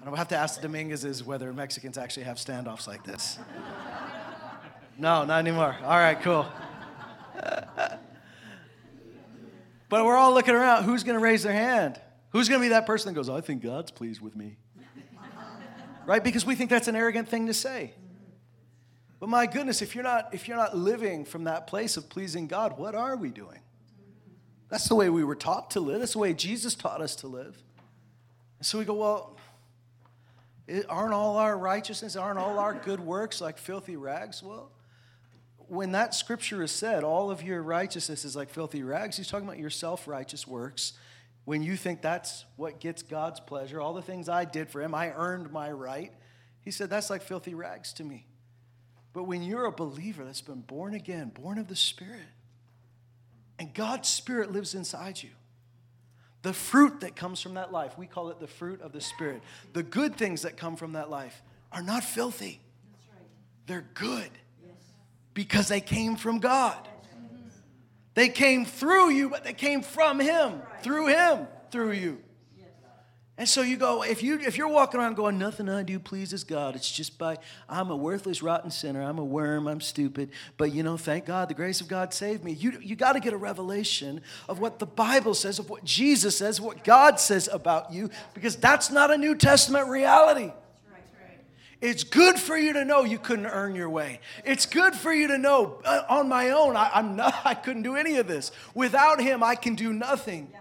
I 0.01 0.05
don't 0.05 0.17
have 0.17 0.27
to 0.29 0.37
ask 0.37 0.61
the 0.61 0.67
Dominguezes 0.67 1.23
whether 1.23 1.51
Mexicans 1.53 1.97
actually 1.97 2.23
have 2.23 2.37
standoffs 2.37 2.87
like 2.87 3.03
this. 3.03 3.39
no, 4.97 5.25
not 5.25 5.39
anymore. 5.39 5.75
All 5.83 5.97
right, 5.97 6.21
cool. 6.21 6.45
but 9.89 10.05
we're 10.05 10.15
all 10.15 10.33
looking 10.33 10.53
around. 10.53 10.83
Who's 10.83 11.03
going 11.03 11.17
to 11.17 11.23
raise 11.23 11.43
their 11.43 11.53
hand? 11.53 11.99
Who's 12.31 12.49
going 12.49 12.61
to 12.61 12.65
be 12.65 12.69
that 12.69 12.85
person 12.85 13.13
that 13.13 13.15
goes, 13.15 13.29
I 13.29 13.41
think 13.41 13.63
God's 13.63 13.91
pleased 13.91 14.21
with 14.21 14.35
me? 14.35 14.57
right? 16.05 16.23
Because 16.23 16.45
we 16.45 16.55
think 16.55 16.69
that's 16.69 16.87
an 16.87 16.95
arrogant 16.95 17.27
thing 17.29 17.47
to 17.47 17.53
say. 17.53 17.93
But 19.19 19.29
my 19.29 19.47
goodness, 19.47 19.81
if 19.81 19.95
you're 19.95 20.03
not 20.03 20.33
if 20.33 20.47
you're 20.47 20.57
not 20.57 20.77
living 20.77 21.25
from 21.25 21.45
that 21.45 21.67
place 21.67 21.97
of 21.97 22.09
pleasing 22.09 22.47
God, 22.47 22.77
what 22.77 22.95
are 22.95 23.15
we 23.15 23.29
doing? 23.29 23.59
That's 24.69 24.87
the 24.87 24.95
way 24.95 25.09
we 25.09 25.23
were 25.23 25.35
taught 25.35 25.71
to 25.71 25.79
live. 25.79 25.99
That's 25.99 26.13
the 26.13 26.19
way 26.19 26.33
Jesus 26.33 26.75
taught 26.75 27.01
us 27.01 27.15
to 27.17 27.27
live. 27.27 27.61
And 28.59 28.65
so 28.65 28.77
we 28.77 28.85
go, 28.85 28.95
well, 28.95 29.37
aren't 30.89 31.13
all 31.13 31.37
our 31.37 31.57
righteousness, 31.57 32.15
aren't 32.15 32.37
all 32.37 32.59
our 32.59 32.73
good 32.73 32.99
works 32.99 33.39
like 33.39 33.57
filthy 33.57 33.95
rags? 33.95 34.43
Well, 34.43 34.71
when 35.57 35.93
that 35.93 36.13
scripture 36.13 36.61
is 36.63 36.71
said, 36.71 37.03
all 37.03 37.31
of 37.31 37.41
your 37.41 37.61
righteousness 37.61 38.25
is 38.25 38.35
like 38.35 38.49
filthy 38.49 38.83
rags, 38.83 39.15
he's 39.17 39.27
talking 39.27 39.47
about 39.47 39.59
your 39.59 39.69
self 39.69 40.07
righteous 40.07 40.45
works 40.45 40.93
when 41.47 41.63
you 41.63 41.77
think 41.77 42.01
that's 42.01 42.43
what 42.57 42.81
gets 42.81 43.03
God's 43.03 43.39
pleasure, 43.39 43.79
all 43.79 43.93
the 43.93 44.01
things 44.01 44.27
I 44.27 44.43
did 44.43 44.69
for 44.69 44.81
Him, 44.81 44.93
I 44.93 45.13
earned 45.15 45.49
my 45.49 45.71
right. 45.71 46.11
He 46.59 46.71
said, 46.71 46.89
that's 46.89 47.09
like 47.09 47.21
filthy 47.21 47.53
rags 47.53 47.93
to 47.93 48.03
me. 48.03 48.27
But 49.17 49.23
when 49.23 49.41
you're 49.41 49.65
a 49.65 49.71
believer 49.71 50.23
that's 50.23 50.41
been 50.41 50.61
born 50.61 50.93
again, 50.93 51.29
born 51.29 51.57
of 51.57 51.67
the 51.67 51.75
Spirit, 51.75 52.27
and 53.57 53.73
God's 53.73 54.07
Spirit 54.07 54.51
lives 54.51 54.75
inside 54.75 55.23
you, 55.23 55.31
the 56.43 56.53
fruit 56.53 56.99
that 56.99 57.15
comes 57.15 57.41
from 57.41 57.55
that 57.55 57.71
life, 57.71 57.97
we 57.97 58.05
call 58.05 58.29
it 58.29 58.39
the 58.39 58.45
fruit 58.45 58.79
of 58.79 58.91
the 58.91 59.01
Spirit. 59.01 59.41
The 59.73 59.81
good 59.81 60.17
things 60.17 60.43
that 60.43 60.55
come 60.55 60.75
from 60.75 60.93
that 60.93 61.09
life 61.09 61.41
are 61.71 61.81
not 61.81 62.03
filthy, 62.03 62.61
they're 63.65 63.87
good 63.95 64.29
because 65.33 65.67
they 65.67 65.81
came 65.81 66.15
from 66.15 66.37
God. 66.37 66.87
They 68.13 68.29
came 68.29 68.65
through 68.65 69.09
you, 69.09 69.29
but 69.31 69.43
they 69.43 69.53
came 69.53 69.81
from 69.81 70.19
Him, 70.19 70.61
through 70.83 71.07
Him, 71.07 71.47
through 71.71 71.93
you. 71.93 72.19
And 73.39 73.47
so 73.47 73.61
you 73.61 73.77
go, 73.77 74.01
if 74.01 74.23
you 74.23 74.39
if 74.39 74.57
you're 74.57 74.67
walking 74.67 74.99
around 74.99 75.15
going, 75.15 75.37
nothing 75.37 75.69
I 75.69 75.83
do 75.83 75.99
pleases 75.99 76.43
God, 76.43 76.75
it's 76.75 76.91
just 76.91 77.19
by 77.19 77.37
I'm 77.69 77.91
a 77.91 77.95
worthless, 77.95 78.41
rotten 78.41 78.71
sinner, 78.71 79.03
I'm 79.03 79.19
a 79.19 79.23
worm, 79.23 79.67
I'm 79.67 79.79
stupid. 79.79 80.31
But 80.57 80.73
you 80.73 80.81
know, 80.81 80.97
thank 80.97 81.25
God, 81.25 81.47
the 81.47 81.53
grace 81.53 81.79
of 81.79 81.87
God 81.87 82.15
saved 82.15 82.43
me. 82.43 82.53
You 82.53 82.79
you 82.81 82.95
got 82.95 83.13
to 83.13 83.19
get 83.19 83.33
a 83.33 83.37
revelation 83.37 84.21
of 84.49 84.59
what 84.59 84.79
the 84.79 84.87
Bible 84.87 85.35
says, 85.35 85.59
of 85.59 85.69
what 85.69 85.83
Jesus 85.83 86.35
says, 86.35 86.59
what 86.59 86.83
God 86.83 87.19
says 87.19 87.47
about 87.51 87.93
you, 87.93 88.09
because 88.33 88.55
that's 88.55 88.89
not 88.89 89.11
a 89.11 89.17
New 89.17 89.35
Testament 89.35 89.87
reality. 89.87 90.51
It's 91.79 92.03
good 92.03 92.39
for 92.39 92.57
you 92.57 92.73
to 92.73 92.83
know 92.83 93.03
you 93.03 93.19
couldn't 93.19 93.45
earn 93.45 93.75
your 93.75 93.89
way. 93.89 94.19
It's 94.43 94.65
good 94.65 94.95
for 94.95 95.13
you 95.13 95.27
to 95.27 95.37
know 95.37 95.79
uh, 95.85 96.05
on 96.09 96.27
my 96.27 96.49
own, 96.49 96.75
I, 96.75 96.89
am 96.95 97.15
not, 97.15 97.35
I 97.45 97.53
couldn't 97.53 97.83
do 97.83 97.95
any 97.95 98.17
of 98.17 98.27
this. 98.27 98.51
Without 98.73 99.21
Him, 99.21 99.43
I 99.43 99.53
can 99.53 99.75
do 99.75 99.93
nothing. 99.93 100.51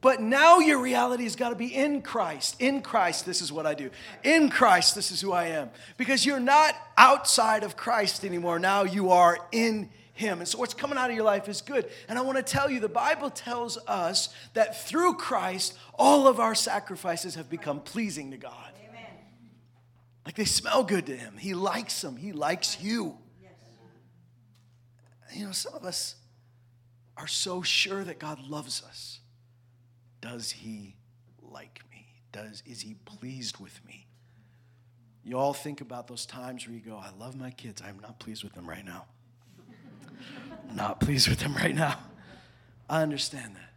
But 0.00 0.22
now 0.22 0.60
your 0.60 0.80
reality 0.80 1.24
has 1.24 1.36
got 1.36 1.50
to 1.50 1.54
be 1.54 1.74
in 1.74 2.00
Christ. 2.00 2.56
In 2.58 2.80
Christ, 2.80 3.26
this 3.26 3.42
is 3.42 3.52
what 3.52 3.66
I 3.66 3.74
do. 3.74 3.90
In 4.24 4.48
Christ, 4.48 4.94
this 4.94 5.10
is 5.10 5.20
who 5.20 5.32
I 5.32 5.46
am. 5.46 5.70
Because 5.98 6.24
you're 6.24 6.40
not 6.40 6.74
outside 6.96 7.62
of 7.62 7.76
Christ 7.76 8.24
anymore. 8.24 8.58
Now 8.58 8.84
you 8.84 9.10
are 9.10 9.38
in 9.52 9.90
Him. 10.14 10.38
And 10.38 10.48
so 10.48 10.58
what's 10.58 10.72
coming 10.72 10.96
out 10.96 11.10
of 11.10 11.16
your 11.16 11.24
life 11.24 11.48
is 11.48 11.60
good. 11.60 11.90
And 12.08 12.18
I 12.18 12.22
want 12.22 12.38
to 12.38 12.42
tell 12.42 12.70
you 12.70 12.80
the 12.80 12.88
Bible 12.88 13.28
tells 13.28 13.76
us 13.86 14.30
that 14.54 14.82
through 14.86 15.14
Christ, 15.14 15.76
all 15.98 16.26
of 16.26 16.40
our 16.40 16.54
sacrifices 16.54 17.34
have 17.34 17.50
become 17.50 17.80
pleasing 17.80 18.30
to 18.30 18.38
God. 18.38 18.70
Like 20.24 20.36
they 20.36 20.44
smell 20.44 20.84
good 20.84 21.06
to 21.06 21.16
him. 21.16 21.36
He 21.38 21.54
likes 21.54 22.00
them. 22.02 22.16
He 22.16 22.32
likes 22.32 22.80
you. 22.80 23.16
Yes. 23.42 23.52
You 25.34 25.46
know, 25.46 25.52
some 25.52 25.74
of 25.74 25.84
us 25.84 26.14
are 27.16 27.26
so 27.26 27.62
sure 27.62 28.04
that 28.04 28.18
God 28.18 28.38
loves 28.46 28.82
us. 28.82 29.19
Does 30.20 30.50
he 30.50 30.96
like 31.42 31.80
me? 31.90 32.06
Does 32.32 32.62
is 32.66 32.80
he 32.82 32.94
pleased 33.04 33.58
with 33.58 33.80
me? 33.86 34.06
You 35.24 35.38
all 35.38 35.52
think 35.52 35.80
about 35.80 36.08
those 36.08 36.24
times 36.24 36.66
where 36.66 36.74
you 36.74 36.80
go, 36.80 36.96
I 36.96 37.10
love 37.18 37.36
my 37.36 37.50
kids. 37.50 37.82
I'm 37.84 37.98
not 38.00 38.18
pleased 38.18 38.42
with 38.42 38.54
them 38.54 38.68
right 38.68 38.84
now. 38.84 39.04
not 40.74 41.00
pleased 41.00 41.28
with 41.28 41.40
them 41.40 41.54
right 41.54 41.74
now. 41.74 41.98
I 42.88 43.02
understand 43.02 43.54
that. 43.56 43.70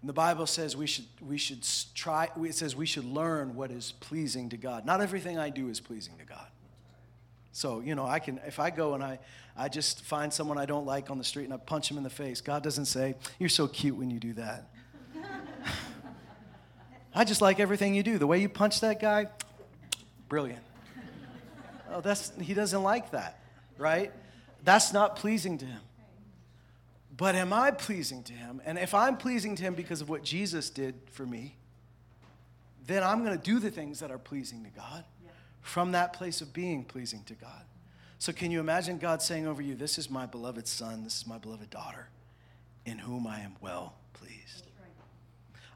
And 0.00 0.08
the 0.08 0.14
Bible 0.14 0.46
says 0.46 0.76
we 0.76 0.86
should, 0.86 1.04
we 1.20 1.36
should 1.36 1.66
try, 1.94 2.28
it 2.42 2.54
says 2.54 2.74
we 2.74 2.86
should 2.86 3.04
learn 3.04 3.54
what 3.54 3.70
is 3.70 3.92
pleasing 4.00 4.48
to 4.48 4.56
God. 4.56 4.86
Not 4.86 5.02
everything 5.02 5.38
I 5.38 5.50
do 5.50 5.68
is 5.68 5.78
pleasing 5.78 6.16
to 6.18 6.24
God. 6.24 6.46
So, 7.52 7.80
you 7.80 7.94
know, 7.94 8.06
I 8.06 8.18
can, 8.18 8.40
if 8.46 8.58
I 8.58 8.70
go 8.70 8.94
and 8.94 9.04
I, 9.04 9.18
I 9.56 9.68
just 9.68 10.02
find 10.02 10.32
someone 10.32 10.56
I 10.56 10.64
don't 10.64 10.86
like 10.86 11.10
on 11.10 11.18
the 11.18 11.24
street 11.24 11.44
and 11.44 11.52
I 11.52 11.58
punch 11.58 11.90
him 11.90 11.98
in 11.98 12.02
the 12.02 12.10
face, 12.10 12.40
God 12.40 12.62
doesn't 12.62 12.86
say, 12.86 13.16
You're 13.38 13.48
so 13.48 13.68
cute 13.68 13.96
when 13.96 14.10
you 14.10 14.18
do 14.18 14.32
that. 14.34 14.69
I 17.14 17.24
just 17.24 17.40
like 17.40 17.60
everything 17.60 17.94
you 17.94 18.02
do. 18.02 18.18
The 18.18 18.26
way 18.26 18.40
you 18.40 18.48
punch 18.48 18.80
that 18.80 19.00
guy, 19.00 19.26
brilliant. 20.28 20.62
Oh, 21.92 22.00
that's, 22.00 22.32
he 22.40 22.54
doesn't 22.54 22.82
like 22.82 23.10
that, 23.10 23.40
right? 23.76 24.12
That's 24.62 24.92
not 24.92 25.16
pleasing 25.16 25.58
to 25.58 25.64
him. 25.64 25.80
But 27.16 27.34
am 27.34 27.52
I 27.52 27.72
pleasing 27.72 28.22
to 28.24 28.32
him? 28.32 28.62
And 28.64 28.78
if 28.78 28.94
I'm 28.94 29.16
pleasing 29.16 29.56
to 29.56 29.62
him 29.62 29.74
because 29.74 30.00
of 30.00 30.08
what 30.08 30.22
Jesus 30.22 30.70
did 30.70 30.94
for 31.10 31.26
me, 31.26 31.56
then 32.86 33.02
I'm 33.02 33.24
going 33.24 33.36
to 33.36 33.42
do 33.42 33.58
the 33.58 33.70
things 33.70 34.00
that 34.00 34.10
are 34.10 34.18
pleasing 34.18 34.64
to 34.64 34.70
God 34.70 35.04
from 35.60 35.92
that 35.92 36.12
place 36.12 36.40
of 36.40 36.52
being 36.52 36.84
pleasing 36.84 37.22
to 37.24 37.34
God. 37.34 37.62
So, 38.18 38.32
can 38.32 38.50
you 38.50 38.60
imagine 38.60 38.98
God 38.98 39.22
saying 39.22 39.46
over 39.46 39.62
you, 39.62 39.74
This 39.74 39.98
is 39.98 40.10
my 40.10 40.26
beloved 40.26 40.66
son, 40.66 41.04
this 41.04 41.16
is 41.16 41.26
my 41.26 41.38
beloved 41.38 41.70
daughter, 41.70 42.08
in 42.84 42.98
whom 42.98 43.26
I 43.26 43.40
am 43.40 43.56
well 43.60 43.94
pleased? 44.12 44.69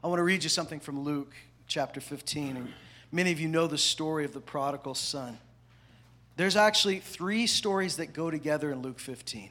I 0.05 0.07
want 0.07 0.19
to 0.19 0.23
read 0.23 0.43
you 0.43 0.51
something 0.51 0.79
from 0.79 1.03
Luke 1.03 1.33
chapter 1.65 1.99
15. 1.99 2.57
And 2.57 2.71
many 3.11 3.31
of 3.31 3.39
you 3.39 3.47
know 3.47 3.65
the 3.65 3.79
story 3.79 4.23
of 4.23 4.33
the 4.33 4.39
prodigal 4.39 4.93
son. 4.93 5.39
There's 6.35 6.55
actually 6.55 6.99
three 6.99 7.47
stories 7.47 7.97
that 7.97 8.13
go 8.13 8.29
together 8.29 8.71
in 8.71 8.83
Luke 8.83 8.99
15 8.99 9.49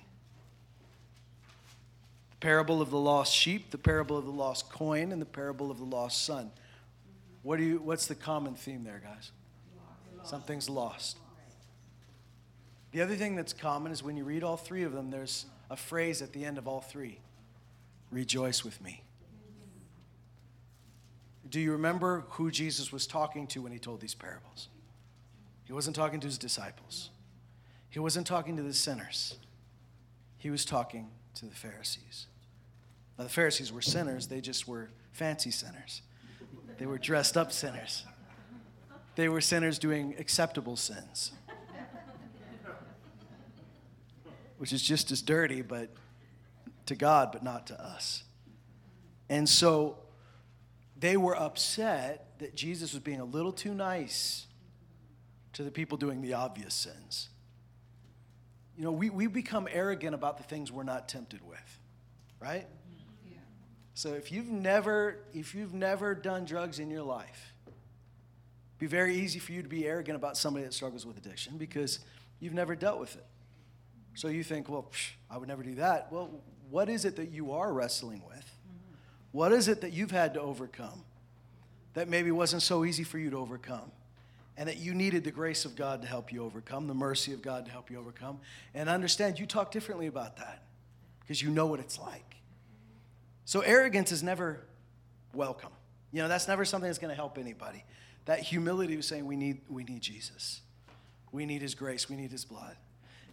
the 2.31 2.37
parable 2.39 2.81
of 2.81 2.91
the 2.91 2.99
lost 2.99 3.35
sheep, 3.35 3.73
the 3.73 3.79
parable 3.79 4.17
of 4.17 4.27
the 4.27 4.31
lost 4.31 4.71
coin, 4.71 5.11
and 5.11 5.21
the 5.21 5.27
parable 5.27 5.73
of 5.73 5.79
the 5.79 5.85
lost 5.85 6.25
son. 6.25 6.53
What 7.43 7.57
do 7.57 7.65
you, 7.65 7.79
what's 7.79 8.07
the 8.07 8.15
common 8.15 8.55
theme 8.55 8.85
there, 8.85 9.03
guys? 9.05 9.33
Something's 10.23 10.71
lost. 10.71 11.19
The 12.93 13.03
other 13.03 13.17
thing 13.17 13.35
that's 13.35 13.53
common 13.53 13.91
is 13.91 14.05
when 14.05 14.17
you 14.17 14.23
read 14.23 14.45
all 14.45 14.57
three 14.57 14.85
of 14.85 14.93
them, 14.93 15.11
there's 15.11 15.47
a 15.69 15.77
phrase 15.77 16.23
at 16.23 16.33
the 16.33 16.45
end 16.45 16.59
of 16.59 16.69
all 16.69 16.81
three 16.81 17.19
rejoice 18.13 18.63
with 18.63 18.81
me. 18.81 19.04
Do 21.55 21.61
you 21.61 21.71
remember 21.71 22.25
who 22.31 22.51
Jesus 22.51 22.91
was 22.91 23.07
talking 23.07 23.47
to 23.47 23.63
when 23.63 23.71
he 23.71 23.79
told 23.79 24.01
these 24.01 24.13
parables? 24.13 24.67
He 25.63 25.73
wasn't 25.73 25.95
talking 25.95 26.19
to 26.19 26.27
his 26.27 26.37
disciples, 26.37 27.11
he 27.91 28.01
wasn't 28.01 28.27
talking 28.27 28.57
to 28.57 28.63
the 28.65 28.75
sinners, 28.75 29.37
he 30.37 30.51
was 30.51 30.65
talking 30.65 31.13
to 31.37 31.47
the 31.47 31.55
Pharisees. 31.55 32.27
Now, 33.17 33.23
the 33.23 33.31
Pharisees 33.31 33.73
were 33.73 33.83
sinners, 33.83 34.27
they 34.27 34.41
just 34.41 34.67
were 34.67 34.91
fancy 35.13 35.53
sinners. 35.53 36.03
They 36.77 36.87
were 36.87 36.99
dressed 36.99 37.37
up 37.37 37.53
sinners. 37.53 38.05
They 39.15 39.29
were 39.29 39.41
sinners 39.41 39.79
doing 39.79 40.17
acceptable 40.19 40.75
sins, 40.75 41.31
which 44.59 44.73
is 44.73 44.83
just 44.83 45.13
as 45.13 45.23
dirty, 45.23 45.63
but 45.63 45.91
to 46.87 46.97
God, 46.97 47.31
but 47.31 47.45
not 47.45 47.69
to 47.69 47.81
us. 47.81 48.25
And 49.29 49.49
so 49.49 49.99
they 50.97 51.17
were 51.17 51.37
upset 51.37 52.39
that 52.39 52.55
Jesus 52.55 52.93
was 52.93 53.03
being 53.03 53.21
a 53.21 53.25
little 53.25 53.53
too 53.53 53.75
nice 53.75 54.47
to 55.55 55.63
the 55.63 55.71
people 55.71 55.97
doing 55.99 56.21
the 56.21 56.35
obvious 56.35 56.75
sins. 56.75 57.29
You 58.77 58.85
know, 58.85 58.93
we, 58.93 59.11
we 59.11 59.27
become 59.27 59.69
arrogant 59.71 60.15
about 60.15 60.37
the 60.37 60.43
things 60.45 60.73
we're 60.73 60.83
not 60.83 61.09
tempted 61.09 61.47
with, 61.47 61.79
right? 62.41 62.67
Yeah. 63.25 63.39
So 63.95 64.15
if 64.15 64.33
you've 64.33 64.49
never 64.49 65.19
if 65.33 65.55
you've 65.55 65.75
never 65.75 66.15
done 66.15 66.45
drugs 66.45 66.81
in 66.81 66.91
your 66.91 67.05
life, 67.05 67.55
it'd 67.67 67.75
be 68.79 68.87
very 68.87 69.17
easy 69.17 69.39
for 69.39 69.53
you 69.53 69.63
to 69.63 69.69
be 69.69 69.87
arrogant 69.87 70.17
about 70.17 70.37
somebody 70.37 70.65
that 70.65 70.75
struggles 70.75 71.07
with 71.07 71.17
addiction 71.19 71.57
because 71.57 72.01
you've 72.41 72.55
never 72.55 72.75
dealt 72.75 72.99
with 72.99 73.15
it. 73.15 73.27
So 74.15 74.29
you 74.29 74.43
think, 74.43 74.69
well, 74.69 74.89
psh, 74.93 75.11
I 75.31 75.39
would 75.39 75.49
never 75.49 75.63
do 75.63 75.77
that. 75.77 76.11
Well, 76.11 76.31
what 76.71 76.89
is 76.89 77.05
it 77.05 77.17
that 77.17 77.31
you 77.31 77.53
are 77.53 77.73
wrestling 77.73 78.23
with? 78.27 78.54
What 79.35 79.51
is 79.51 79.67
it 79.67 79.81
that 79.81 79.93
you've 79.93 80.13
had 80.13 80.35
to 80.35 80.41
overcome 80.41 81.03
that 81.95 82.09
maybe 82.09 82.31
wasn't 82.31 82.63
so 82.63 82.85
easy 82.85 83.03
for 83.03 83.19
you 83.19 83.31
to 83.31 83.37
overcome? 83.37 83.91
and 84.57 84.69
that 84.69 84.79
you 84.79 84.95
needed 84.95 85.25
the 85.25 85.31
grace 85.31 85.65
of 85.65 85.75
God 85.75 86.03
to 86.03 86.09
help 86.09 86.33
you 86.33 86.45
overcome, 86.45 86.87
the 86.87 86.95
mercy 86.95 87.33
of 87.33 87.43
God 87.43 87.65
to 87.67 87.73
help 87.73 87.91
you 87.91 87.99
overcome. 87.99 88.39
And 88.73 88.89
understand 88.89 89.39
you 89.41 89.47
talk 89.47 89.73
differently 89.73 90.07
about 90.07 90.37
that 90.37 90.63
because 91.21 91.43
you 91.43 91.51
know 91.51 91.67
what 91.67 91.81
it's 91.81 91.99
like. 91.99 92.37
So, 93.45 93.61
arrogance 93.61 94.13
is 94.13 94.23
never 94.23 94.61
welcome. 95.35 95.73
You 96.13 96.23
know, 96.23 96.29
that's 96.29 96.47
never 96.47 96.65
something 96.65 96.89
that's 96.89 97.01
going 97.01 97.11
to 97.11 97.17
help 97.17 97.37
anybody. 97.37 97.83
That 98.27 98.39
humility 98.39 98.97
was 98.97 99.07
saying, 99.07 99.27
we 99.27 99.37
need, 99.37 99.63
we 99.69 99.83
need 99.83 100.01
Jesus. 100.01 100.61
We 101.33 101.45
need 101.45 101.61
his 101.61 101.75
grace. 101.75 102.09
We 102.09 102.15
need 102.15 102.31
his 102.31 102.45
blood. 102.45 102.77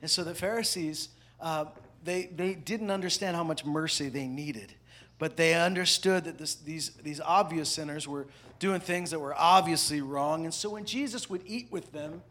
And 0.01 0.09
so 0.09 0.23
the 0.23 0.33
Pharisees, 0.33 1.09
uh, 1.39 1.65
they, 2.03 2.31
they 2.35 2.55
didn't 2.55 2.89
understand 2.89 3.35
how 3.35 3.43
much 3.43 3.63
mercy 3.63 4.09
they 4.09 4.27
needed 4.27 4.73
but 5.21 5.37
they 5.37 5.53
understood 5.53 6.23
that 6.23 6.39
this, 6.39 6.55
these, 6.55 6.89
these 7.03 7.21
obvious 7.21 7.69
sinners 7.69 8.07
were 8.07 8.25
doing 8.57 8.79
things 8.81 9.11
that 9.11 9.19
were 9.19 9.35
obviously 9.37 10.01
wrong. 10.01 10.45
And 10.45 10.53
so 10.53 10.71
when 10.71 10.83
Jesus 10.83 11.29
would 11.29 11.43
eat 11.45 11.67
with 11.69 11.91
them, 11.91 12.23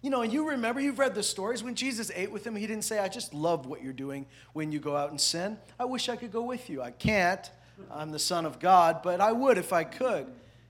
you 0.00 0.08
know, 0.08 0.22
and 0.22 0.32
you 0.32 0.48
remember, 0.48 0.80
you've 0.80 0.98
read 0.98 1.14
the 1.14 1.22
stories. 1.22 1.62
When 1.62 1.74
Jesus 1.74 2.10
ate 2.14 2.32
with 2.32 2.42
them, 2.42 2.56
he 2.56 2.66
didn't 2.66 2.84
say, 2.84 2.98
I 2.98 3.08
just 3.08 3.34
love 3.34 3.66
what 3.66 3.82
you're 3.82 3.92
doing 3.92 4.24
when 4.54 4.72
you 4.72 4.78
go 4.78 4.96
out 4.96 5.10
and 5.10 5.20
sin. 5.20 5.58
I 5.78 5.84
wish 5.84 6.08
I 6.08 6.16
could 6.16 6.32
go 6.32 6.40
with 6.40 6.70
you. 6.70 6.80
I 6.80 6.92
can't. 6.92 7.50
I'm 7.90 8.10
the 8.10 8.18
Son 8.18 8.46
of 8.46 8.58
God, 8.58 9.02
but 9.02 9.20
I 9.20 9.32
would 9.32 9.58
if 9.58 9.74
I 9.74 9.84
could. 9.84 10.26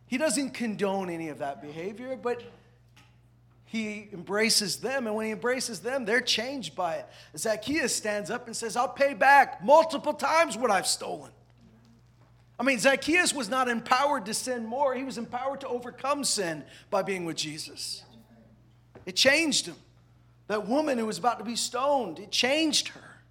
He 0.09 0.19
doesn't 0.19 0.51
condone 0.51 1.09
any 1.09 1.29
of 1.29 1.39
that 1.39 1.63
behavior, 1.63 2.19
but 2.21 2.43
he 3.65 4.09
embraces 4.13 4.79
them. 4.79 5.07
And 5.07 5.15
when 5.15 5.27
he 5.27 5.31
embraces 5.31 5.79
them, 5.79 6.05
they're 6.05 6.21
changed 6.21 6.75
by 6.75 6.97
it. 6.97 7.07
Zacchaeus 7.37 7.95
stands 7.95 8.29
up 8.29 8.49
and 8.49 8.57
says, 8.57 8.75
I'll 8.75 8.89
pay 8.89 9.15
back 9.15 9.63
multiple 9.63 10.15
times 10.15 10.59
what 10.59 10.73
I've 10.73 10.89
stolen. 10.89 11.31
I 12.61 12.63
mean, 12.63 12.79
Zacchaeus 12.79 13.33
was 13.33 13.49
not 13.49 13.71
empowered 13.71 14.27
to 14.27 14.35
sin 14.35 14.67
more, 14.67 14.95
he 14.95 15.03
was 15.03 15.17
empowered 15.17 15.63
to 15.63 15.69
overcome 15.69 16.25
sin 16.25 16.63
by 16.91 17.01
being 17.01 17.25
with 17.25 17.37
Jesus. 17.37 18.05
It 19.07 19.17
changed 19.17 19.65
him. 19.65 19.77
That 20.47 20.69
woman 20.69 20.99
who 20.99 21.07
was 21.07 21.17
about 21.17 21.39
to 21.39 21.45
be 21.45 21.57
stoned, 21.57 22.19
it 22.19 22.31
changed 22.31 22.89
her. 22.89 23.23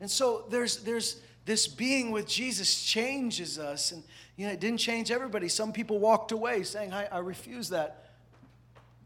And 0.00 0.10
so 0.10 0.44
there's, 0.50 0.78
there's 0.78 1.22
this 1.46 1.66
being 1.66 2.10
with 2.10 2.28
Jesus 2.28 2.84
changes 2.84 3.58
us. 3.58 3.92
And, 3.92 4.02
you 4.36 4.46
know, 4.46 4.52
it 4.52 4.60
didn't 4.60 4.80
change 4.80 5.10
everybody. 5.10 5.48
Some 5.48 5.72
people 5.72 5.98
walked 5.98 6.30
away 6.30 6.62
saying, 6.64 6.92
I, 6.92 7.06
I 7.06 7.18
refuse 7.20 7.70
that. 7.70 8.10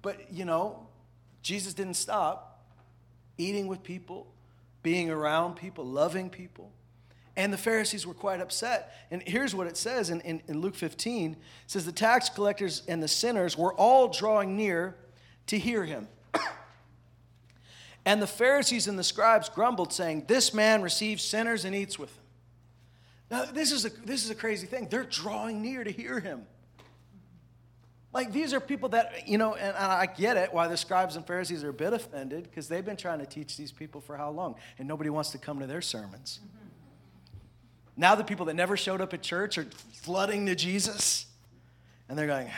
But, 0.02 0.32
you 0.32 0.44
know, 0.44 0.88
Jesus 1.42 1.72
didn't 1.72 1.94
stop 1.94 2.64
eating 3.36 3.68
with 3.68 3.84
people, 3.84 4.26
being 4.82 5.08
around 5.08 5.54
people, 5.54 5.84
loving 5.84 6.30
people. 6.30 6.72
And 7.38 7.52
the 7.52 7.56
Pharisees 7.56 8.04
were 8.04 8.14
quite 8.14 8.40
upset. 8.40 8.92
And 9.12 9.22
here's 9.22 9.54
what 9.54 9.68
it 9.68 9.76
says 9.76 10.10
in, 10.10 10.20
in, 10.22 10.42
in, 10.48 10.60
Luke 10.60 10.74
15 10.74 11.32
it 11.32 11.38
says, 11.68 11.86
The 11.86 11.92
tax 11.92 12.28
collectors 12.28 12.82
and 12.88 13.00
the 13.00 13.06
sinners 13.06 13.56
were 13.56 13.72
all 13.74 14.08
drawing 14.08 14.56
near 14.56 14.96
to 15.46 15.56
hear 15.56 15.84
him. 15.84 16.08
and 18.04 18.20
the 18.20 18.26
Pharisees 18.26 18.88
and 18.88 18.98
the 18.98 19.04
scribes 19.04 19.48
grumbled, 19.48 19.92
saying, 19.92 20.24
This 20.26 20.52
man 20.52 20.82
receives 20.82 21.22
sinners 21.22 21.64
and 21.64 21.76
eats 21.76 21.96
with 21.96 22.12
them. 22.12 22.24
Now, 23.30 23.44
this 23.44 23.70
is 23.70 23.84
a, 23.84 23.90
this 24.04 24.24
is 24.24 24.30
a 24.30 24.34
crazy 24.34 24.66
thing. 24.66 24.88
They're 24.90 25.04
drawing 25.04 25.62
near 25.62 25.84
to 25.84 25.92
hear 25.92 26.18
him. 26.18 26.44
Like, 28.12 28.32
these 28.32 28.52
are 28.52 28.58
people 28.58 28.88
that, 28.88 29.28
you 29.28 29.38
know, 29.38 29.54
and 29.54 29.76
I 29.76 30.06
get 30.06 30.36
it 30.36 30.52
why 30.52 30.66
the 30.66 30.76
scribes 30.76 31.14
and 31.14 31.24
Pharisees 31.24 31.62
are 31.62 31.68
a 31.68 31.74
bit 31.74 31.92
offended 31.92 32.44
because 32.44 32.66
they've 32.66 32.84
been 32.84 32.96
trying 32.96 33.20
to 33.20 33.26
teach 33.26 33.56
these 33.56 33.70
people 33.70 34.00
for 34.00 34.16
how 34.16 34.30
long? 34.30 34.56
And 34.78 34.88
nobody 34.88 35.10
wants 35.10 35.30
to 35.30 35.38
come 35.38 35.60
to 35.60 35.68
their 35.68 35.82
sermons. 35.82 36.40
Mm-hmm. 36.42 36.67
Now 37.98 38.14
the 38.14 38.24
people 38.24 38.46
that 38.46 38.54
never 38.54 38.76
showed 38.76 39.00
up 39.00 39.12
at 39.12 39.22
church 39.22 39.58
are 39.58 39.66
flooding 39.92 40.46
to 40.46 40.54
Jesus. 40.54 41.26
And 42.08 42.16
they're 42.16 42.28
going, 42.28 42.48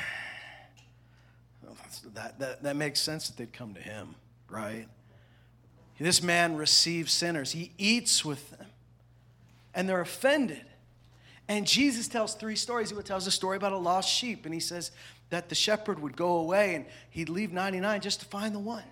that, 2.14 2.38
that, 2.38 2.62
that 2.62 2.76
makes 2.76 3.00
sense 3.00 3.28
that 3.28 3.38
they'd 3.38 3.52
come 3.52 3.74
to 3.74 3.80
him, 3.80 4.14
right? 4.48 4.86
This 5.98 6.22
man 6.22 6.56
receives 6.56 7.12
sinners, 7.12 7.52
he 7.52 7.72
eats 7.78 8.24
with 8.24 8.50
them, 8.50 8.66
and 9.74 9.88
they're 9.88 10.00
offended. 10.00 10.64
And 11.48 11.66
Jesus 11.66 12.06
tells 12.06 12.34
three 12.34 12.56
stories. 12.56 12.90
He 12.90 12.96
tells 13.02 13.26
a 13.26 13.30
story 13.30 13.56
about 13.56 13.72
a 13.72 13.76
lost 13.76 14.08
sheep, 14.08 14.44
and 14.44 14.54
he 14.54 14.60
says 14.60 14.92
that 15.30 15.48
the 15.48 15.54
shepherd 15.54 16.00
would 16.00 16.16
go 16.16 16.36
away 16.38 16.74
and 16.74 16.86
he'd 17.10 17.28
leave 17.28 17.52
99 17.52 18.00
just 18.00 18.20
to 18.20 18.26
find 18.26 18.54
the 18.54 18.60
one. 18.60 18.84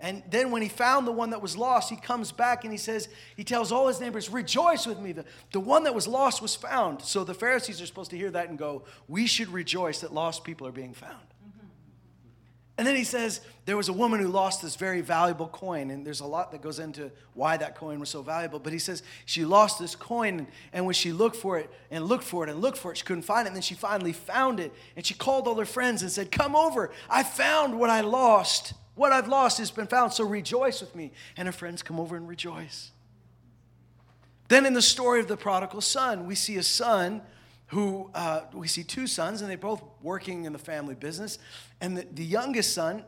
And 0.00 0.22
then 0.30 0.52
when 0.52 0.62
he 0.62 0.68
found 0.68 1.08
the 1.08 1.12
one 1.12 1.30
that 1.30 1.42
was 1.42 1.56
lost, 1.56 1.90
he 1.90 1.96
comes 1.96 2.30
back 2.30 2.62
and 2.62 2.72
he 2.72 2.78
says, 2.78 3.08
he 3.36 3.42
tells 3.42 3.72
all 3.72 3.88
his 3.88 4.00
neighbors, 4.00 4.30
rejoice 4.30 4.86
with 4.86 5.00
me. 5.00 5.10
The, 5.10 5.24
the 5.50 5.58
one 5.58 5.84
that 5.84 5.94
was 5.94 6.06
lost 6.06 6.40
was 6.40 6.54
found. 6.54 7.02
So 7.02 7.24
the 7.24 7.34
Pharisees 7.34 7.82
are 7.82 7.86
supposed 7.86 8.10
to 8.12 8.16
hear 8.16 8.30
that 8.30 8.48
and 8.48 8.56
go, 8.56 8.84
we 9.08 9.26
should 9.26 9.48
rejoice 9.48 10.00
that 10.02 10.14
lost 10.14 10.44
people 10.44 10.68
are 10.68 10.72
being 10.72 10.94
found. 10.94 11.14
Mm-hmm. 11.14 11.66
And 12.78 12.86
then 12.86 12.94
he 12.94 13.02
says, 13.02 13.40
there 13.64 13.76
was 13.76 13.88
a 13.88 13.92
woman 13.92 14.20
who 14.20 14.28
lost 14.28 14.62
this 14.62 14.76
very 14.76 15.00
valuable 15.00 15.48
coin. 15.48 15.90
And 15.90 16.06
there's 16.06 16.20
a 16.20 16.26
lot 16.26 16.52
that 16.52 16.62
goes 16.62 16.78
into 16.78 17.10
why 17.34 17.56
that 17.56 17.74
coin 17.74 17.98
was 17.98 18.08
so 18.08 18.22
valuable. 18.22 18.60
But 18.60 18.72
he 18.72 18.78
says, 18.78 19.02
she 19.24 19.44
lost 19.44 19.80
this 19.80 19.96
coin. 19.96 20.46
And 20.72 20.86
when 20.86 20.94
she 20.94 21.10
looked 21.10 21.36
for 21.36 21.58
it 21.58 21.68
and 21.90 22.04
looked 22.04 22.22
for 22.22 22.44
it 22.44 22.50
and 22.50 22.60
looked 22.60 22.78
for 22.78 22.92
it, 22.92 22.98
she 22.98 23.04
couldn't 23.04 23.24
find 23.24 23.46
it. 23.46 23.48
And 23.48 23.56
then 23.56 23.62
she 23.62 23.74
finally 23.74 24.12
found 24.12 24.60
it. 24.60 24.72
And 24.94 25.04
she 25.04 25.14
called 25.14 25.48
all 25.48 25.56
her 25.56 25.66
friends 25.66 26.02
and 26.02 26.10
said, 26.12 26.30
come 26.30 26.54
over. 26.54 26.92
I 27.10 27.24
found 27.24 27.80
what 27.80 27.90
I 27.90 28.02
lost. 28.02 28.74
What 28.98 29.12
I've 29.12 29.28
lost 29.28 29.58
has 29.58 29.70
been 29.70 29.86
found, 29.86 30.12
so 30.12 30.24
rejoice 30.24 30.80
with 30.80 30.96
me. 30.96 31.12
And 31.36 31.46
her 31.46 31.52
friends 31.52 31.84
come 31.84 32.00
over 32.00 32.16
and 32.16 32.28
rejoice. 32.28 32.90
Then 34.48 34.66
in 34.66 34.74
the 34.74 34.82
story 34.82 35.20
of 35.20 35.28
the 35.28 35.36
prodigal 35.36 35.82
son, 35.82 36.26
we 36.26 36.34
see 36.34 36.56
a 36.56 36.64
son 36.64 37.22
who, 37.68 38.10
uh, 38.12 38.40
we 38.52 38.66
see 38.66 38.82
two 38.82 39.06
sons, 39.06 39.40
and 39.40 39.48
they're 39.48 39.56
both 39.56 39.84
working 40.02 40.46
in 40.46 40.52
the 40.52 40.58
family 40.58 40.96
business. 40.96 41.38
And 41.80 41.96
the, 41.96 42.08
the 42.12 42.24
youngest 42.24 42.74
son, 42.74 43.04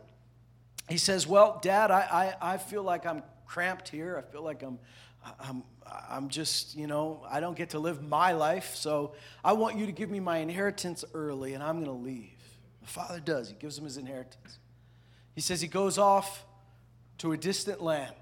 he 0.89 0.97
says, 0.97 1.27
Well, 1.27 1.59
Dad, 1.61 1.91
I, 1.91 2.37
I, 2.41 2.55
I 2.55 2.59
feel 2.59 2.85
like 2.85 3.05
I'm 3.05 3.25
cramped 3.45 3.89
here. 3.89 4.17
I 4.17 4.31
feel 4.31 4.43
like 4.43 4.63
I'm, 4.63 4.79
I'm, 5.41 5.65
I'm 6.09 6.29
just, 6.29 6.77
you 6.77 6.87
know, 6.87 7.27
I 7.29 7.41
don't 7.41 7.57
get 7.57 7.71
to 7.71 7.81
live 7.81 8.01
my 8.01 8.31
life. 8.31 8.77
So 8.77 9.15
I 9.43 9.55
want 9.55 9.77
you 9.77 9.87
to 9.87 9.93
give 9.93 10.09
me 10.09 10.21
my 10.21 10.39
inheritance 10.39 11.05
early, 11.15 11.55
and 11.55 11.65
I'm 11.65 11.83
going 11.83 11.87
to 11.87 12.05
leave. 12.05 12.31
The 12.83 12.89
father 12.89 13.19
does, 13.19 13.49
he 13.49 13.57
gives 13.57 13.77
him 13.77 13.87
his 13.87 13.97
inheritance. 13.97 14.61
He 15.35 15.41
says 15.41 15.61
he 15.61 15.69
goes 15.69 15.99
off 15.99 16.45
to 17.19 17.33
a 17.33 17.37
distant 17.37 17.83
land. 17.83 18.15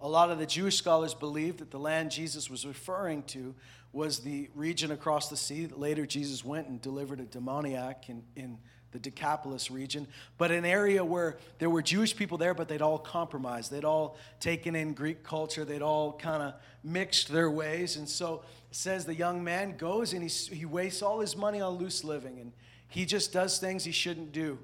A 0.00 0.08
lot 0.08 0.30
of 0.30 0.38
the 0.38 0.46
Jewish 0.46 0.76
scholars 0.76 1.14
believe 1.14 1.58
that 1.58 1.70
the 1.70 1.78
land 1.78 2.10
Jesus 2.10 2.50
was 2.50 2.66
referring 2.66 3.22
to 3.24 3.54
was 3.92 4.20
the 4.20 4.48
region 4.54 4.90
across 4.90 5.28
the 5.28 5.36
sea 5.36 5.66
that 5.66 5.78
later 5.78 6.06
Jesus 6.06 6.44
went 6.44 6.66
and 6.66 6.80
delivered 6.80 7.20
a 7.20 7.24
demoniac 7.24 8.08
in, 8.08 8.22
in 8.34 8.58
the 8.90 8.98
Decapolis 8.98 9.70
region, 9.70 10.06
but 10.38 10.50
an 10.50 10.64
area 10.64 11.04
where 11.04 11.38
there 11.58 11.70
were 11.70 11.82
Jewish 11.82 12.14
people 12.14 12.36
there, 12.36 12.52
but 12.52 12.68
they'd 12.68 12.82
all 12.82 12.98
compromised. 12.98 13.70
They'd 13.70 13.84
all 13.84 14.16
taken 14.38 14.76
in 14.76 14.92
Greek 14.92 15.22
culture. 15.22 15.64
They'd 15.64 15.82
all 15.82 16.12
kind 16.12 16.42
of 16.42 16.54
mixed 16.84 17.28
their 17.28 17.50
ways. 17.50 17.96
And 17.96 18.08
so 18.08 18.44
it 18.70 18.76
says 18.76 19.04
the 19.04 19.14
young 19.14 19.42
man 19.42 19.76
goes 19.76 20.12
and 20.12 20.22
he, 20.22 20.28
he 20.54 20.66
wastes 20.66 21.02
all 21.02 21.20
his 21.20 21.36
money 21.36 21.60
on 21.60 21.74
loose 21.74 22.04
living 22.04 22.38
and 22.38 22.52
he 22.88 23.06
just 23.06 23.32
does 23.32 23.58
things 23.58 23.84
he 23.84 23.92
shouldn't 23.92 24.32
do 24.32 24.58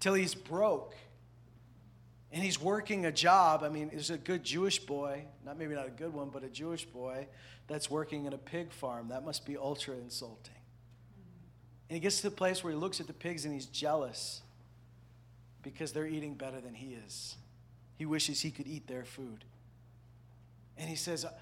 till 0.00 0.14
he's 0.14 0.34
broke. 0.34 0.94
And 2.30 2.42
he's 2.42 2.60
working 2.60 3.06
a 3.06 3.12
job. 3.12 3.62
I 3.62 3.70
mean, 3.70 3.88
there's 3.90 4.10
a 4.10 4.18
good 4.18 4.44
Jewish 4.44 4.78
boy, 4.78 5.24
not 5.44 5.58
maybe 5.58 5.74
not 5.74 5.86
a 5.86 5.90
good 5.90 6.12
one, 6.12 6.28
but 6.28 6.44
a 6.44 6.48
Jewish 6.48 6.84
boy 6.84 7.26
that's 7.68 7.90
working 7.90 8.26
in 8.26 8.34
a 8.34 8.38
pig 8.38 8.70
farm. 8.72 9.08
That 9.08 9.24
must 9.24 9.46
be 9.46 9.56
ultra 9.56 9.94
insulting. 9.94 10.54
And 11.88 11.94
he 11.96 12.00
gets 12.00 12.18
to 12.18 12.24
the 12.24 12.36
place 12.36 12.62
where 12.62 12.72
he 12.72 12.78
looks 12.78 13.00
at 13.00 13.06
the 13.06 13.14
pigs 13.14 13.46
and 13.46 13.54
he's 13.54 13.66
jealous 13.66 14.42
because 15.62 15.92
they're 15.92 16.06
eating 16.06 16.34
better 16.34 16.60
than 16.60 16.74
he 16.74 16.98
is. 17.06 17.36
He 17.96 18.04
wishes 18.04 18.42
he 18.42 18.50
could 18.50 18.66
eat 18.66 18.86
their 18.86 19.04
food. 19.04 19.44
And 20.76 20.88
he 20.88 20.96
says, 20.96 21.24
uh, 21.24 21.32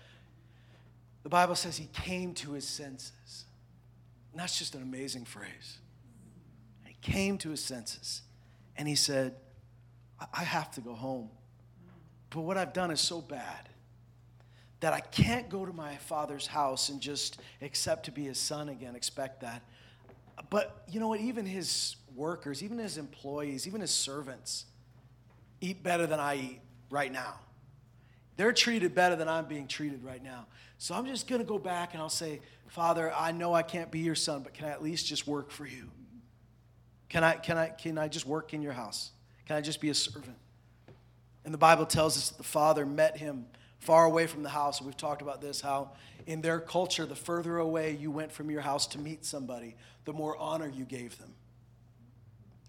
the 1.24 1.28
Bible 1.28 1.56
says 1.56 1.76
he 1.76 1.88
came 1.92 2.32
to 2.34 2.52
his 2.52 2.66
senses. 2.66 3.44
And 4.32 4.40
that's 4.40 4.58
just 4.58 4.76
an 4.76 4.82
amazing 4.82 5.24
phrase. 5.24 5.78
He 6.84 6.96
came 7.02 7.38
to 7.38 7.50
his 7.50 7.62
senses 7.62 8.22
and 8.78 8.86
he 8.86 8.94
said, 8.94 9.34
I 10.32 10.44
have 10.44 10.70
to 10.72 10.80
go 10.80 10.94
home. 10.94 11.30
But 12.30 12.42
what 12.42 12.56
I've 12.56 12.72
done 12.72 12.90
is 12.90 13.00
so 13.00 13.20
bad 13.20 13.68
that 14.80 14.92
I 14.92 15.00
can't 15.00 15.48
go 15.48 15.64
to 15.64 15.72
my 15.72 15.96
father's 15.96 16.46
house 16.46 16.88
and 16.90 17.00
just 17.00 17.40
accept 17.62 18.04
to 18.06 18.12
be 18.12 18.24
his 18.24 18.38
son 18.38 18.68
again, 18.68 18.94
expect 18.94 19.40
that. 19.40 19.62
But 20.50 20.84
you 20.88 21.00
know 21.00 21.08
what? 21.08 21.20
Even 21.20 21.46
his 21.46 21.96
workers, 22.14 22.62
even 22.62 22.78
his 22.78 22.98
employees, 22.98 23.66
even 23.66 23.80
his 23.80 23.90
servants 23.90 24.66
eat 25.60 25.82
better 25.82 26.06
than 26.06 26.20
I 26.20 26.36
eat 26.36 26.60
right 26.90 27.10
now. 27.10 27.40
They're 28.36 28.52
treated 28.52 28.94
better 28.94 29.16
than 29.16 29.28
I'm 29.28 29.46
being 29.46 29.66
treated 29.66 30.04
right 30.04 30.22
now. 30.22 30.46
So 30.78 30.94
I'm 30.94 31.06
just 31.06 31.26
going 31.26 31.40
to 31.40 31.46
go 31.46 31.58
back 31.58 31.94
and 31.94 32.02
I'll 32.02 32.10
say, 32.10 32.40
Father, 32.68 33.12
I 33.14 33.32
know 33.32 33.54
I 33.54 33.62
can't 33.62 33.90
be 33.90 34.00
your 34.00 34.14
son, 34.14 34.42
but 34.42 34.52
can 34.52 34.66
I 34.66 34.70
at 34.70 34.82
least 34.82 35.06
just 35.06 35.26
work 35.26 35.50
for 35.50 35.66
you? 35.66 35.90
Can 37.08 37.24
I, 37.24 37.34
can 37.34 37.56
I, 37.56 37.68
can 37.68 37.98
I 37.98 38.08
just 38.08 38.26
work 38.26 38.52
in 38.52 38.62
your 38.62 38.72
house? 38.72 39.10
Can 39.46 39.56
I 39.56 39.60
just 39.60 39.80
be 39.80 39.90
a 39.90 39.94
servant? 39.94 40.36
And 41.44 41.54
the 41.54 41.58
Bible 41.58 41.86
tells 41.86 42.16
us 42.16 42.30
that 42.30 42.38
the 42.38 42.44
father 42.44 42.84
met 42.84 43.16
him 43.16 43.46
far 43.78 44.04
away 44.04 44.26
from 44.26 44.42
the 44.42 44.48
house. 44.48 44.82
We've 44.82 44.96
talked 44.96 45.22
about 45.22 45.40
this 45.40 45.60
how 45.60 45.92
in 46.26 46.40
their 46.40 46.58
culture, 46.58 47.06
the 47.06 47.14
further 47.14 47.58
away 47.58 47.96
you 47.98 48.10
went 48.10 48.32
from 48.32 48.50
your 48.50 48.60
house 48.60 48.86
to 48.88 48.98
meet 48.98 49.24
somebody, 49.24 49.76
the 50.04 50.12
more 50.12 50.36
honor 50.38 50.68
you 50.68 50.84
gave 50.84 51.16
them. 51.18 51.32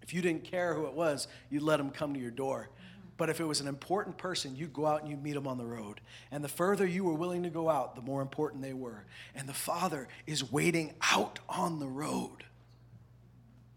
If 0.03 0.13
you 0.13 0.21
didn't 0.21 0.43
care 0.43 0.73
who 0.75 0.85
it 0.85 0.93
was, 0.93 1.27
you'd 1.49 1.63
let 1.63 1.77
them 1.77 1.89
come 1.89 2.13
to 2.13 2.19
your 2.19 2.31
door. 2.31 2.69
But 3.17 3.31
if 3.31 3.39
it 3.39 3.45
was 3.45 3.61
an 3.61 3.67
important 3.67 4.17
person, 4.17 4.55
you'd 4.55 4.73
go 4.73 4.85
out 4.85 5.01
and 5.01 5.09
you'd 5.09 5.23
meet 5.23 5.33
them 5.33 5.47
on 5.47 5.57
the 5.57 5.65
road. 5.65 5.99
And 6.31 6.43
the 6.43 6.49
further 6.49 6.85
you 6.85 7.03
were 7.03 7.15
willing 7.15 7.43
to 7.43 7.49
go 7.49 7.67
out, 7.67 7.95
the 7.95 8.01
more 8.01 8.21
important 8.21 8.61
they 8.61 8.73
were. 8.73 9.05
And 9.33 9.49
the 9.49 9.53
father 9.53 10.07
is 10.27 10.51
waiting 10.51 10.93
out 11.01 11.39
on 11.49 11.79
the 11.79 11.87
road. 11.87 12.43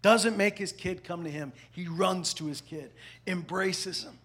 Doesn't 0.03 0.37
make 0.37 0.59
his 0.59 0.73
kid 0.73 1.05
come 1.05 1.25
to 1.25 1.31
him. 1.31 1.53
He 1.71 1.87
runs 1.87 2.33
to 2.35 2.47
his 2.47 2.61
kid, 2.61 2.91
embraces 3.27 4.05
him. 4.05 4.19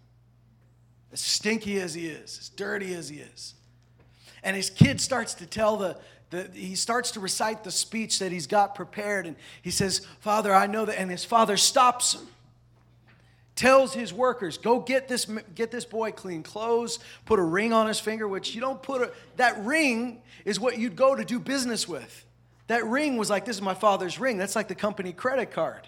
As 1.11 1.19
stinky 1.19 1.79
as 1.79 1.93
he 1.93 2.07
is, 2.07 2.37
as 2.39 2.49
dirty 2.49 2.93
as 2.93 3.09
he 3.09 3.17
is. 3.17 3.53
And 4.43 4.55
his 4.55 4.69
kid 4.69 5.01
starts 5.01 5.33
to 5.35 5.45
tell 5.45 5.77
the, 5.77 5.97
the, 6.29 6.49
he 6.53 6.75
starts 6.75 7.11
to 7.11 7.19
recite 7.19 7.63
the 7.63 7.71
speech 7.71 8.19
that 8.19 8.31
he's 8.31 8.47
got 8.47 8.75
prepared. 8.75 9.25
And 9.25 9.35
he 9.61 9.71
says, 9.71 10.05
Father, 10.19 10.53
I 10.53 10.67
know 10.67 10.85
that. 10.85 10.99
And 10.99 11.09
his 11.09 11.25
father 11.25 11.57
stops 11.57 12.13
him 12.13 12.27
tells 13.55 13.93
his 13.93 14.11
workers 14.11 14.57
go 14.57 14.79
get 14.79 15.07
this 15.07 15.25
get 15.55 15.71
this 15.71 15.85
boy 15.85 16.11
clean 16.11 16.43
clothes 16.43 16.99
put 17.25 17.39
a 17.39 17.41
ring 17.41 17.71
on 17.71 17.87
his 17.87 17.99
finger 17.99 18.27
which 18.27 18.53
you 18.53 18.59
don't 18.59 18.83
put 18.83 19.01
a 19.01 19.11
that 19.37 19.57
ring 19.63 20.21
is 20.43 20.59
what 20.59 20.77
you'd 20.77 20.95
go 20.95 21.15
to 21.15 21.23
do 21.23 21.39
business 21.39 21.87
with 21.87 22.25
that 22.67 22.85
ring 22.85 23.17
was 23.17 23.29
like 23.29 23.45
this 23.45 23.57
is 23.57 23.61
my 23.61 23.73
father's 23.73 24.19
ring. 24.19 24.37
That's 24.37 24.55
like 24.55 24.67
the 24.67 24.75
company 24.75 25.13
credit 25.13 25.51
card. 25.51 25.87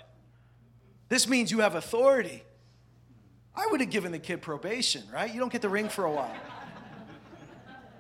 This 1.09 1.27
means 1.27 1.51
you 1.51 1.59
have 1.59 1.75
authority. 1.75 2.43
I 3.55 3.67
would 3.71 3.79
have 3.81 3.89
given 3.89 4.11
the 4.11 4.19
kid 4.19 4.41
probation 4.41 5.03
right? 5.11 5.33
You 5.33 5.39
don't 5.39 5.51
get 5.51 5.61
the 5.61 5.69
ring 5.69 5.89
for 5.89 6.05
a 6.05 6.11
while. 6.11 6.35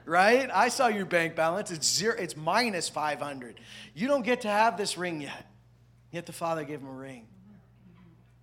Right? 0.05 0.49
I 0.53 0.69
saw 0.69 0.87
your 0.87 1.05
bank 1.05 1.35
balance. 1.35 1.69
It's 1.69 1.85
zero 1.85 2.15
it's 2.17 2.37
minus 2.37 2.87
500 2.87 3.59
you 3.93 4.07
don't 4.07 4.23
get 4.23 4.41
to 4.41 4.47
have 4.47 4.77
this 4.77 4.97
ring 4.97 5.19
yet. 5.19 5.51
Yet 6.11 6.27
the 6.27 6.31
father 6.31 6.63
gave 6.63 6.79
him 6.79 6.87
a 6.87 6.91
ring. 6.91 7.25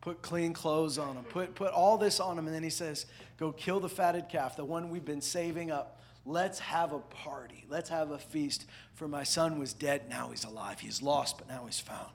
Put 0.01 0.21
clean 0.21 0.53
clothes 0.53 0.99
on 0.99 1.17
him, 1.17 1.25
put, 1.25 1.55
put 1.55 1.73
all 1.73 1.97
this 1.97 2.21
on 2.21 2.39
him. 2.39 2.47
And 2.47 2.55
then 2.55 2.63
he 2.63 2.71
says, 2.71 3.07
Go 3.39 3.53
kill 3.53 3.81
the 3.81 3.89
fatted 3.89 4.29
calf, 4.29 4.57
the 4.57 4.65
one 4.65 4.91
we've 4.91 5.05
been 5.05 5.21
saving 5.21 5.71
up. 5.71 6.01
Let's 6.27 6.59
have 6.59 6.93
a 6.93 7.01
party. 7.01 7.67
Let's 7.69 7.91
have 7.91 8.11
a 8.11 8.19
feast. 8.19 8.67
For 8.95 9.07
my 9.07 9.25
son 9.25 9.59
was 9.59 9.73
dead, 9.73 10.09
now 10.09 10.31
he's 10.31 10.45
alive. 10.45 10.81
He's 10.81 11.03
lost, 11.03 11.39
but 11.39 11.49
now 11.49 11.65
he's 11.67 11.81
found. 11.81 12.11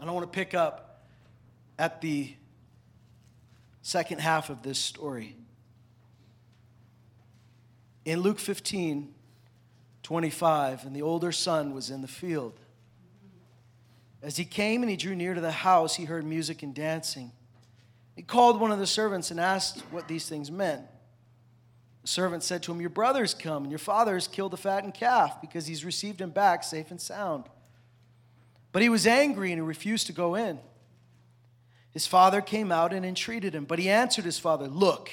And 0.00 0.08
I 0.08 0.12
want 0.12 0.30
to 0.30 0.36
pick 0.36 0.54
up 0.54 1.04
at 1.78 2.00
the 2.00 2.34
second 3.82 4.20
half 4.20 4.50
of 4.50 4.62
this 4.62 4.78
story. 4.78 5.36
In 8.04 8.20
Luke 8.20 8.38
15, 8.38 9.12
25, 10.02 10.84
and 10.84 10.94
the 10.94 11.02
older 11.02 11.32
son 11.32 11.74
was 11.74 11.90
in 11.90 12.02
the 12.02 12.08
field. 12.08 12.58
As 14.22 14.36
he 14.36 14.44
came 14.44 14.82
and 14.82 14.90
he 14.90 14.96
drew 14.96 15.16
near 15.16 15.34
to 15.34 15.40
the 15.40 15.50
house, 15.50 15.96
he 15.96 16.04
heard 16.04 16.24
music 16.24 16.62
and 16.62 16.74
dancing. 16.74 17.32
He 18.14 18.22
called 18.22 18.60
one 18.60 18.70
of 18.70 18.78
the 18.78 18.86
servants 18.86 19.30
and 19.30 19.40
asked 19.40 19.80
what 19.90 20.06
these 20.06 20.28
things 20.28 20.50
meant. 20.50 20.82
The 22.02 22.08
servant 22.08 22.42
said 22.42 22.62
to 22.64 22.72
him, 22.72 22.80
Your 22.80 22.90
brother's 22.90 23.32
come, 23.32 23.62
and 23.62 23.72
your 23.72 23.78
father 23.78 24.14
has 24.14 24.26
killed 24.26 24.52
the 24.52 24.56
fattened 24.56 24.94
calf 24.94 25.40
because 25.40 25.66
he's 25.66 25.84
received 25.84 26.20
him 26.20 26.30
back 26.30 26.64
safe 26.64 26.90
and 26.90 27.00
sound. 27.00 27.44
But 28.72 28.82
he 28.82 28.88
was 28.88 29.06
angry 29.06 29.52
and 29.52 29.58
he 29.58 29.66
refused 29.66 30.06
to 30.08 30.12
go 30.12 30.34
in. 30.34 30.58
His 31.92 32.06
father 32.06 32.40
came 32.40 32.72
out 32.72 32.92
and 32.92 33.04
entreated 33.04 33.54
him, 33.54 33.66
but 33.66 33.78
he 33.78 33.88
answered 33.88 34.24
his 34.24 34.38
father, 34.38 34.66
Look. 34.66 35.10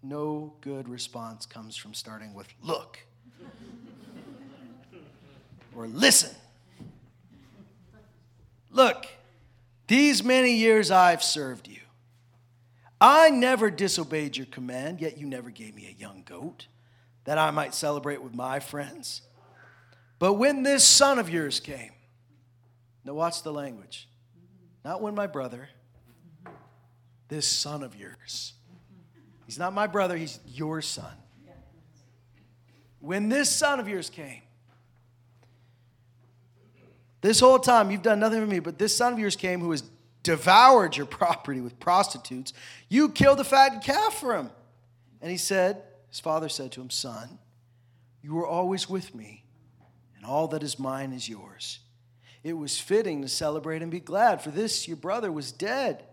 No 0.00 0.54
good 0.60 0.88
response 0.88 1.44
comes 1.44 1.76
from 1.76 1.92
starting 1.92 2.32
with 2.32 2.46
look 2.62 3.00
or 5.76 5.88
listen. 5.88 6.34
Look, 8.70 9.06
these 9.88 10.22
many 10.22 10.54
years 10.54 10.92
I've 10.92 11.22
served 11.22 11.66
you. 11.66 11.80
I 13.00 13.30
never 13.30 13.70
disobeyed 13.70 14.36
your 14.36 14.46
command, 14.46 15.00
yet 15.00 15.18
you 15.18 15.26
never 15.26 15.50
gave 15.50 15.74
me 15.74 15.86
a 15.86 16.00
young 16.00 16.22
goat 16.24 16.66
that 17.24 17.38
I 17.38 17.50
might 17.50 17.74
celebrate 17.74 18.22
with 18.22 18.34
my 18.34 18.58
friends. 18.58 19.22
But 20.18 20.34
when 20.34 20.62
this 20.64 20.82
son 20.82 21.18
of 21.18 21.30
yours 21.30 21.60
came, 21.60 21.92
now 23.04 23.14
watch 23.14 23.42
the 23.42 23.52
language. 23.52 24.08
Not 24.84 25.00
when 25.00 25.14
my 25.14 25.26
brother, 25.26 25.68
this 27.28 27.46
son 27.46 27.82
of 27.82 27.94
yours. 27.94 28.54
He's 29.46 29.58
not 29.58 29.72
my 29.72 29.86
brother, 29.86 30.16
he's 30.16 30.40
your 30.46 30.82
son. 30.82 31.12
When 33.00 33.28
this 33.28 33.48
son 33.48 33.78
of 33.78 33.88
yours 33.88 34.10
came, 34.10 34.42
this 37.20 37.40
whole 37.40 37.58
time 37.58 37.90
you've 37.90 38.02
done 38.02 38.20
nothing 38.20 38.40
for 38.40 38.46
me, 38.46 38.58
but 38.58 38.78
this 38.78 38.96
son 38.96 39.12
of 39.12 39.18
yours 39.18 39.36
came 39.36 39.60
who 39.60 39.70
has 39.70 39.82
devoured 40.28 40.94
your 40.94 41.06
property 41.06 41.62
with 41.62 41.80
prostitutes. 41.80 42.52
You 42.90 43.08
killed 43.08 43.40
a 43.40 43.44
fattened 43.44 43.82
calf 43.82 44.12
for 44.12 44.36
him. 44.36 44.50
And 45.22 45.30
he 45.30 45.38
said, 45.38 45.82
His 46.10 46.20
father 46.20 46.50
said 46.50 46.70
to 46.72 46.82
him, 46.82 46.90
Son, 46.90 47.38
you 48.22 48.38
are 48.38 48.46
always 48.46 48.90
with 48.90 49.14
me, 49.14 49.44
and 50.16 50.26
all 50.26 50.46
that 50.48 50.62
is 50.62 50.78
mine 50.78 51.14
is 51.14 51.30
yours. 51.30 51.78
It 52.44 52.52
was 52.52 52.78
fitting 52.78 53.22
to 53.22 53.28
celebrate 53.28 53.80
and 53.80 53.90
be 53.90 54.00
glad, 54.00 54.42
for 54.42 54.50
this 54.50 54.86
your 54.86 54.98
brother 54.98 55.32
was 55.32 55.50
dead, 55.50 56.04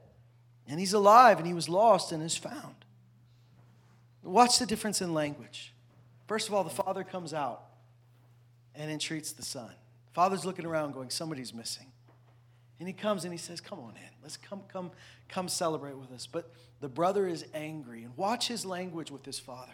and 0.66 0.80
he's 0.80 0.94
alive, 0.94 1.38
and 1.38 1.46
he 1.46 1.54
was 1.54 1.68
lost 1.68 2.14
and 2.14 2.24
is 2.24 2.38
found. 2.38 2.86
Watch 4.24 4.60
the 4.60 4.66
difference 4.66 5.02
in 5.02 5.14
language. 5.14 5.74
First 6.26 6.48
of 6.48 6.54
all, 6.54 6.64
the 6.64 6.70
father 6.70 7.04
comes 7.04 7.34
out 7.34 7.66
and 8.74 8.90
entreats 8.90 9.34
the 9.34 9.44
son. 9.44 9.74
Father's 10.14 10.46
looking 10.46 10.66
around 10.66 10.94
going, 10.94 11.10
somebody's 11.10 11.54
missing. 11.54 11.88
And 12.80 12.88
he 12.88 12.94
comes 12.94 13.24
and 13.24 13.34
he 13.34 13.38
says, 13.38 13.62
Come 13.62 13.80
on 13.80 13.94
in. 13.96 14.10
Let's 14.22 14.38
come, 14.38 14.62
come, 14.72 14.92
come 15.30 15.48
celebrate 15.48 15.98
with 15.98 16.12
us. 16.12 16.28
But 16.28 16.52
the 16.82 16.90
brother 16.90 17.28
is 17.28 17.46
angry. 17.54 18.04
And 18.04 18.16
watch 18.18 18.48
his 18.48 18.66
language 18.66 19.12
with 19.12 19.26
his 19.26 19.40
father. 19.40 19.72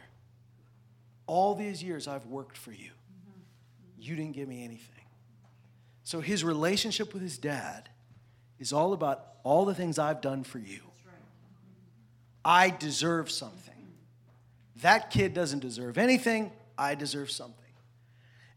All 1.25 1.55
these 1.55 1.81
years 1.81 2.07
I've 2.07 2.25
worked 2.27 2.57
for 2.57 2.71
you. 2.71 2.91
You 3.97 4.15
didn't 4.15 4.33
give 4.33 4.47
me 4.47 4.63
anything. 4.63 5.05
So 6.03 6.19
his 6.19 6.43
relationship 6.43 7.13
with 7.13 7.21
his 7.21 7.37
dad 7.37 7.89
is 8.59 8.73
all 8.73 8.93
about 8.93 9.25
all 9.43 9.65
the 9.65 9.75
things 9.75 9.97
I've 9.97 10.21
done 10.21 10.43
for 10.43 10.59
you. 10.59 10.81
I 12.43 12.71
deserve 12.71 13.29
something. 13.29 13.73
That 14.77 15.11
kid 15.11 15.33
doesn't 15.33 15.59
deserve 15.59 15.97
anything. 15.99 16.51
I 16.77 16.95
deserve 16.95 17.29
something. 17.29 17.57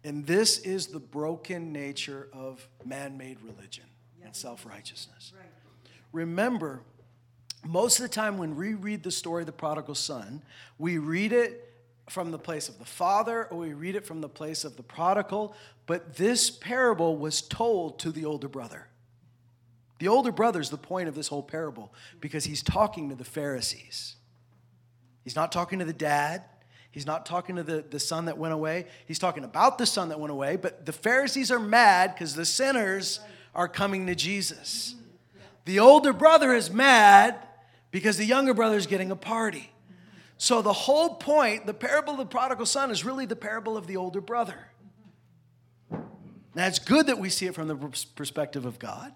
And 0.03 0.27
this 0.27 0.59
is 0.59 0.89
the 0.89 1.01
broken 1.01 1.73
nature 1.73 2.29
of 2.33 2.66
man 2.85 3.19
made 3.19 3.39
religion 3.43 3.85
and 4.25 4.35
self 4.35 4.66
righteousness. 4.66 5.33
Right. 5.37 5.49
Remember, 6.12 6.83
most 7.64 7.99
of 7.99 8.03
the 8.03 8.09
time 8.09 8.39
when 8.39 8.57
we 8.57 8.75
read 8.75 9.03
the 9.03 9.11
story 9.11 9.43
of 9.43 9.47
the 9.47 9.53
prodigal 9.53 9.95
son, 9.95 10.43
we 10.79 10.99
read 10.99 11.33
it 11.33 11.72
from 12.09 12.31
the 12.31 12.39
place 12.39 12.68
of 12.68 12.79
the 12.79 12.85
father 12.85 13.47
or 13.47 13.59
we 13.59 13.72
read 13.72 13.97
it 13.97 14.07
from 14.07 14.20
the 14.20 14.29
place 14.29 14.64
of 14.64 14.77
the 14.77 14.83
prodigal, 14.83 15.55
but 15.87 16.16
this 16.16 16.51
parable 16.51 17.16
was 17.16 17.43
told 17.43 17.99
to 18.01 18.11
the 18.11 18.25
older 18.25 18.49
brother. 18.49 18.89
The 19.99 20.09
older 20.09 20.33
brother 20.33 20.61
is 20.61 20.70
the 20.70 20.77
point 20.77 21.09
of 21.09 21.14
this 21.14 21.29
whole 21.29 21.43
parable 21.43 21.93
because 22.20 22.45
he's 22.45 22.62
talking 22.62 23.09
to 23.09 23.14
the 23.14 23.25
Pharisees. 23.25 24.16
He's 25.22 25.37
not 25.37 25.51
talking 25.51 25.79
to 25.79 25.85
the 25.85 25.95
dad. 25.95 26.45
He's 26.91 27.07
not 27.07 27.25
talking 27.27 27.57
to 27.57 27.62
the, 27.62 27.85
the 27.89 27.99
son 27.99 28.27
that 28.27 28.37
went 28.37 28.55
away. 28.55 28.87
He's 29.07 29.18
talking 29.18 29.45
about 29.45 29.79
the 29.79 29.87
son 29.87 30.11
that 30.11 30.20
went 30.20 30.31
away, 30.31 30.57
but 30.57 30.85
the 30.85 30.93
Pharisees 30.93 31.51
are 31.51 31.59
mad 31.59 32.14
because 32.14 32.35
the 32.35 32.45
sinners 32.45 33.20
are 33.55 33.69
coming 33.69 34.07
to 34.07 34.15
Jesus. 34.15 34.95
The 35.65 35.81
older 35.81 36.13
brother 36.13 36.53
is 36.53 36.71
mad 36.71 37.37
because 37.91 38.17
the 38.17 38.25
younger 38.25 38.55
brother 38.55 38.77
is 38.77 38.87
getting 38.87 39.11
a 39.11 39.17
party. 39.17 39.71
So 40.37 40.63
the 40.63 40.73
whole 40.73 41.15
point, 41.15 41.67
the 41.67 41.75
parable 41.75 42.15
of 42.15 42.19
the 42.19 42.27
prodigal 42.27 42.67
son, 42.67 42.91
is 42.91 43.05
really 43.05 43.25
the 43.25 43.37
parable 43.37 43.77
of 43.77 43.87
the 43.87 43.97
older 43.97 44.21
brother. 44.21 44.69
Now, 46.55 46.67
it's 46.67 46.79
good 46.79 47.07
that 47.07 47.19
we 47.19 47.31
see 47.31 47.47
it 47.47 47.55
from 47.55 47.69
the 47.69 47.77
perspective 48.15 48.65
of 48.65 48.79
God. 48.79 49.13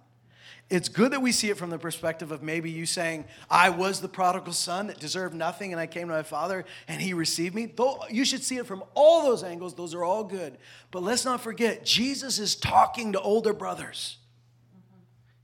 It's 0.70 0.88
good 0.90 1.12
that 1.12 1.22
we 1.22 1.32
see 1.32 1.48
it 1.48 1.56
from 1.56 1.70
the 1.70 1.78
perspective 1.78 2.30
of 2.30 2.42
maybe 2.42 2.70
you 2.70 2.84
saying, 2.84 3.24
I 3.50 3.70
was 3.70 4.00
the 4.00 4.08
prodigal 4.08 4.52
son 4.52 4.88
that 4.88 5.00
deserved 5.00 5.34
nothing 5.34 5.72
and 5.72 5.80
I 5.80 5.86
came 5.86 6.08
to 6.08 6.14
my 6.14 6.22
father 6.22 6.66
and 6.86 7.00
he 7.00 7.14
received 7.14 7.54
me. 7.54 7.66
Though 7.66 8.00
you 8.10 8.24
should 8.26 8.42
see 8.42 8.58
it 8.58 8.66
from 8.66 8.84
all 8.94 9.24
those 9.24 9.42
angles, 9.42 9.74
those 9.74 9.94
are 9.94 10.04
all 10.04 10.24
good. 10.24 10.58
But 10.90 11.02
let's 11.02 11.24
not 11.24 11.40
forget, 11.40 11.86
Jesus 11.86 12.38
is 12.38 12.54
talking 12.54 13.12
to 13.12 13.20
older 13.20 13.54
brothers. 13.54 14.17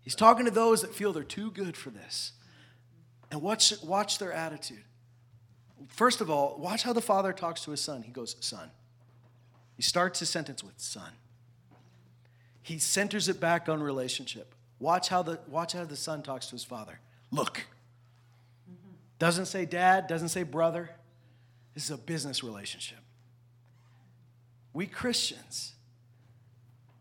He's 0.04 0.14
talking 0.14 0.44
to 0.44 0.50
those 0.50 0.82
that 0.82 0.94
feel 0.94 1.12
they're 1.12 1.24
too 1.24 1.50
good 1.50 1.76
for 1.76 1.90
this. 1.90 2.32
And 3.30 3.42
watch, 3.42 3.72
watch 3.82 4.18
their 4.18 4.32
attitude. 4.32 4.84
First 5.88 6.20
of 6.20 6.30
all, 6.30 6.56
watch 6.58 6.82
how 6.82 6.92
the 6.92 7.00
father 7.00 7.32
talks 7.32 7.64
to 7.64 7.70
his 7.70 7.80
son. 7.80 8.02
He 8.02 8.12
goes, 8.12 8.36
Son. 8.40 8.70
He 9.76 9.82
starts 9.82 10.20
his 10.20 10.30
sentence 10.30 10.62
with 10.62 10.74
son. 10.76 11.10
He 12.62 12.78
centers 12.78 13.28
it 13.28 13.40
back 13.40 13.68
on 13.68 13.82
relationship. 13.82 14.54
Watch 14.78 15.08
how 15.08 15.22
the, 15.22 15.40
watch 15.48 15.72
how 15.72 15.84
the 15.84 15.96
son 15.96 16.22
talks 16.22 16.46
to 16.46 16.52
his 16.52 16.64
father. 16.64 17.00
Look. 17.30 17.66
Doesn't 19.18 19.46
say 19.46 19.64
dad, 19.64 20.06
doesn't 20.06 20.28
say 20.28 20.42
brother. 20.42 20.90
This 21.74 21.84
is 21.84 21.90
a 21.90 21.98
business 21.98 22.44
relationship. 22.44 22.98
We 24.72 24.86
Christians 24.86 25.72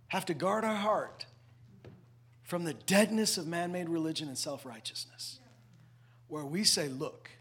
have 0.07 0.25
to 0.25 0.33
guard 0.33 0.63
our 0.63 0.75
heart 0.75 1.25
from 2.53 2.65
the 2.65 2.73
deadness 2.75 3.39
of 3.39 3.47
man 3.47 3.71
made 3.71 3.89
religion 3.89 4.27
and 4.27 4.37
self 4.37 4.63
righteousness, 4.63 5.39
where 6.27 6.45
we 6.45 6.63
say, 6.63 6.87
Look, 6.87 7.31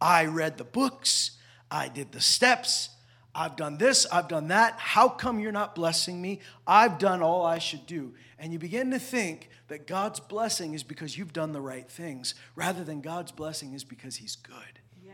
I 0.00 0.24
read 0.24 0.58
the 0.58 0.64
books, 0.64 1.38
I 1.70 1.86
did 1.86 2.10
the 2.10 2.20
steps, 2.20 2.88
I've 3.32 3.54
done 3.54 3.78
this, 3.78 4.04
I've 4.06 4.26
done 4.26 4.48
that. 4.48 4.74
How 4.76 5.08
come 5.08 5.38
you're 5.38 5.52
not 5.52 5.76
blessing 5.76 6.20
me? 6.20 6.40
I've 6.66 6.98
done 6.98 7.22
all 7.22 7.46
I 7.46 7.58
should 7.58 7.86
do. 7.86 8.14
And 8.40 8.52
you 8.52 8.58
begin 8.58 8.90
to 8.90 8.98
think 8.98 9.48
that 9.68 9.86
God's 9.86 10.18
blessing 10.18 10.74
is 10.74 10.82
because 10.82 11.16
you've 11.16 11.32
done 11.32 11.52
the 11.52 11.60
right 11.60 11.88
things, 11.88 12.34
rather 12.56 12.82
than 12.82 13.02
God's 13.02 13.30
blessing 13.30 13.72
is 13.72 13.84
because 13.84 14.16
He's 14.16 14.34
good. 14.34 14.80
Yeah. 15.06 15.12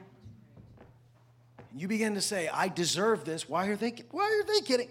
And 1.70 1.78
you 1.78 1.88
begin 1.88 2.14
to 2.14 2.22
say, 2.22 2.48
I 2.48 2.68
deserve 2.68 3.26
this. 3.26 3.50
Why 3.50 3.66
are 3.66 3.76
they, 3.76 3.92
why 4.12 4.24
are 4.24 4.46
they 4.46 4.66
getting? 4.66 4.88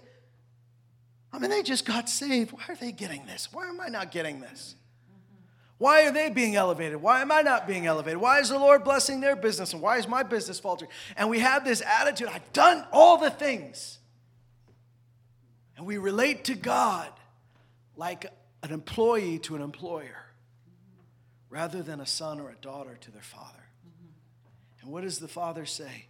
I 1.32 1.38
mean, 1.38 1.50
they 1.50 1.62
just 1.62 1.84
got 1.84 2.08
saved. 2.08 2.52
Why 2.52 2.64
are 2.68 2.76
they 2.76 2.92
getting 2.92 3.26
this? 3.26 3.48
Why 3.52 3.68
am 3.68 3.80
I 3.80 3.88
not 3.88 4.10
getting 4.10 4.40
this? 4.40 4.74
Why 5.78 6.06
are 6.06 6.12
they 6.12 6.28
being 6.28 6.56
elevated? 6.56 7.00
Why 7.00 7.20
am 7.20 7.30
I 7.30 7.42
not 7.42 7.66
being 7.66 7.86
elevated? 7.86 8.20
Why 8.20 8.40
is 8.40 8.48
the 8.48 8.58
Lord 8.58 8.82
blessing 8.82 9.20
their 9.20 9.36
business? 9.36 9.72
And 9.72 9.80
why 9.80 9.98
is 9.98 10.08
my 10.08 10.24
business 10.24 10.58
faltering? 10.58 10.90
And 11.16 11.30
we 11.30 11.38
have 11.38 11.64
this 11.64 11.82
attitude 11.82 12.28
I've 12.28 12.52
done 12.52 12.84
all 12.92 13.18
the 13.18 13.30
things. 13.30 13.98
And 15.76 15.86
we 15.86 15.98
relate 15.98 16.44
to 16.44 16.56
God 16.56 17.08
like 17.96 18.26
an 18.64 18.72
employee 18.72 19.38
to 19.40 19.54
an 19.54 19.62
employer 19.62 20.26
rather 21.48 21.82
than 21.82 22.00
a 22.00 22.06
son 22.06 22.40
or 22.40 22.50
a 22.50 22.56
daughter 22.56 22.98
to 23.00 23.10
their 23.12 23.22
father. 23.22 23.54
And 24.82 24.90
what 24.90 25.04
does 25.04 25.20
the 25.20 25.28
father 25.28 25.64
say? 25.64 26.06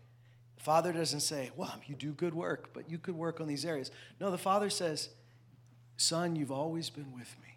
The 0.59 0.65
father 0.65 0.93
doesn't 0.93 1.21
say, 1.21 1.51
Well, 1.57 1.73
you 1.87 1.95
do 1.95 2.13
good 2.13 2.35
work, 2.35 2.71
but 2.75 2.91
you 2.91 2.99
could 2.99 3.15
work 3.15 3.41
on 3.41 3.47
these 3.47 3.65
areas. 3.65 3.93
No, 4.21 4.31
the 4.31 4.39
father 4.39 4.69
says, 4.71 5.09
Son, 5.97 6.35
you've 6.35 6.53
always 6.53 6.91
been 6.91 7.13
with 7.13 7.35
me. 7.41 7.55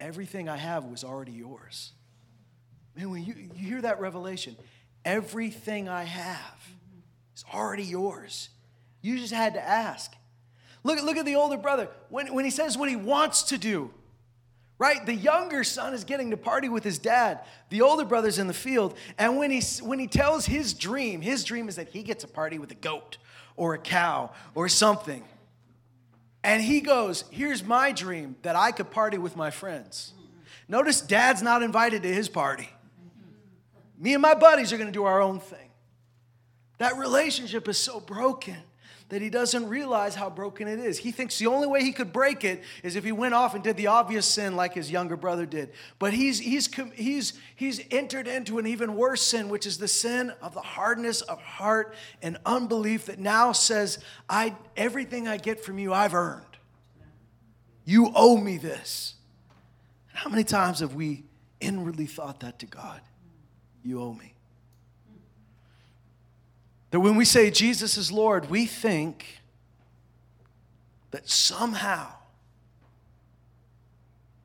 Everything 0.00 0.48
I 0.48 0.56
have 0.56 0.84
was 0.84 1.04
already 1.04 1.32
yours. 1.32 1.92
Man, 2.96 3.10
when 3.10 3.24
you, 3.24 3.34
you 3.56 3.66
hear 3.66 3.80
that 3.80 4.00
revelation, 4.00 4.56
everything 5.04 5.88
I 5.88 6.02
have 6.02 6.68
is 7.36 7.44
already 7.54 7.84
yours. 7.84 8.48
You 9.00 9.18
just 9.18 9.32
had 9.32 9.54
to 9.54 9.62
ask. 9.62 10.12
Look, 10.82 11.00
look 11.02 11.16
at 11.16 11.24
the 11.24 11.36
older 11.36 11.56
brother. 11.56 11.88
When, 12.08 12.34
when 12.34 12.44
he 12.44 12.50
says 12.50 12.76
what 12.76 12.88
he 12.88 12.96
wants 12.96 13.44
to 13.44 13.58
do, 13.58 13.92
right? 14.82 15.06
The 15.06 15.14
younger 15.14 15.62
son 15.62 15.94
is 15.94 16.02
getting 16.02 16.32
to 16.32 16.36
party 16.36 16.68
with 16.68 16.82
his 16.82 16.98
dad. 16.98 17.42
The 17.70 17.82
older 17.82 18.04
brother's 18.04 18.40
in 18.40 18.48
the 18.48 18.52
field. 18.52 18.96
And 19.16 19.38
when 19.38 19.52
he, 19.52 19.62
when 19.80 20.00
he 20.00 20.08
tells 20.08 20.44
his 20.44 20.74
dream, 20.74 21.20
his 21.20 21.44
dream 21.44 21.68
is 21.68 21.76
that 21.76 21.90
he 21.90 22.02
gets 22.02 22.24
a 22.24 22.26
party 22.26 22.58
with 22.58 22.72
a 22.72 22.74
goat 22.74 23.18
or 23.54 23.74
a 23.74 23.78
cow 23.78 24.32
or 24.56 24.68
something. 24.68 25.22
And 26.42 26.60
he 26.60 26.80
goes, 26.80 27.22
Here's 27.30 27.62
my 27.62 27.92
dream 27.92 28.34
that 28.42 28.56
I 28.56 28.72
could 28.72 28.90
party 28.90 29.18
with 29.18 29.36
my 29.36 29.52
friends. 29.52 30.14
Notice 30.66 31.00
dad's 31.00 31.42
not 31.42 31.62
invited 31.62 32.02
to 32.02 32.12
his 32.12 32.28
party. 32.28 32.68
Me 33.96 34.14
and 34.14 34.22
my 34.22 34.34
buddies 34.34 34.72
are 34.72 34.78
going 34.78 34.88
to 34.88 34.92
do 34.92 35.04
our 35.04 35.22
own 35.22 35.38
thing. 35.38 35.70
That 36.78 36.96
relationship 36.96 37.68
is 37.68 37.78
so 37.78 38.00
broken 38.00 38.56
that 39.12 39.20
he 39.20 39.28
doesn't 39.28 39.68
realize 39.68 40.14
how 40.14 40.30
broken 40.30 40.66
it 40.66 40.78
is. 40.78 40.96
He 40.96 41.12
thinks 41.12 41.38
the 41.38 41.46
only 41.46 41.66
way 41.66 41.82
he 41.82 41.92
could 41.92 42.14
break 42.14 42.44
it 42.44 42.62
is 42.82 42.96
if 42.96 43.04
he 43.04 43.12
went 43.12 43.34
off 43.34 43.54
and 43.54 43.62
did 43.62 43.76
the 43.76 43.88
obvious 43.88 44.24
sin 44.24 44.56
like 44.56 44.72
his 44.72 44.90
younger 44.90 45.18
brother 45.18 45.44
did. 45.44 45.70
But 45.98 46.14
he's, 46.14 46.38
he's, 46.38 46.66
he's, 46.94 47.34
he's 47.54 47.82
entered 47.90 48.26
into 48.26 48.58
an 48.58 48.66
even 48.66 48.96
worse 48.96 49.20
sin, 49.20 49.50
which 49.50 49.66
is 49.66 49.76
the 49.76 49.86
sin 49.86 50.32
of 50.40 50.54
the 50.54 50.62
hardness 50.62 51.20
of 51.20 51.42
heart 51.42 51.94
and 52.22 52.38
unbelief 52.46 53.04
that 53.04 53.18
now 53.18 53.52
says, 53.52 53.98
I, 54.30 54.56
everything 54.78 55.28
I 55.28 55.36
get 55.36 55.62
from 55.62 55.78
you, 55.78 55.92
I've 55.92 56.14
earned. 56.14 56.46
You 57.84 58.12
owe 58.14 58.38
me 58.38 58.56
this. 58.56 59.16
And 60.08 60.20
how 60.20 60.30
many 60.30 60.44
times 60.44 60.80
have 60.80 60.94
we 60.94 61.24
inwardly 61.60 62.06
thought 62.06 62.40
that 62.40 62.60
to 62.60 62.66
God? 62.66 63.02
You 63.84 64.00
owe 64.00 64.14
me. 64.14 64.31
That 66.92 67.00
when 67.00 67.16
we 67.16 67.24
say 67.24 67.50
Jesus 67.50 67.96
is 67.96 68.12
Lord, 68.12 68.50
we 68.50 68.66
think 68.66 69.40
that 71.10 71.28
somehow 71.28 72.12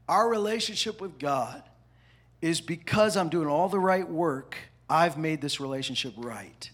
our 0.07 0.29
relationship 0.29 1.01
with 1.01 1.19
God 1.19 1.61
is 2.41 2.61
because 2.61 3.17
I'm 3.17 3.27
doing 3.27 3.49
all 3.49 3.67
the 3.67 3.79
right 3.79 4.09
work, 4.09 4.55
I've 4.89 5.17
made 5.17 5.41
this 5.41 5.59
relationship 5.59 6.13
right. 6.15 6.71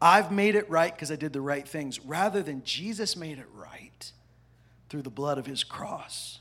I've 0.00 0.32
made 0.32 0.54
it 0.54 0.68
right 0.70 0.94
because 0.94 1.12
I 1.12 1.16
did 1.16 1.34
the 1.34 1.42
right 1.42 1.68
things, 1.68 2.00
rather 2.00 2.42
than 2.42 2.64
Jesus 2.64 3.16
made 3.16 3.38
it 3.38 3.48
right 3.54 4.12
through 4.88 5.02
the 5.02 5.10
blood 5.10 5.36
of 5.36 5.44
his 5.44 5.62
cross. 5.62 6.40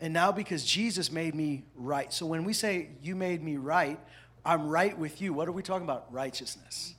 And 0.00 0.12
now, 0.12 0.32
because 0.32 0.64
Jesus 0.64 1.12
made 1.12 1.36
me 1.36 1.62
right. 1.76 2.12
So, 2.12 2.26
when 2.26 2.42
we 2.42 2.52
say, 2.52 2.88
You 3.02 3.14
made 3.14 3.42
me 3.42 3.58
right, 3.58 4.00
I'm 4.44 4.68
right 4.68 4.96
with 4.98 5.20
you, 5.20 5.32
what 5.32 5.46
are 5.46 5.52
we 5.52 5.62
talking 5.62 5.84
about? 5.84 6.12
Righteousness. 6.12 6.94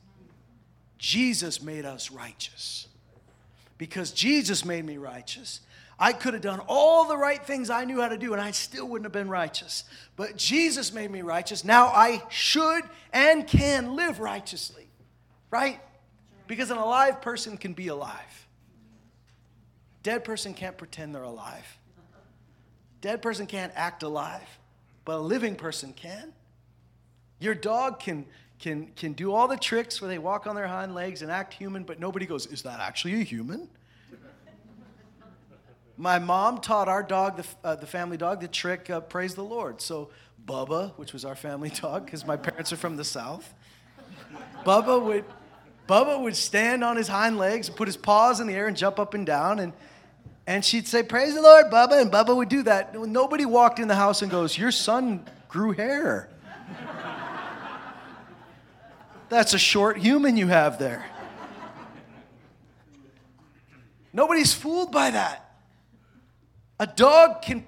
Jesus 1.02 1.64
made 1.64 1.84
us 1.84 2.12
righteous. 2.12 2.88
Because 3.80 4.12
Jesus 4.12 4.64
made 4.64 4.86
me 4.86 4.97
righteous. 4.97 5.62
I 5.97 6.14
could 6.14 6.36
have 6.36 6.43
done 6.43 6.62
all 6.68 7.08
the 7.08 7.18
right 7.18 7.43
things 7.43 7.72
I 7.72 7.86
knew 7.86 7.99
how 7.99 8.08
to 8.08 8.20
do 8.20 8.34
and 8.34 8.41
I 8.41 8.52
still 8.52 8.88
wouldn't 8.88 9.06
have 9.06 9.12
been 9.12 9.28
righteous. 9.28 9.84
But 10.16 10.38
Jesus 10.38 10.93
made 10.93 11.10
me 11.10 11.24
righteous. 11.24 11.66
Now 11.66 11.88
I 11.88 12.22
should 12.30 12.84
and 13.12 13.47
can 13.47 13.95
live 13.95 14.20
righteously. 14.20 14.88
Right? 15.49 15.82
Because 16.45 16.70
an 16.70 16.78
alive 16.78 17.20
person 17.20 17.58
can 17.58 17.74
be 17.74 17.88
alive. 17.88 18.47
Dead 20.04 20.24
person 20.24 20.54
can't 20.54 20.78
pretend 20.78 21.16
they're 21.16 21.24
alive. 21.24 21.66
Dead 23.02 23.24
person 23.24 23.47
can't 23.47 23.74
act 23.76 24.04
alive, 24.04 24.47
but 25.04 25.16
a 25.16 25.20
living 25.20 25.56
person 25.56 25.93
can. 25.93 26.32
Your 27.39 27.56
dog 27.56 27.99
can 27.99 28.28
can, 28.62 28.88
can 28.95 29.14
do 29.14 29.34
all 29.34 29.47
the 29.47 29.57
tricks 29.57 29.99
where 29.99 30.07
they 30.07 30.20
walk 30.20 30.45
on 30.45 30.55
their 30.55 30.68
hind 30.68 30.93
legs 30.93 31.24
and 31.24 31.32
act 31.32 31.53
human, 31.53 31.84
but 31.84 31.99
nobody 31.99 32.28
goes, 32.28 32.45
Is 32.45 32.62
that 32.62 32.80
actually 32.80 33.16
a 33.16 33.24
human? 33.24 33.68
My 35.97 36.20
mom 36.20 36.59
taught 36.59 36.88
our 36.88 37.01
dog, 37.01 37.38
the, 37.38 37.45
uh, 37.64 37.76
the 37.76 37.88
family 37.88 38.18
dog, 38.18 38.39
the 38.39 38.47
trick, 38.47 38.89
uh, 38.91 39.01
Praise 39.01 39.34
the 39.34 39.43
Lord. 39.43 39.82
So 39.82 40.12
Bubba, 40.45 40.91
which 40.97 41.12
was 41.12 41.26
our 41.26 41.36
family 41.36 41.70
dog, 41.82 42.05
because 42.05 42.26
my 42.26 42.38
parents 42.38 42.72
are 42.72 42.78
from 42.78 42.97
the 42.97 43.03
South, 43.03 43.51
Bubba 44.64 45.03
would, 45.03 45.26
Bubba 45.89 46.22
would 46.22 46.36
stand 46.36 46.84
on 46.84 46.97
his 46.97 47.07
hind 47.07 47.39
legs 47.39 47.68
and 47.68 47.76
put 47.76 47.88
his 47.88 47.97
paws 47.97 48.39
in 48.39 48.45
the 48.45 48.53
air 48.53 48.68
and 48.68 48.78
jump 48.78 48.99
up 48.99 49.16
and 49.16 49.26
down. 49.26 49.57
And, 49.57 49.74
and 50.45 50.64
she'd 50.64 50.88
say, 50.88 51.01
Praise 51.01 51.34
the 51.34 51.41
Lord, 51.41 51.66
Bubba. 51.72 51.99
And 51.99 52.12
Bubba 52.12 52.36
would 52.36 52.49
do 52.49 52.62
that. 52.64 52.93
Nobody 52.95 53.45
walked 53.45 53.80
in 53.80 53.88
the 53.88 53.95
house 53.95 54.22
and 54.22 54.30
goes, 54.30 54.55
Your 54.55 54.72
son 54.72 55.28
grew 55.49 55.72
hair. 55.72 56.30
That's 59.32 59.53
a 59.53 59.57
short 59.57 59.95
human 59.95 60.36
you 60.36 60.47
have 60.47 60.77
there. 60.77 61.05
Nobody's 64.11 64.53
fooled 64.53 64.91
by 64.91 65.11
that. 65.11 65.55
A 66.82 66.86
dog 66.86 67.41
can 67.41 67.63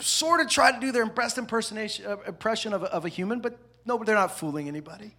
sort 0.00 0.40
of 0.40 0.50
try 0.50 0.72
to 0.72 0.80
do 0.80 0.90
their 0.90 1.06
best 1.06 1.38
impersonation, 1.38 2.04
uh, 2.04 2.16
impression 2.26 2.72
of 2.72 2.82
a, 2.82 2.86
of 2.86 3.04
a 3.04 3.08
human, 3.08 3.38
but 3.38 3.56
no, 3.84 3.96
they're 4.02 4.16
not 4.16 4.36
fooling 4.36 4.66
anybody. 4.66 5.14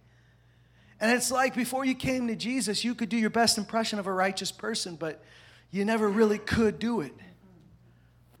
And 1.00 1.10
it's 1.12 1.30
like 1.30 1.54
before 1.54 1.86
you 1.86 1.94
came 1.94 2.28
to 2.28 2.36
Jesus, 2.36 2.84
you 2.84 2.94
could 2.94 3.08
do 3.08 3.16
your 3.16 3.30
best 3.30 3.56
impression 3.56 3.98
of 3.98 4.06
a 4.06 4.12
righteous 4.12 4.52
person, 4.52 4.96
but 4.96 5.24
you 5.70 5.86
never 5.86 6.10
really 6.10 6.36
could 6.36 6.78
do 6.78 7.00
it. 7.00 7.14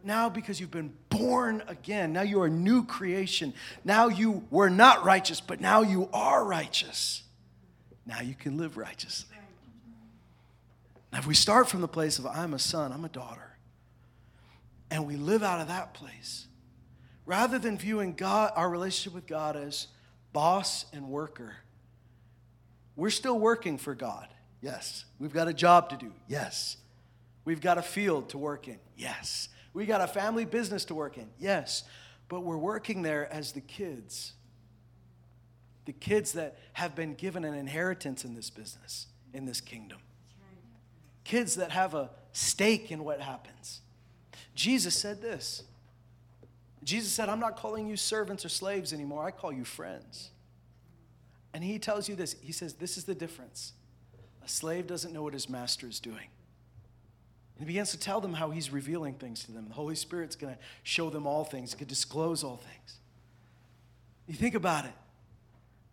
Now, 0.04 0.28
because 0.28 0.60
you've 0.60 0.70
been 0.70 0.92
born 1.08 1.62
again, 1.68 2.12
now 2.12 2.20
you're 2.20 2.46
a 2.46 2.50
new 2.50 2.84
creation. 2.84 3.54
Now 3.82 4.08
you 4.08 4.44
were 4.50 4.68
not 4.68 5.06
righteous, 5.06 5.40
but 5.40 5.58
now 5.58 5.80
you 5.80 6.10
are 6.12 6.44
righteous. 6.44 7.22
Now 8.06 8.20
you 8.20 8.34
can 8.34 8.56
live 8.56 8.76
righteously. 8.76 9.36
Now, 11.12 11.18
if 11.18 11.26
we 11.26 11.34
start 11.34 11.68
from 11.68 11.80
the 11.80 11.88
place 11.88 12.18
of 12.18 12.26
I'm 12.26 12.54
a 12.54 12.58
son, 12.58 12.92
I'm 12.92 13.04
a 13.04 13.08
daughter, 13.08 13.56
and 14.90 15.06
we 15.06 15.16
live 15.16 15.42
out 15.42 15.60
of 15.60 15.68
that 15.68 15.94
place, 15.94 16.46
rather 17.24 17.58
than 17.58 17.78
viewing 17.78 18.14
God, 18.14 18.52
our 18.54 18.68
relationship 18.68 19.14
with 19.14 19.26
God 19.26 19.56
as 19.56 19.88
boss 20.32 20.86
and 20.92 21.08
worker, 21.08 21.56
we're 22.96 23.10
still 23.10 23.38
working 23.38 23.78
for 23.78 23.94
God. 23.94 24.28
Yes. 24.60 25.04
We've 25.18 25.32
got 25.32 25.48
a 25.48 25.54
job 25.54 25.90
to 25.90 25.96
do. 25.96 26.12
Yes. 26.28 26.76
We've 27.44 27.60
got 27.60 27.78
a 27.78 27.82
field 27.82 28.30
to 28.30 28.38
work 28.38 28.68
in. 28.68 28.78
Yes. 28.96 29.48
We 29.74 29.86
got 29.86 30.00
a 30.00 30.06
family 30.06 30.44
business 30.44 30.84
to 30.86 30.94
work 30.94 31.18
in. 31.18 31.28
Yes. 31.38 31.84
But 32.28 32.40
we're 32.40 32.56
working 32.56 33.02
there 33.02 33.32
as 33.32 33.52
the 33.52 33.60
kids. 33.60 34.32
The 35.86 35.92
kids 35.92 36.32
that 36.32 36.58
have 36.74 36.94
been 36.94 37.14
given 37.14 37.44
an 37.44 37.54
inheritance 37.54 38.24
in 38.24 38.34
this 38.34 38.50
business, 38.50 39.06
in 39.32 39.46
this 39.46 39.60
kingdom. 39.60 39.98
Kids 41.24 41.56
that 41.56 41.70
have 41.70 41.94
a 41.94 42.10
stake 42.32 42.92
in 42.92 43.02
what 43.02 43.20
happens. 43.20 43.80
Jesus 44.54 44.94
said 44.94 45.22
this. 45.22 45.62
Jesus 46.84 47.10
said, 47.10 47.28
I'm 47.28 47.40
not 47.40 47.56
calling 47.56 47.88
you 47.88 47.96
servants 47.96 48.44
or 48.44 48.48
slaves 48.48 48.92
anymore. 48.92 49.24
I 49.24 49.30
call 49.32 49.52
you 49.52 49.64
friends. 49.64 50.30
And 51.52 51.64
he 51.64 51.78
tells 51.78 52.08
you 52.08 52.14
this. 52.14 52.36
He 52.42 52.52
says, 52.52 52.74
This 52.74 52.96
is 52.96 53.04
the 53.04 53.14
difference. 53.14 53.72
A 54.44 54.48
slave 54.48 54.86
doesn't 54.86 55.12
know 55.12 55.22
what 55.22 55.32
his 55.32 55.48
master 55.48 55.88
is 55.88 55.98
doing. 55.98 56.28
And 57.56 57.60
he 57.60 57.64
begins 57.64 57.90
to 57.92 57.98
tell 57.98 58.20
them 58.20 58.34
how 58.34 58.50
he's 58.50 58.70
revealing 58.70 59.14
things 59.14 59.42
to 59.44 59.52
them. 59.52 59.66
The 59.68 59.74
Holy 59.74 59.96
Spirit's 59.96 60.36
going 60.36 60.54
to 60.54 60.60
show 60.82 61.10
them 61.10 61.26
all 61.26 61.44
things, 61.44 61.72
he 61.72 61.78
can 61.78 61.88
disclose 61.88 62.44
all 62.44 62.56
things. 62.56 62.98
You 64.26 64.34
think 64.34 64.54
about 64.54 64.84
it. 64.84 64.92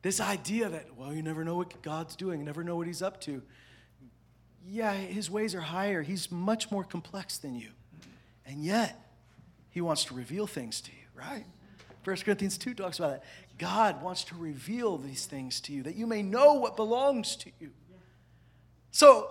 This 0.04 0.20
idea 0.20 0.70
that, 0.70 0.96
well, 0.96 1.14
you 1.14 1.24
never 1.24 1.44
know 1.44 1.56
what 1.56 1.82
God's 1.82 2.16
doing, 2.16 2.40
you 2.40 2.46
never 2.46 2.64
know 2.64 2.76
what 2.76 2.86
he's 2.86 3.02
up 3.02 3.20
to. 3.22 3.42
Yeah, 4.68 4.94
his 4.94 5.30
ways 5.32 5.56
are 5.56 5.62
higher. 5.62 6.04
He's 6.04 6.32
much 6.32 6.72
more 6.72 6.84
complex 6.84 7.38
than 7.38 7.56
you. 7.56 7.70
And 8.46 8.64
yet, 8.64 9.00
he 9.72 9.82
wants 9.82 10.06
to 10.06 10.14
reveal 10.14 10.46
things 10.46 10.80
to 10.82 10.92
you, 10.92 11.08
right? 11.16 11.46
1 12.04 12.18
Corinthians 12.18 12.58
2 12.58 12.74
talks 12.74 13.00
about 13.00 13.14
it. 13.14 13.24
God 13.58 14.02
wants 14.02 14.26
to 14.26 14.36
reveal 14.36 14.98
these 14.98 15.26
things 15.26 15.62
to 15.62 15.74
you 15.74 15.84
that 15.84 15.96
you 15.96 16.06
may 16.06 16.22
know 16.22 16.54
what 16.54 16.76
belongs 16.76 17.36
to 17.38 17.52
you. 17.60 17.72
So, 18.92 19.30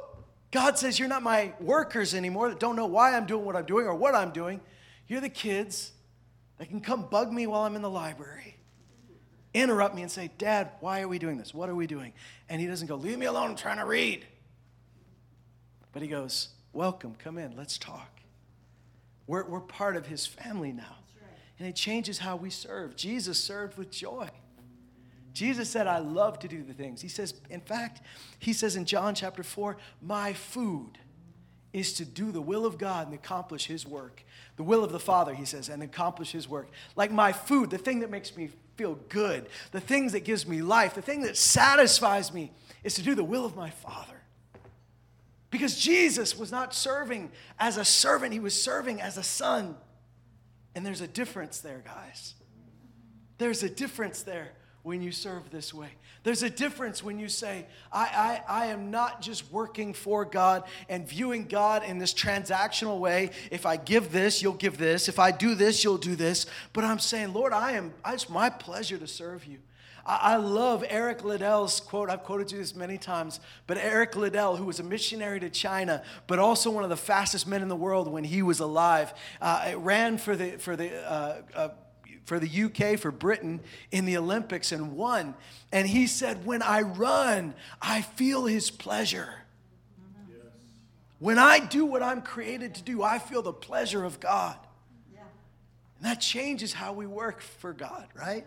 God 0.50 0.78
says, 0.78 0.98
You're 0.98 1.08
not 1.08 1.22
my 1.22 1.52
workers 1.60 2.14
anymore 2.14 2.48
that 2.48 2.60
don't 2.60 2.76
know 2.76 2.86
why 2.86 3.14
I'm 3.14 3.26
doing 3.26 3.44
what 3.44 3.56
I'm 3.56 3.66
doing 3.66 3.86
or 3.86 3.94
what 3.94 4.14
I'm 4.14 4.30
doing. 4.30 4.60
You're 5.06 5.20
the 5.20 5.28
kids 5.28 5.92
that 6.58 6.68
can 6.68 6.80
come 6.80 7.06
bug 7.10 7.30
me 7.32 7.46
while 7.46 7.62
I'm 7.62 7.76
in 7.76 7.82
the 7.82 7.90
library, 7.90 8.56
interrupt 9.54 9.94
me 9.94 10.02
and 10.02 10.10
say, 10.10 10.30
Dad, 10.38 10.70
why 10.80 11.02
are 11.02 11.08
we 11.08 11.18
doing 11.18 11.38
this? 11.38 11.52
What 11.52 11.68
are 11.68 11.74
we 11.74 11.86
doing? 11.86 12.12
And 12.48 12.60
he 12.60 12.66
doesn't 12.66 12.86
go, 12.86 12.96
Leave 12.96 13.18
me 13.18 13.26
alone, 13.26 13.50
I'm 13.50 13.56
trying 13.56 13.78
to 13.78 13.86
read. 13.86 14.26
But 15.92 16.02
he 16.02 16.08
goes, 16.08 16.48
Welcome, 16.72 17.14
come 17.18 17.38
in, 17.38 17.56
let's 17.56 17.78
talk. 17.78 18.20
We're, 19.26 19.44
we're 19.44 19.60
part 19.60 19.96
of 19.96 20.06
his 20.06 20.26
family 20.26 20.72
now. 20.72 20.96
And 21.58 21.68
it 21.68 21.76
changes 21.76 22.18
how 22.18 22.36
we 22.36 22.50
serve. 22.50 22.96
Jesus 22.96 23.38
served 23.38 23.78
with 23.78 23.90
joy. 23.90 24.28
Jesus 25.32 25.70
said, 25.70 25.86
I 25.86 25.98
love 25.98 26.38
to 26.40 26.48
do 26.48 26.62
the 26.62 26.72
things. 26.72 27.00
He 27.00 27.08
says, 27.08 27.34
in 27.48 27.60
fact, 27.60 28.00
he 28.38 28.52
says 28.52 28.76
in 28.76 28.84
John 28.84 29.14
chapter 29.14 29.42
4, 29.42 29.76
my 30.00 30.32
food 30.32 30.98
is 31.72 31.94
to 31.94 32.04
do 32.04 32.32
the 32.32 32.40
will 32.40 32.66
of 32.66 32.78
God 32.78 33.06
and 33.06 33.14
accomplish 33.14 33.66
his 33.66 33.86
work. 33.86 34.24
The 34.56 34.62
will 34.62 34.84
of 34.84 34.92
the 34.92 35.00
Father, 35.00 35.34
he 35.34 35.44
says, 35.44 35.68
and 35.68 35.82
accomplish 35.82 36.32
his 36.32 36.48
work. 36.48 36.68
Like 36.96 37.10
my 37.10 37.32
food, 37.32 37.70
the 37.70 37.78
thing 37.78 38.00
that 38.00 38.10
makes 38.10 38.36
me 38.36 38.50
feel 38.76 38.98
good, 39.08 39.46
the 39.70 39.80
things 39.80 40.12
that 40.12 40.24
gives 40.24 40.46
me 40.46 40.62
life, 40.62 40.94
the 40.94 41.02
thing 41.02 41.22
that 41.22 41.36
satisfies 41.36 42.32
me 42.32 42.52
is 42.84 42.94
to 42.94 43.02
do 43.02 43.14
the 43.14 43.24
will 43.24 43.44
of 43.44 43.56
my 43.56 43.70
Father. 43.70 44.22
Because 45.50 45.78
Jesus 45.78 46.36
was 46.36 46.50
not 46.50 46.74
serving 46.74 47.30
as 47.58 47.76
a 47.76 47.84
servant, 47.84 48.32
he 48.32 48.40
was 48.40 48.60
serving 48.60 49.00
as 49.00 49.18
a 49.18 49.22
son. 49.22 49.76
And 50.74 50.84
there's 50.86 51.02
a 51.02 51.06
difference 51.06 51.60
there, 51.60 51.82
guys. 51.84 52.34
There's 53.38 53.62
a 53.62 53.68
difference 53.68 54.22
there 54.22 54.52
when 54.82 55.02
you 55.02 55.12
serve 55.12 55.50
this 55.50 55.72
way. 55.72 55.88
There's 56.24 56.42
a 56.42 56.50
difference 56.50 57.02
when 57.02 57.18
you 57.18 57.28
say, 57.28 57.66
I, 57.92 58.42
I, 58.48 58.64
I 58.64 58.66
am 58.66 58.90
not 58.90 59.20
just 59.20 59.50
working 59.52 59.92
for 59.92 60.24
God 60.24 60.64
and 60.88 61.08
viewing 61.08 61.46
God 61.46 61.84
in 61.84 61.98
this 61.98 62.14
transactional 62.14 62.98
way. 62.98 63.30
If 63.50 63.66
I 63.66 63.76
give 63.76 64.12
this, 64.12 64.42
you'll 64.42 64.52
give 64.54 64.78
this. 64.78 65.08
If 65.08 65.18
I 65.18 65.30
do 65.32 65.54
this, 65.54 65.82
you'll 65.82 65.98
do 65.98 66.14
this. 66.14 66.46
But 66.72 66.84
I'm 66.84 66.98
saying, 66.98 67.32
Lord, 67.32 67.52
I 67.52 67.72
am, 67.72 67.92
it's 68.06 68.28
my 68.28 68.50
pleasure 68.50 68.98
to 68.98 69.06
serve 69.06 69.46
you. 69.46 69.58
I 70.04 70.36
love 70.36 70.84
Eric 70.88 71.22
Liddell's 71.22 71.78
quote. 71.78 72.10
I've 72.10 72.24
quoted 72.24 72.50
you 72.50 72.58
this 72.58 72.74
many 72.74 72.98
times, 72.98 73.38
but 73.68 73.76
Eric 73.76 74.16
Liddell, 74.16 74.56
who 74.56 74.64
was 74.64 74.80
a 74.80 74.82
missionary 74.82 75.38
to 75.38 75.48
China, 75.48 76.02
but 76.26 76.40
also 76.40 76.70
one 76.72 76.82
of 76.82 76.90
the 76.90 76.96
fastest 76.96 77.46
men 77.46 77.62
in 77.62 77.68
the 77.68 77.76
world 77.76 78.08
when 78.08 78.24
he 78.24 78.42
was 78.42 78.58
alive, 78.58 79.14
uh, 79.40 79.74
ran 79.76 80.18
for 80.18 80.34
the 80.34 80.58
for 80.58 80.74
the 80.74 80.92
uh, 81.08 81.42
uh, 81.54 81.68
for 82.24 82.38
the 82.38 82.64
UK 82.64 82.98
for 82.98 83.10
Britain 83.10 83.60
in 83.90 84.04
the 84.04 84.16
Olympics 84.16 84.72
and 84.72 84.96
won. 84.96 85.34
And 85.70 85.88
he 85.88 86.06
said, 86.06 86.46
"When 86.46 86.62
I 86.62 86.82
run, 86.82 87.54
I 87.80 88.02
feel 88.02 88.46
His 88.46 88.70
pleasure." 88.70 89.34
When 91.18 91.38
I 91.38 91.60
do 91.60 91.86
what 91.86 92.02
I'm 92.02 92.20
created 92.20 92.74
to 92.76 92.82
do, 92.82 93.02
I 93.02 93.20
feel 93.20 93.42
the 93.42 93.52
pleasure 93.52 94.04
of 94.04 94.18
God. 94.18 94.58
And 95.98 96.10
that 96.10 96.20
changes 96.20 96.72
how 96.72 96.92
we 96.92 97.06
work 97.06 97.40
for 97.40 97.72
God, 97.72 98.08
right? 98.16 98.44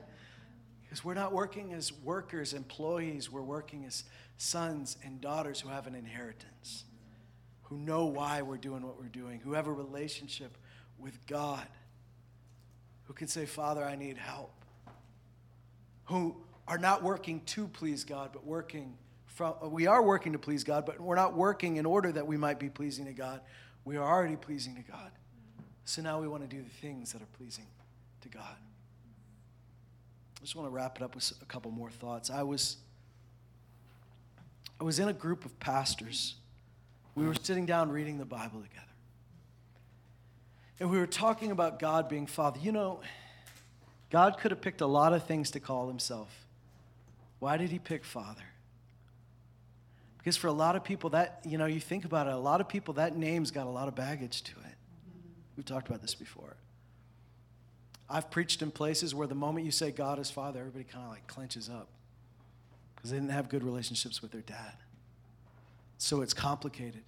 Because 0.81 1.05
we're 1.05 1.13
not 1.13 1.31
working 1.31 1.71
as 1.71 1.93
workers, 1.93 2.53
employees, 2.53 3.31
we're 3.31 3.41
working 3.41 3.85
as 3.85 4.03
sons 4.37 4.97
and 5.05 5.21
daughters 5.21 5.61
who 5.61 5.69
have 5.69 5.87
an 5.87 5.95
inheritance, 5.95 6.83
who 7.63 7.77
know 7.77 8.07
why 8.07 8.41
we're 8.41 8.57
doing 8.57 8.85
what 8.85 8.99
we're 8.99 9.07
doing, 9.07 9.39
who 9.39 9.53
have 9.53 9.67
a 9.67 9.71
relationship 9.71 10.57
with 10.97 11.25
God, 11.27 11.65
who 13.05 13.13
can 13.13 13.27
say, 13.27 13.45
Father, 13.45 13.83
I 13.83 13.95
need 13.95 14.17
help, 14.17 14.51
who 16.05 16.35
are 16.67 16.77
not 16.77 17.03
working 17.03 17.41
to 17.41 17.67
please 17.67 18.03
God, 18.03 18.31
but 18.33 18.45
working 18.45 18.97
from, 19.25 19.55
we 19.71 19.85
are 19.85 20.01
working 20.01 20.33
to 20.33 20.39
please 20.39 20.63
God, 20.63 20.85
but 20.85 20.99
we're 20.99 21.15
not 21.15 21.35
working 21.35 21.77
in 21.77 21.85
order 21.85 22.11
that 22.11 22.25
we 22.25 22.37
might 22.37 22.59
be 22.59 22.69
pleasing 22.69 23.05
to 23.05 23.13
God. 23.13 23.41
We 23.83 23.97
are 23.97 24.03
already 24.03 24.37
pleasing 24.37 24.75
to 24.75 24.81
God. 24.81 25.11
So 25.83 26.01
now 26.01 26.19
we 26.19 26.27
want 26.27 26.49
to 26.49 26.55
do 26.55 26.63
the 26.63 26.69
things 26.69 27.11
that 27.13 27.21
are 27.21 27.27
pleasing 27.37 27.67
to 28.21 28.29
God. 28.29 28.55
I 30.37 30.41
just 30.41 30.55
want 30.55 30.67
to 30.67 30.71
wrap 30.71 30.97
it 30.97 31.03
up 31.03 31.15
with 31.15 31.31
a 31.41 31.45
couple 31.45 31.69
more 31.71 31.91
thoughts. 31.91 32.29
I 32.29 32.43
was 32.43 32.77
I 34.79 34.83
was 34.83 34.99
in 34.99 35.07
a 35.07 35.13
group 35.13 35.45
of 35.45 35.57
pastors. 35.59 36.35
We 37.13 37.25
were 37.25 37.35
sitting 37.35 37.65
down 37.65 37.89
reading 37.91 38.17
the 38.17 38.25
Bible 38.25 38.61
together. 38.61 38.85
And 40.79 40.89
we 40.89 40.97
were 40.97 41.07
talking 41.07 41.51
about 41.51 41.79
God 41.79 42.09
being 42.09 42.27
Father. 42.27 42.59
You 42.59 42.71
know, 42.71 42.99
God 44.09 44.37
could 44.37 44.51
have 44.51 44.61
picked 44.61 44.81
a 44.81 44.87
lot 44.87 45.13
of 45.13 45.23
things 45.23 45.51
to 45.51 45.59
call 45.59 45.87
himself. 45.87 46.45
Why 47.39 47.57
did 47.57 47.69
he 47.69 47.79
pick 47.79 48.03
Father? 48.03 48.43
Because 50.17 50.37
for 50.37 50.47
a 50.47 50.53
lot 50.53 50.75
of 50.75 50.83
people, 50.83 51.11
that, 51.11 51.41
you 51.45 51.57
know, 51.57 51.65
you 51.65 51.79
think 51.79 52.03
about 52.03 52.27
it, 52.27 52.33
a 52.33 52.37
lot 52.37 52.59
of 52.59 52.67
people, 52.67 52.95
that 52.95 53.15
name's 53.15 53.51
got 53.51 53.67
a 53.67 53.69
lot 53.69 53.87
of 53.87 53.95
baggage 53.95 54.41
to 54.43 54.51
it. 54.51 54.75
We've 55.55 55.65
talked 55.65 55.87
about 55.87 56.01
this 56.01 56.15
before. 56.15 56.55
I've 58.09 58.29
preached 58.29 58.61
in 58.61 58.71
places 58.71 59.15
where 59.15 59.27
the 59.27 59.35
moment 59.35 59.65
you 59.65 59.71
say 59.71 59.91
God 59.91 60.19
is 60.19 60.29
Father, 60.29 60.59
everybody 60.59 60.83
kind 60.83 61.05
of 61.05 61.11
like 61.11 61.27
clenches 61.27 61.69
up 61.69 61.87
because 62.95 63.11
they 63.11 63.17
didn't 63.17 63.31
have 63.31 63.49
good 63.49 63.63
relationships 63.63 64.21
with 64.21 64.31
their 64.31 64.41
dad. 64.41 64.73
So 65.97 66.21
it's 66.21 66.33
complicated. 66.33 67.03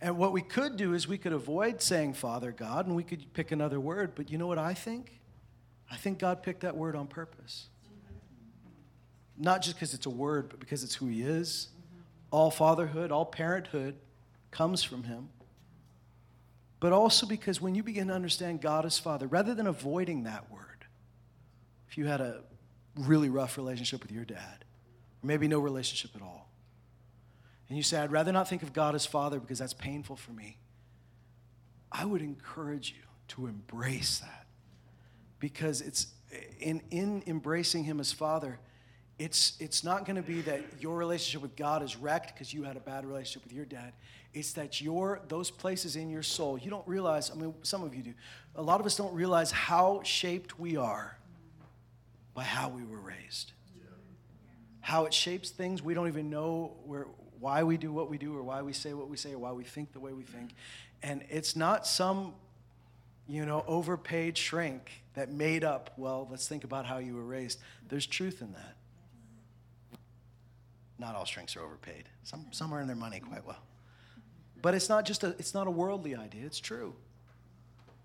And 0.00 0.18
what 0.18 0.32
we 0.32 0.42
could 0.42 0.76
do 0.76 0.92
is 0.92 1.08
we 1.08 1.18
could 1.18 1.32
avoid 1.32 1.80
saying 1.80 2.14
Father 2.14 2.52
God 2.52 2.86
and 2.86 2.94
we 2.94 3.02
could 3.02 3.32
pick 3.32 3.52
another 3.52 3.80
word. 3.80 4.14
But 4.14 4.30
you 4.30 4.38
know 4.38 4.46
what 4.46 4.58
I 4.58 4.74
think? 4.74 5.20
I 5.90 5.96
think 5.96 6.18
God 6.18 6.42
picked 6.42 6.60
that 6.60 6.76
word 6.76 6.96
on 6.96 7.06
purpose. 7.06 7.68
Not 9.36 9.62
just 9.62 9.76
because 9.76 9.94
it's 9.94 10.06
a 10.06 10.10
word, 10.10 10.48
but 10.48 10.60
because 10.60 10.84
it's 10.84 10.94
who 10.94 11.06
He 11.06 11.22
is. 11.22 11.68
All 12.30 12.50
fatherhood, 12.50 13.12
all 13.12 13.24
parenthood 13.24 13.96
comes 14.50 14.82
from 14.82 15.04
Him 15.04 15.28
but 16.84 16.92
also 16.92 17.26
because 17.26 17.62
when 17.62 17.74
you 17.74 17.82
begin 17.82 18.08
to 18.08 18.12
understand 18.12 18.60
God 18.60 18.84
as 18.84 18.98
Father, 18.98 19.26
rather 19.26 19.54
than 19.54 19.66
avoiding 19.66 20.24
that 20.24 20.50
word, 20.50 20.84
if 21.88 21.96
you 21.96 22.04
had 22.04 22.20
a 22.20 22.42
really 22.94 23.30
rough 23.30 23.56
relationship 23.56 24.02
with 24.02 24.12
your 24.12 24.26
dad, 24.26 24.66
or 25.22 25.26
maybe 25.26 25.48
no 25.48 25.60
relationship 25.60 26.10
at 26.14 26.20
all, 26.20 26.43
and 27.74 27.76
you 27.76 27.82
say, 27.82 27.98
I'd 27.98 28.12
rather 28.12 28.30
not 28.30 28.48
think 28.48 28.62
of 28.62 28.72
God 28.72 28.94
as 28.94 29.04
Father 29.04 29.40
because 29.40 29.58
that's 29.58 29.74
painful 29.74 30.14
for 30.14 30.30
me, 30.30 30.58
I 31.90 32.04
would 32.04 32.22
encourage 32.22 32.94
you 32.96 33.02
to 33.30 33.48
embrace 33.48 34.20
that. 34.20 34.46
Because 35.40 35.80
it's 35.80 36.06
in, 36.60 36.82
in 36.92 37.24
embracing 37.26 37.82
Him 37.82 37.98
as 37.98 38.12
Father, 38.12 38.60
it's, 39.18 39.54
it's 39.58 39.82
not 39.82 40.06
going 40.06 40.14
to 40.14 40.22
be 40.22 40.40
that 40.42 40.62
your 40.78 40.96
relationship 40.96 41.42
with 41.42 41.56
God 41.56 41.82
is 41.82 41.96
wrecked 41.96 42.32
because 42.32 42.54
you 42.54 42.62
had 42.62 42.76
a 42.76 42.80
bad 42.80 43.04
relationship 43.04 43.42
with 43.42 43.52
your 43.52 43.64
dad. 43.64 43.92
It's 44.32 44.52
that 44.52 44.80
your 44.80 45.22
those 45.26 45.50
places 45.50 45.96
in 45.96 46.08
your 46.08 46.22
soul, 46.22 46.56
you 46.56 46.70
don't 46.70 46.86
realize, 46.86 47.32
I 47.32 47.34
mean, 47.34 47.54
some 47.62 47.82
of 47.82 47.92
you 47.92 48.04
do. 48.04 48.14
A 48.54 48.62
lot 48.62 48.78
of 48.78 48.86
us 48.86 48.96
don't 48.96 49.14
realize 49.14 49.50
how 49.50 50.00
shaped 50.04 50.60
we 50.60 50.76
are 50.76 51.18
by 52.34 52.44
how 52.44 52.68
we 52.68 52.84
were 52.84 53.00
raised. 53.00 53.50
How 54.78 55.06
it 55.06 55.14
shapes 55.14 55.50
things 55.50 55.82
we 55.82 55.92
don't 55.92 56.06
even 56.06 56.30
know 56.30 56.76
where, 56.84 57.08
why 57.44 57.62
we 57.62 57.76
do 57.76 57.92
what 57.92 58.08
we 58.08 58.16
do 58.16 58.34
or 58.34 58.42
why 58.42 58.62
we 58.62 58.72
say 58.72 58.94
what 58.94 59.10
we 59.10 59.18
say 59.18 59.34
or 59.34 59.38
why 59.38 59.52
we 59.52 59.64
think 59.64 59.92
the 59.92 60.00
way 60.00 60.14
we 60.14 60.22
think. 60.22 60.54
And 61.02 61.22
it's 61.28 61.54
not 61.54 61.86
some, 61.86 62.32
you 63.28 63.44
know, 63.44 63.62
overpaid 63.68 64.38
shrink 64.38 65.02
that 65.12 65.30
made 65.30 65.62
up, 65.62 65.90
well, 65.98 66.26
let's 66.30 66.48
think 66.48 66.64
about 66.64 66.86
how 66.86 66.96
you 66.96 67.14
were 67.14 67.22
raised. 67.22 67.60
There's 67.86 68.06
truth 68.06 68.40
in 68.40 68.54
that. 68.54 68.76
Not 70.98 71.16
all 71.16 71.26
shrinks 71.26 71.54
are 71.54 71.60
overpaid. 71.60 72.04
Some, 72.22 72.46
some 72.50 72.72
earn 72.72 72.86
their 72.86 72.96
money 72.96 73.20
quite 73.20 73.44
well. 73.46 73.62
But 74.62 74.74
it's 74.74 74.88
not 74.88 75.04
just 75.04 75.22
a, 75.22 75.36
it's 75.38 75.52
not 75.52 75.66
a 75.66 75.70
worldly 75.70 76.16
idea, 76.16 76.46
it's 76.46 76.60
true. 76.60 76.94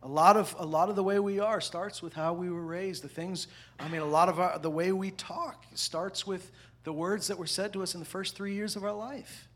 A 0.03 0.07
lot 0.07 0.35
of 0.35 0.53
a 0.59 0.65
lot 0.65 0.89
of 0.89 0.97
the 0.97 1.03
way 1.03 1.19
we 1.19 1.39
are 1.39 1.61
starts 1.61 2.01
with 2.01 2.13
how 2.13 2.33
we 2.33 2.49
were 2.49 2.65
raised. 2.65 3.03
The 3.03 3.09
things, 3.09 3.47
I 3.79 3.87
mean, 3.87 4.01
a 4.01 4.05
lot 4.05 4.27
of 4.27 4.39
our, 4.39 4.59
the 4.59 4.69
way 4.69 4.91
we 4.91 5.11
talk 5.11 5.65
starts 5.75 6.27
with 6.27 6.51
the 6.83 6.93
words 6.93 7.27
that 7.27 7.37
were 7.37 7.47
said 7.47 7.73
to 7.73 7.83
us 7.83 7.93
in 7.93 7.99
the 7.99 8.05
first 8.05 8.35
three 8.35 8.53
years 8.53 8.75
of 8.75 8.83
our 8.83 8.93
life. 8.93 9.47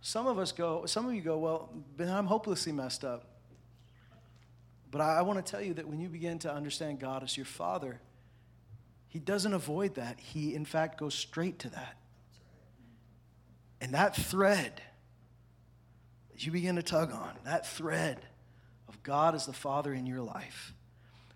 Some 0.00 0.26
of 0.26 0.38
us 0.38 0.50
go, 0.50 0.84
some 0.86 1.06
of 1.06 1.14
you 1.14 1.20
go, 1.20 1.38
well, 1.38 1.70
I'm 2.00 2.26
hopelessly 2.26 2.72
messed 2.72 3.04
up. 3.04 3.24
But 4.90 5.00
I, 5.00 5.18
I 5.18 5.22
want 5.22 5.44
to 5.44 5.50
tell 5.50 5.62
you 5.62 5.74
that 5.74 5.88
when 5.88 6.00
you 6.00 6.08
begin 6.08 6.38
to 6.40 6.52
understand 6.52 6.98
God 6.98 7.22
as 7.22 7.36
your 7.36 7.46
Father, 7.46 8.00
He 9.08 9.20
doesn't 9.20 9.54
avoid 9.54 9.94
that. 9.94 10.18
He, 10.18 10.54
in 10.54 10.64
fact, 10.64 10.98
goes 10.98 11.14
straight 11.14 11.60
to 11.60 11.70
that. 11.70 11.96
And 13.80 13.94
that 13.94 14.14
thread 14.16 14.82
that 16.32 16.44
you 16.44 16.52
begin 16.52 16.76
to 16.76 16.82
tug 16.82 17.12
on, 17.12 17.30
that 17.44 17.66
thread 17.66 18.26
of 18.88 19.02
God 19.02 19.34
as 19.34 19.46
the 19.46 19.52
Father 19.52 19.92
in 19.92 20.06
your 20.06 20.20
life, 20.20 20.74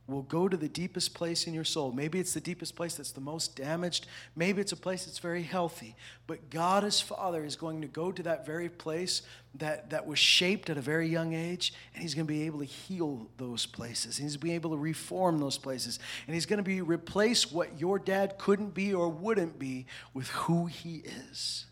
will 0.09 0.23
go 0.23 0.49
to 0.49 0.57
the 0.57 0.69
deepest 0.69 1.15
place 1.15 1.47
in 1.47 1.55
your 1.55 1.65
soul. 1.65 1.91
Maybe 1.91 2.21
it's 2.21 2.33
the 2.33 2.41
deepest 2.41 2.77
place 2.77 2.95
that's 2.95 3.11
the 3.11 3.21
most 3.21 3.57
damaged. 3.57 4.07
Maybe 4.37 4.61
it's 4.61 4.71
a 4.71 4.77
place 4.77 5.05
that's 5.05 5.19
very 5.19 5.43
healthy. 5.43 5.97
But 6.29 6.49
God 6.49 6.85
as 6.85 7.01
Father 7.01 7.45
is 7.45 7.57
going 7.57 7.81
to 7.83 7.89
go 7.89 8.13
to 8.13 8.23
that 8.23 8.47
very 8.47 8.69
place 8.69 9.23
that, 9.57 9.91
that 9.91 10.07
was 10.07 10.19
shaped 10.19 10.71
at 10.71 10.79
a 10.79 10.81
very 10.81 11.09
young 11.09 11.35
age, 11.35 11.75
and 11.93 12.03
He's 12.03 12.15
going 12.15 12.27
to 12.27 12.33
be 12.33 12.43
able 12.43 12.61
to 12.61 12.65
heal 12.65 13.27
those 13.37 13.67
places. 13.67 14.17
He's 14.17 14.37
going 14.37 14.41
to 14.41 14.47
be 14.47 14.53
able 14.53 14.71
to 14.71 14.77
reform 14.77 15.39
those 15.39 15.59
places. 15.59 15.99
And 16.27 16.35
He's 16.35 16.47
going 16.47 16.59
to 16.59 16.63
be 16.63 16.83
replace 16.83 17.51
what 17.51 17.81
your 17.81 17.99
dad 17.99 18.39
couldn't 18.39 18.75
be 18.75 18.95
or 18.95 19.09
wouldn't 19.09 19.59
be 19.59 19.87
with 20.15 20.29
who 20.29 20.67
He 20.67 21.03
is 21.29 21.67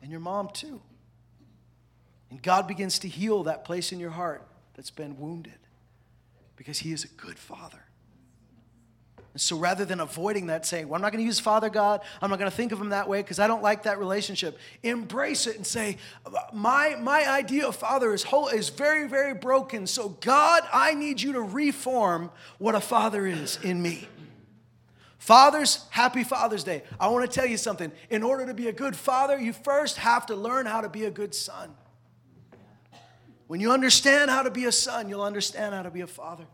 and 0.00 0.12
your 0.12 0.20
mom 0.20 0.48
too. 0.52 0.80
And 2.30 2.40
God 2.40 2.68
begins 2.68 3.00
to 3.00 3.08
heal 3.08 3.42
that 3.44 3.64
place 3.64 3.90
in 3.90 3.98
your 3.98 4.10
heart 4.10 4.46
that's 4.74 4.90
been 4.90 5.18
wounded 5.18 5.65
because 6.56 6.78
He 6.78 6.92
is 6.92 7.04
a 7.04 7.08
good 7.08 7.38
Father. 7.38 7.82
And 9.36 9.40
so 9.42 9.58
rather 9.58 9.84
than 9.84 10.00
avoiding 10.00 10.46
that, 10.46 10.64
saying, 10.64 10.88
Well, 10.88 10.96
I'm 10.96 11.02
not 11.02 11.12
going 11.12 11.22
to 11.22 11.26
use 11.26 11.38
Father 11.38 11.68
God, 11.68 12.00
I'm 12.22 12.30
not 12.30 12.38
going 12.38 12.50
to 12.50 12.56
think 12.56 12.72
of 12.72 12.80
Him 12.80 12.88
that 12.88 13.06
way 13.06 13.20
because 13.20 13.38
I 13.38 13.46
don't 13.46 13.62
like 13.62 13.82
that 13.82 13.98
relationship, 13.98 14.58
embrace 14.82 15.46
it 15.46 15.56
and 15.56 15.66
say, 15.66 15.98
My, 16.54 16.96
my 16.98 17.28
idea 17.28 17.66
of 17.66 17.76
Father 17.76 18.14
is, 18.14 18.22
whole, 18.22 18.48
is 18.48 18.70
very, 18.70 19.06
very 19.06 19.34
broken. 19.34 19.86
So, 19.86 20.10
God, 20.20 20.62
I 20.72 20.94
need 20.94 21.20
you 21.20 21.34
to 21.34 21.42
reform 21.42 22.30
what 22.58 22.74
a 22.74 22.80
Father 22.80 23.26
is 23.26 23.58
in 23.62 23.82
me. 23.82 24.08
Fathers, 25.26 25.84
happy 25.90 26.22
Father's 26.22 26.62
Day. 26.62 26.84
I 27.00 27.08
want 27.08 27.28
to 27.28 27.40
tell 27.40 27.46
you 27.46 27.56
something. 27.56 27.90
In 28.10 28.22
order 28.22 28.46
to 28.46 28.54
be 28.54 28.68
a 28.68 28.72
good 28.72 28.94
father, 28.94 29.36
you 29.36 29.52
first 29.52 29.96
have 29.96 30.24
to 30.26 30.36
learn 30.36 30.66
how 30.66 30.80
to 30.80 30.88
be 30.88 31.04
a 31.04 31.10
good 31.10 31.34
son. 31.34 31.74
When 33.46 33.60
you 33.60 33.72
understand 33.72 34.30
how 34.30 34.42
to 34.42 34.50
be 34.50 34.64
a 34.64 34.72
son, 34.72 35.08
you'll 35.08 35.22
understand 35.22 35.74
how 35.74 35.82
to 35.82 35.90
be 35.90 36.00
a 36.00 36.06
father. 36.06 36.46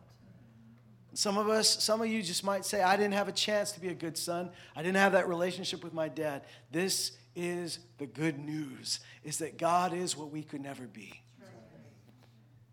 Some 1.15 1.37
of 1.37 1.49
us, 1.49 1.83
some 1.83 2.01
of 2.01 2.09
you 2.09 2.23
just 2.23 2.43
might 2.43 2.65
say, 2.65 2.83
I 2.83 2.97
didn't 2.97 3.15
have 3.15 3.29
a 3.29 3.33
chance 3.33 3.73
to 3.73 3.81
be 3.81 3.89
a 3.89 3.95
good 3.95 4.17
son. 4.17 4.51
I 4.75 4.83
didn't 4.83 4.97
have 4.97 5.13
that 5.13 5.29
relationship 5.29 5.85
with 5.85 5.93
my 5.93 6.09
dad. 6.09 6.43
This 6.71 7.13
is 7.37 7.79
the 7.99 8.07
good 8.07 8.39
news, 8.39 9.01
is 9.23 9.39
that 9.39 9.59
God 9.59 9.93
is 9.93 10.17
what 10.17 10.31
we 10.31 10.43
could 10.43 10.61
never 10.61 10.87
be. 10.87 11.23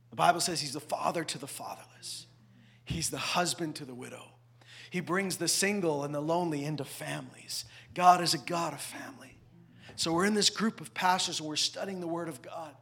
The 0.09 0.15
Bible 0.15 0.39
says 0.39 0.59
he's 0.61 0.73
the 0.73 0.79
father 0.79 1.23
to 1.23 1.37
the 1.37 1.47
fatherless. 1.47 2.27
He's 2.85 3.09
the 3.09 3.17
husband 3.17 3.75
to 3.75 3.85
the 3.85 3.93
widow. 3.93 4.25
He 4.89 5.01
brings 5.01 5.37
the 5.37 5.47
single 5.47 6.03
and 6.03 6.15
the 6.15 6.19
lonely 6.19 6.65
into 6.65 6.83
families. 6.83 7.65
God 7.93 8.21
is 8.21 8.33
a 8.33 8.39
God 8.39 8.73
of 8.73 8.81
family. 8.81 9.37
So 9.95 10.13
we're 10.13 10.25
in 10.25 10.33
this 10.33 10.49
group 10.49 10.81
of 10.81 10.93
pastors 10.93 11.39
and 11.39 11.47
we're 11.47 11.57
studying 11.57 11.99
the 11.99 12.07
Word 12.07 12.29
of 12.29 12.41
God. 12.41 12.73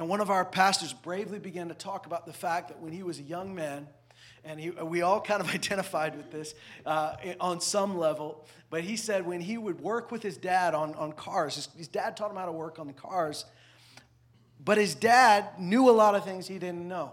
And 0.00 0.08
one 0.08 0.22
of 0.22 0.30
our 0.30 0.46
pastors 0.46 0.94
bravely 0.94 1.38
began 1.38 1.68
to 1.68 1.74
talk 1.74 2.06
about 2.06 2.24
the 2.24 2.32
fact 2.32 2.68
that 2.68 2.80
when 2.80 2.90
he 2.90 3.02
was 3.02 3.18
a 3.18 3.22
young 3.22 3.54
man, 3.54 3.86
and 4.46 4.58
he, 4.58 4.70
we 4.70 5.02
all 5.02 5.20
kind 5.20 5.42
of 5.42 5.50
identified 5.54 6.16
with 6.16 6.30
this 6.30 6.54
uh, 6.86 7.16
on 7.38 7.60
some 7.60 7.98
level. 7.98 8.46
But 8.70 8.82
he 8.82 8.96
said 8.96 9.26
when 9.26 9.42
he 9.42 9.58
would 9.58 9.78
work 9.78 10.10
with 10.10 10.22
his 10.22 10.38
dad 10.38 10.74
on, 10.74 10.94
on 10.94 11.12
cars, 11.12 11.56
his, 11.56 11.68
his, 11.76 11.86
dad 11.86 12.16
taught 12.16 12.30
him 12.30 12.38
how 12.38 12.46
to 12.46 12.52
work 12.52 12.78
on 12.78 12.86
the 12.86 12.94
cars, 12.94 13.44
but 14.64 14.78
his 14.78 14.94
dad 14.94 15.60
knew 15.60 15.90
a 15.90 15.92
lot 15.92 16.14
of 16.14 16.24
things 16.24 16.48
he 16.48 16.58
didn't 16.58 16.88
know. 16.88 17.12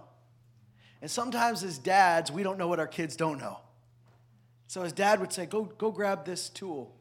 And 1.01 1.11
sometimes 1.11 1.63
as 1.63 1.77
dads, 1.77 2.31
we 2.31 2.41
don't 2.41 2.57
know 2.57 2.69
what 2.69 2.79
our 2.79 2.88
kids 2.88 3.17
don't 3.17 3.38
know. 3.38 3.59
So 4.67 4.83
his 4.83 4.93
dad 4.93 5.19
would 5.19 5.33
say, 5.33 5.45
Go, 5.45 5.65
go 5.65 5.91
grab 5.91 6.23
this 6.23 6.47
tool. 6.47 6.95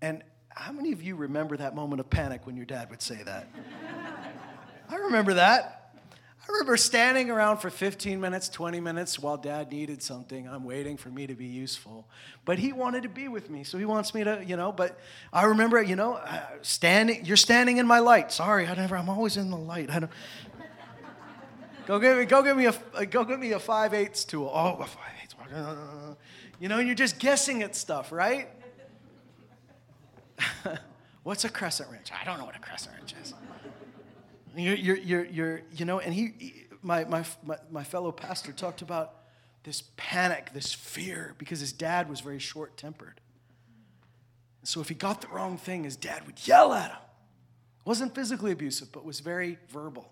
And 0.00 0.22
how 0.48 0.72
many 0.72 0.92
of 0.92 1.02
you 1.02 1.14
remember 1.14 1.58
that 1.58 1.74
moment 1.74 2.00
of 2.00 2.08
panic 2.08 2.46
when 2.46 2.56
your 2.56 2.64
dad 2.64 2.88
would 2.88 3.02
say 3.02 3.22
that? 3.24 3.48
I 4.88 4.96
remember 4.96 5.34
that. 5.34 5.92
I 6.46 6.52
remember 6.52 6.76
standing 6.76 7.30
around 7.30 7.58
for 7.58 7.70
15 7.70 8.20
minutes, 8.20 8.50
20 8.50 8.78
minutes 8.78 9.18
while 9.18 9.38
dad 9.38 9.72
needed 9.72 10.02
something. 10.02 10.46
I'm 10.46 10.64
waiting 10.64 10.98
for 10.98 11.08
me 11.08 11.26
to 11.26 11.34
be 11.34 11.46
useful. 11.46 12.06
But 12.44 12.58
he 12.58 12.72
wanted 12.72 13.04
to 13.04 13.08
be 13.08 13.28
with 13.28 13.48
me, 13.48 13.64
so 13.64 13.78
he 13.78 13.86
wants 13.86 14.14
me 14.14 14.24
to, 14.24 14.44
you 14.46 14.56
know. 14.56 14.70
But 14.70 14.98
I 15.32 15.44
remember, 15.44 15.82
you 15.82 15.96
know, 15.96 16.14
uh, 16.14 16.40
standing, 16.60 17.24
you're 17.24 17.38
standing 17.38 17.78
in 17.78 17.86
my 17.86 18.00
light. 18.00 18.30
Sorry, 18.30 18.66
I 18.66 18.74
never, 18.74 18.94
I'm 18.94 19.08
always 19.08 19.38
in 19.38 19.50
the 19.50 19.56
light. 19.56 19.90
I 19.90 20.00
don't. 20.00 20.12
go 21.86 21.98
get 21.98 22.18
me, 22.18 22.26
go 22.26 22.42
get 22.42 22.56
me 22.56 22.66
a, 22.66 23.06
go 23.06 23.24
get 23.24 23.40
me 23.40 23.52
a 23.52 23.58
5 23.58 23.94
eighths 23.94 24.24
tool. 24.26 24.50
Oh, 24.52 24.76
a 24.82 24.86
5 24.86 24.98
eighths. 25.22 25.34
You 26.60 26.68
know, 26.68 26.78
you're 26.78 26.94
just 26.94 27.18
guessing 27.18 27.62
at 27.62 27.74
stuff, 27.74 28.12
right? 28.12 28.48
What's 31.22 31.44
a 31.44 31.48
crescent 31.48 31.90
wrench? 31.90 32.10
I 32.12 32.24
don't 32.24 32.38
know 32.38 32.44
what 32.44 32.56
a 32.56 32.60
crescent 32.60 32.96
wrench 32.96 33.14
is. 33.22 33.34
You're, 34.56 34.74
you're, 34.74 34.96
you're, 34.96 35.24
you're 35.24 35.62
you 35.72 35.84
know, 35.84 36.00
and 36.00 36.14
he, 36.14 36.66
my, 36.82 37.04
my, 37.04 37.24
my 37.70 37.84
fellow 37.84 38.12
pastor 38.12 38.52
talked 38.52 38.82
about 38.82 39.14
this 39.64 39.84
panic, 39.96 40.52
this 40.52 40.72
fear, 40.72 41.34
because 41.38 41.60
his 41.60 41.72
dad 41.72 42.08
was 42.08 42.20
very 42.20 42.38
short 42.38 42.76
tempered. 42.76 43.20
So 44.62 44.80
if 44.80 44.88
he 44.88 44.94
got 44.94 45.20
the 45.20 45.28
wrong 45.28 45.58
thing, 45.58 45.84
his 45.84 45.96
dad 45.96 46.26
would 46.26 46.46
yell 46.46 46.72
at 46.72 46.90
him. 46.90 46.98
Wasn't 47.84 48.14
physically 48.14 48.52
abusive, 48.52 48.92
but 48.92 49.04
was 49.04 49.20
very 49.20 49.58
verbal. 49.68 50.10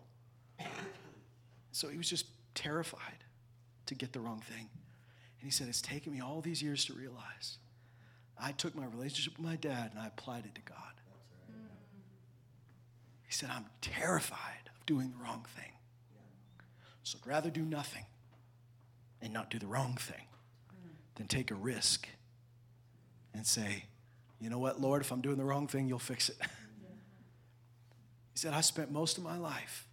So 1.72 1.88
he 1.88 1.96
was 1.96 2.08
just 2.08 2.26
terrified 2.54 3.24
to 3.86 3.94
get 3.94 4.12
the 4.12 4.20
wrong 4.20 4.40
thing. 4.40 4.68
And 5.40 5.44
he 5.44 5.50
said, 5.50 5.68
It's 5.68 5.80
taken 5.80 6.12
me 6.12 6.20
all 6.20 6.42
these 6.42 6.62
years 6.62 6.84
to 6.86 6.92
realize. 6.92 7.58
I 8.38 8.52
took 8.52 8.74
my 8.74 8.86
relationship 8.86 9.38
with 9.38 9.46
my 9.46 9.56
dad 9.56 9.90
and 9.92 10.00
I 10.00 10.06
applied 10.06 10.44
it 10.44 10.54
to 10.54 10.60
God. 10.62 10.91
He 13.32 13.36
said, 13.36 13.48
I'm 13.50 13.64
terrified 13.80 14.68
of 14.78 14.84
doing 14.84 15.10
the 15.10 15.24
wrong 15.24 15.46
thing. 15.56 15.72
So 17.02 17.16
I'd 17.22 17.26
rather 17.26 17.48
do 17.48 17.62
nothing 17.62 18.04
and 19.22 19.32
not 19.32 19.48
do 19.48 19.58
the 19.58 19.66
wrong 19.66 19.96
thing 19.98 20.26
than 21.14 21.28
take 21.28 21.50
a 21.50 21.54
risk 21.54 22.06
and 23.32 23.46
say, 23.46 23.86
you 24.38 24.50
know 24.50 24.58
what, 24.58 24.82
Lord, 24.82 25.00
if 25.00 25.10
I'm 25.10 25.22
doing 25.22 25.38
the 25.38 25.46
wrong 25.46 25.66
thing, 25.66 25.88
you'll 25.88 25.98
fix 25.98 26.28
it. 26.28 26.36
he 26.42 26.46
said, 28.34 28.52
I 28.52 28.60
spent 28.60 28.92
most 28.92 29.16
of 29.16 29.24
my 29.24 29.38
life 29.38 29.88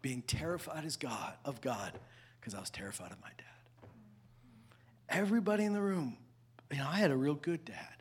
being 0.00 0.22
terrified 0.22 0.86
as 0.86 0.96
God 0.96 1.34
of 1.44 1.60
God 1.60 1.92
because 2.40 2.54
I 2.54 2.60
was 2.60 2.70
terrified 2.70 3.12
of 3.12 3.20
my 3.20 3.28
dad. 3.36 3.90
Everybody 5.10 5.64
in 5.64 5.74
the 5.74 5.82
room, 5.82 6.16
you 6.72 6.78
know, 6.78 6.88
I 6.88 6.96
had 6.96 7.10
a 7.10 7.16
real 7.16 7.34
good 7.34 7.66
dad. 7.66 7.96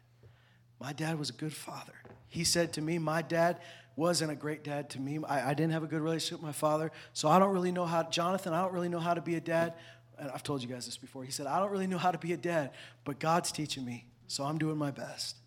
My 0.80 0.94
dad 0.94 1.20
was 1.20 1.30
a 1.30 1.34
good 1.34 1.54
father. 1.54 1.96
He 2.30 2.46
said 2.46 2.72
to 2.74 2.82
me, 2.82 2.98
My 2.98 3.22
dad 3.22 3.60
wasn't 3.96 4.32
a 4.32 4.36
great 4.36 4.64
dad 4.64 4.90
to 4.92 5.00
me. 5.00 5.20
I, 5.28 5.52
I, 5.52 5.54
didn't 5.54 5.72
have 5.72 5.84
a 5.84 5.88
good 5.88 6.02
relationship 6.02 6.40
with 6.40 6.48
my 6.48 6.52
father. 6.52 6.92
So 7.14 7.30
I 7.30 7.40
don't 7.40 7.54
really 7.54 7.72
know 7.72 7.86
how, 7.86 8.04
Jonathan, 8.04 8.54
I 8.54 8.62
don't 8.62 8.74
really 8.74 8.90
know 8.90 9.00
how 9.00 9.14
to 9.14 9.22
be 9.22 9.36
a 9.36 9.42
dad. 9.42 9.74
And 10.18 10.30
I've 10.32 10.44
told 10.44 10.62
you 10.62 10.68
guys 10.68 10.86
this 10.86 10.98
before. 10.98 11.24
He 11.24 11.32
said, 11.32 11.48
I 11.48 11.60
don't 11.60 11.72
really 11.72 11.88
know 11.88 11.98
how 11.98 12.12
to 12.12 12.18
be 12.18 12.34
a 12.34 12.38
dad, 12.38 12.72
but 13.04 13.20
God's 13.20 13.52
teaching 13.52 13.86
me. 13.86 14.06
So 14.28 14.44
I'm 14.44 14.58
doing 14.58 14.78
my 14.78 14.92
best. 14.92 15.38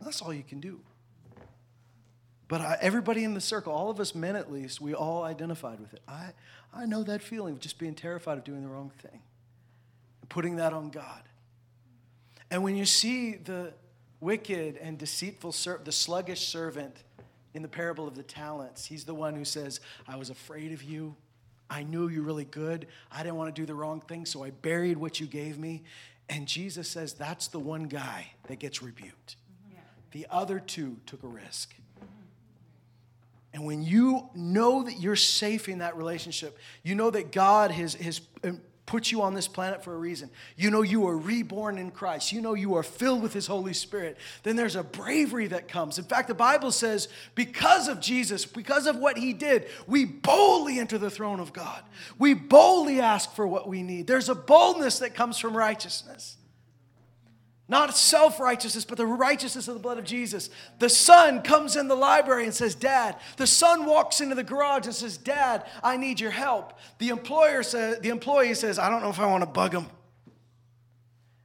That's 0.00 0.20
all 0.22 0.32
you 0.32 0.42
can 0.42 0.60
do. 0.60 0.80
But 2.46 2.60
I, 2.62 2.78
everybody 2.80 3.24
in 3.24 3.34
the 3.34 3.40
circle, 3.40 3.72
all 3.72 3.90
of 3.90 4.00
us 4.00 4.14
men 4.14 4.36
at 4.36 4.50
least, 4.50 4.80
we 4.80 4.94
all 4.94 5.22
identified 5.22 5.80
with 5.80 5.92
it. 5.92 6.00
I, 6.08 6.30
I 6.72 6.86
know 6.86 7.02
that 7.02 7.22
feeling 7.22 7.54
of 7.54 7.60
just 7.60 7.78
being 7.78 7.94
terrified 7.94 8.38
of 8.38 8.44
doing 8.44 8.62
the 8.62 8.68
wrong 8.68 8.90
thing 9.02 9.20
and 10.20 10.28
putting 10.30 10.56
that 10.56 10.72
on 10.72 10.90
God. 10.90 11.22
And 12.50 12.62
when 12.62 12.76
you 12.76 12.86
see 12.86 13.34
the 13.34 13.74
wicked 14.20 14.76
and 14.76 14.98
deceitful, 14.98 15.52
ser- 15.52 15.80
the 15.84 15.92
sluggish 15.92 16.48
servant 16.48 17.04
in 17.54 17.62
the 17.62 17.68
parable 17.68 18.06
of 18.06 18.14
the 18.14 18.22
talents, 18.22 18.84
he's 18.84 19.04
the 19.04 19.14
one 19.14 19.34
who 19.34 19.44
says, 19.44 19.80
I 20.06 20.16
was 20.16 20.30
afraid 20.30 20.72
of 20.72 20.82
you. 20.82 21.16
I 21.70 21.82
knew 21.82 22.08
you 22.08 22.22
really 22.22 22.44
good. 22.44 22.86
I 23.10 23.22
didn't 23.22 23.36
want 23.36 23.54
to 23.54 23.60
do 23.60 23.66
the 23.66 23.74
wrong 23.74 24.00
thing, 24.00 24.26
so 24.26 24.42
I 24.42 24.50
buried 24.50 24.96
what 24.96 25.20
you 25.20 25.26
gave 25.26 25.58
me. 25.58 25.82
And 26.28 26.46
Jesus 26.46 26.88
says 26.88 27.14
that's 27.14 27.48
the 27.48 27.58
one 27.58 27.84
guy 27.84 28.32
that 28.48 28.58
gets 28.58 28.82
rebuked. 28.82 29.36
The 30.12 30.26
other 30.30 30.58
two 30.58 30.96
took 31.06 31.22
a 31.22 31.26
risk. 31.26 31.74
And 33.52 33.64
when 33.64 33.82
you 33.82 34.28
know 34.34 34.84
that 34.84 35.00
you're 35.00 35.16
safe 35.16 35.68
in 35.68 35.78
that 35.78 35.96
relationship, 35.96 36.58
you 36.82 36.94
know 36.94 37.10
that 37.10 37.32
God 37.32 37.70
has, 37.70 37.94
has 37.94 38.20
um, 38.44 38.60
put 38.88 39.12
you 39.12 39.20
on 39.20 39.34
this 39.34 39.46
planet 39.46 39.84
for 39.84 39.94
a 39.94 39.98
reason. 39.98 40.30
You 40.56 40.70
know 40.70 40.80
you 40.80 41.06
are 41.08 41.16
reborn 41.16 41.76
in 41.76 41.90
Christ. 41.90 42.32
You 42.32 42.40
know 42.40 42.54
you 42.54 42.74
are 42.74 42.82
filled 42.82 43.22
with 43.22 43.34
His 43.34 43.46
Holy 43.46 43.74
Spirit. 43.74 44.16
Then 44.44 44.56
there's 44.56 44.76
a 44.76 44.82
bravery 44.82 45.46
that 45.48 45.68
comes. 45.68 45.98
In 45.98 46.04
fact, 46.04 46.26
the 46.26 46.34
Bible 46.34 46.72
says 46.72 47.08
because 47.34 47.86
of 47.86 48.00
Jesus, 48.00 48.46
because 48.46 48.86
of 48.86 48.96
what 48.96 49.18
He 49.18 49.34
did, 49.34 49.66
we 49.86 50.06
boldly 50.06 50.78
enter 50.78 50.96
the 50.96 51.10
throne 51.10 51.38
of 51.38 51.52
God. 51.52 51.82
We 52.18 52.32
boldly 52.32 52.98
ask 52.98 53.34
for 53.34 53.46
what 53.46 53.68
we 53.68 53.82
need. 53.82 54.06
There's 54.06 54.30
a 54.30 54.34
boldness 54.34 55.00
that 55.00 55.14
comes 55.14 55.36
from 55.36 55.54
righteousness. 55.54 56.37
Not 57.70 57.94
self 57.94 58.40
righteousness, 58.40 58.86
but 58.86 58.96
the 58.96 59.06
righteousness 59.06 59.68
of 59.68 59.74
the 59.74 59.80
blood 59.80 59.98
of 59.98 60.04
Jesus. 60.04 60.48
The 60.78 60.88
son 60.88 61.42
comes 61.42 61.76
in 61.76 61.86
the 61.86 61.94
library 61.94 62.44
and 62.44 62.54
says, 62.54 62.74
Dad. 62.74 63.16
The 63.36 63.46
son 63.46 63.84
walks 63.84 64.22
into 64.22 64.34
the 64.34 64.42
garage 64.42 64.86
and 64.86 64.94
says, 64.94 65.18
Dad, 65.18 65.66
I 65.82 65.98
need 65.98 66.18
your 66.18 66.30
help. 66.30 66.72
The 66.96 67.10
employer 67.10 67.62
says, 67.62 68.00
the 68.00 68.08
employee 68.08 68.54
says, 68.54 68.78
I 68.78 68.88
don't 68.88 69.02
know 69.02 69.10
if 69.10 69.20
I 69.20 69.26
want 69.26 69.42
to 69.42 69.50
bug 69.50 69.74
him. 69.74 69.86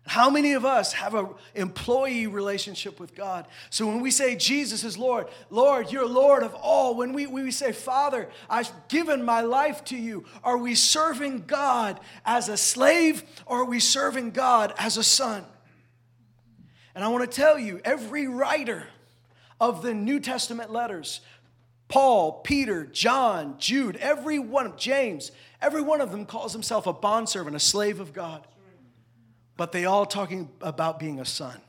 How 0.05 0.29
many 0.29 0.53
of 0.53 0.63
us 0.65 0.93
have 0.93 1.13
an 1.15 1.27
employee 1.55 2.27
relationship 2.27 2.99
with 2.99 3.15
God? 3.15 3.47
So 3.69 3.87
when 3.87 4.01
we 4.01 4.11
say 4.11 4.35
Jesus 4.35 4.83
is 4.83 4.97
Lord, 4.97 5.27
Lord, 5.49 5.91
you're 5.91 6.07
Lord 6.07 6.43
of 6.43 6.53
all, 6.55 6.95
when 6.95 7.13
we, 7.13 7.25
we 7.25 7.51
say, 7.51 7.71
Father, 7.71 8.29
I've 8.49 8.71
given 8.89 9.23
my 9.23 9.41
life 9.41 9.83
to 9.85 9.97
you, 9.97 10.25
are 10.43 10.57
we 10.57 10.75
serving 10.75 11.45
God 11.47 11.99
as 12.25 12.47
a 12.47 12.57
slave 12.57 13.23
or 13.45 13.61
are 13.61 13.65
we 13.65 13.79
serving 13.79 14.31
God 14.31 14.73
as 14.77 14.97
a 14.97 15.03
son? 15.03 15.45
And 16.95 17.03
I 17.03 17.07
want 17.07 17.29
to 17.29 17.35
tell 17.35 17.57
you, 17.57 17.81
every 17.83 18.27
writer 18.27 18.87
of 19.59 19.81
the 19.81 19.93
New 19.93 20.19
Testament 20.19 20.71
letters, 20.71 21.21
Paul, 21.87 22.41
Peter, 22.41 22.85
John, 22.85 23.55
Jude, 23.57 23.97
every 23.97 24.39
one, 24.39 24.65
of 24.65 24.77
James, 24.77 25.31
every 25.61 25.81
one 25.81 26.01
of 26.01 26.11
them 26.11 26.25
calls 26.25 26.53
himself 26.53 26.87
a 26.87 26.93
bondservant, 26.93 27.55
a 27.55 27.59
slave 27.59 27.99
of 27.99 28.13
God. 28.13 28.45
But 29.57 29.71
they 29.71 29.85
all 29.85 30.05
talking 30.05 30.49
about 30.61 30.99
being 30.99 31.19
a 31.19 31.25
son. 31.25 31.61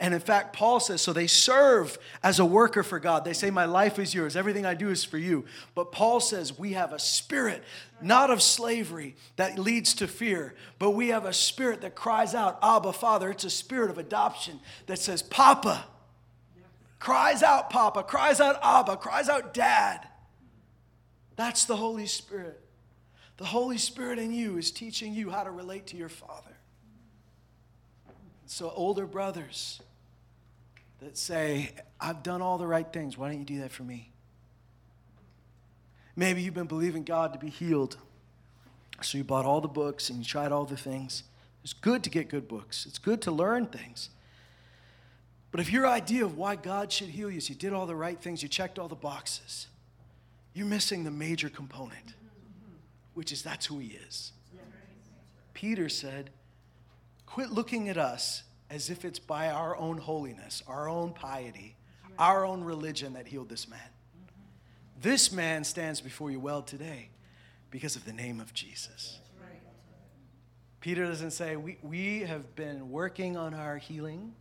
And 0.00 0.14
in 0.14 0.20
fact, 0.20 0.54
Paul 0.54 0.80
says, 0.80 1.02
so 1.02 1.12
they 1.12 1.26
serve 1.26 1.98
as 2.22 2.38
a 2.38 2.44
worker 2.44 2.82
for 2.82 2.98
God. 2.98 3.22
They 3.22 3.34
say, 3.34 3.50
My 3.50 3.66
life 3.66 3.98
is 3.98 4.14
yours, 4.14 4.34
everything 4.34 4.64
I 4.64 4.72
do 4.72 4.88
is 4.88 5.04
for 5.04 5.18
you. 5.18 5.44
But 5.74 5.92
Paul 5.92 6.20
says, 6.20 6.58
we 6.58 6.72
have 6.72 6.94
a 6.94 6.98
spirit, 6.98 7.62
not 8.00 8.30
of 8.30 8.40
slavery 8.40 9.14
that 9.36 9.58
leads 9.58 9.92
to 9.96 10.08
fear, 10.08 10.54
but 10.78 10.92
we 10.92 11.08
have 11.08 11.26
a 11.26 11.34
spirit 11.34 11.82
that 11.82 11.94
cries 11.94 12.34
out, 12.34 12.58
Abba, 12.62 12.94
Father. 12.94 13.30
It's 13.30 13.44
a 13.44 13.50
spirit 13.50 13.90
of 13.90 13.98
adoption 13.98 14.58
that 14.86 14.98
says, 14.98 15.22
Papa. 15.22 15.84
Cries 16.98 17.42
out, 17.42 17.68
Papa, 17.68 18.02
cries 18.02 18.40
out, 18.40 18.58
Abba, 18.62 18.96
cries 18.96 19.28
out, 19.28 19.52
Dad. 19.52 20.06
That's 21.36 21.66
the 21.66 21.76
Holy 21.76 22.06
Spirit. 22.06 22.58
The 23.36 23.46
Holy 23.46 23.78
Spirit 23.78 24.18
in 24.18 24.32
you 24.32 24.56
is 24.56 24.70
teaching 24.70 25.12
you 25.14 25.30
how 25.30 25.44
to 25.44 25.50
relate 25.50 25.86
to 25.88 25.96
your 25.96 26.10
Father. 26.10 26.56
So, 28.46 28.70
older 28.74 29.06
brothers, 29.06 29.80
that 31.00 31.16
say, 31.16 31.70
I've 32.00 32.22
done 32.22 32.42
all 32.42 32.58
the 32.58 32.66
right 32.66 32.90
things. 32.92 33.16
Why 33.16 33.28
don't 33.28 33.38
you 33.38 33.44
do 33.44 33.60
that 33.60 33.72
for 33.72 33.82
me? 33.82 34.10
Maybe 36.14 36.42
you've 36.42 36.54
been 36.54 36.66
believing 36.66 37.04
God 37.04 37.32
to 37.32 37.38
be 37.38 37.48
healed. 37.48 37.96
So 39.00 39.16
you 39.16 39.24
bought 39.24 39.46
all 39.46 39.60
the 39.60 39.68
books 39.68 40.10
and 40.10 40.18
you 40.18 40.24
tried 40.24 40.52
all 40.52 40.64
the 40.66 40.76
things. 40.76 41.22
It's 41.64 41.72
good 41.72 42.04
to 42.04 42.10
get 42.10 42.28
good 42.28 42.48
books, 42.48 42.86
it's 42.86 42.98
good 42.98 43.22
to 43.22 43.30
learn 43.30 43.66
things. 43.66 44.10
But 45.50 45.60
if 45.60 45.72
your 45.72 45.86
idea 45.86 46.24
of 46.24 46.36
why 46.36 46.54
God 46.54 46.92
should 46.92 47.08
heal 47.08 47.30
you 47.30 47.38
is 47.38 47.48
you 47.48 47.56
did 47.56 47.72
all 47.72 47.86
the 47.86 47.96
right 47.96 48.20
things, 48.20 48.42
you 48.42 48.48
checked 48.48 48.78
all 48.78 48.86
the 48.86 48.94
boxes, 48.94 49.66
you're 50.54 50.66
missing 50.66 51.02
the 51.02 51.10
major 51.10 51.48
component, 51.48 52.14
which 53.14 53.32
is 53.32 53.42
that's 53.42 53.66
who 53.66 53.78
He 53.78 53.98
is. 54.06 54.32
Peter 55.54 55.88
said, 55.88 56.30
Quit 57.26 57.50
looking 57.50 57.88
at 57.88 57.98
us 57.98 58.44
as 58.70 58.88
if 58.88 59.04
it's 59.04 59.18
by 59.18 59.50
our 59.50 59.76
own 59.76 59.98
holiness, 59.98 60.62
our 60.68 60.88
own 60.88 61.12
piety, 61.12 61.76
our 62.18 62.44
own 62.44 62.62
religion 62.62 63.14
that 63.14 63.26
healed 63.26 63.48
this 63.48 63.68
man. 63.68 63.80
This 65.00 65.32
man 65.32 65.64
stands 65.64 66.00
before 66.00 66.30
you 66.30 66.38
well 66.38 66.62
today 66.62 67.08
because 67.70 67.96
of 67.96 68.04
the 68.04 68.12
name 68.12 68.40
of 68.40 68.54
Jesus. 68.54 69.18
Peter 70.80 71.04
doesn't 71.04 71.32
say, 71.32 71.56
we, 71.56 71.76
we 71.82 72.20
have 72.20 72.54
been 72.54 72.90
working 72.90 73.36
on 73.36 73.52
our 73.52 73.76
healing, 73.76 74.32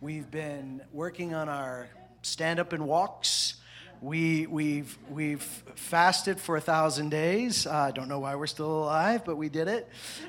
we've 0.00 0.30
been 0.30 0.82
working 0.92 1.32
on 1.32 1.48
our 1.48 1.88
stand 2.20 2.60
up 2.60 2.72
and 2.72 2.86
walks. 2.86 3.54
We, 4.02 4.46
we've, 4.46 4.98
we've 5.10 5.42
fasted 5.74 6.38
for 6.38 6.56
a 6.56 6.60
thousand 6.60 7.10
days. 7.10 7.66
I 7.66 7.88
uh, 7.88 7.90
don't 7.92 8.08
know 8.08 8.20
why 8.20 8.34
we're 8.34 8.46
still 8.46 8.84
alive, 8.84 9.24
but 9.24 9.36
we 9.36 9.48
did 9.48 9.68
it. 9.68 9.88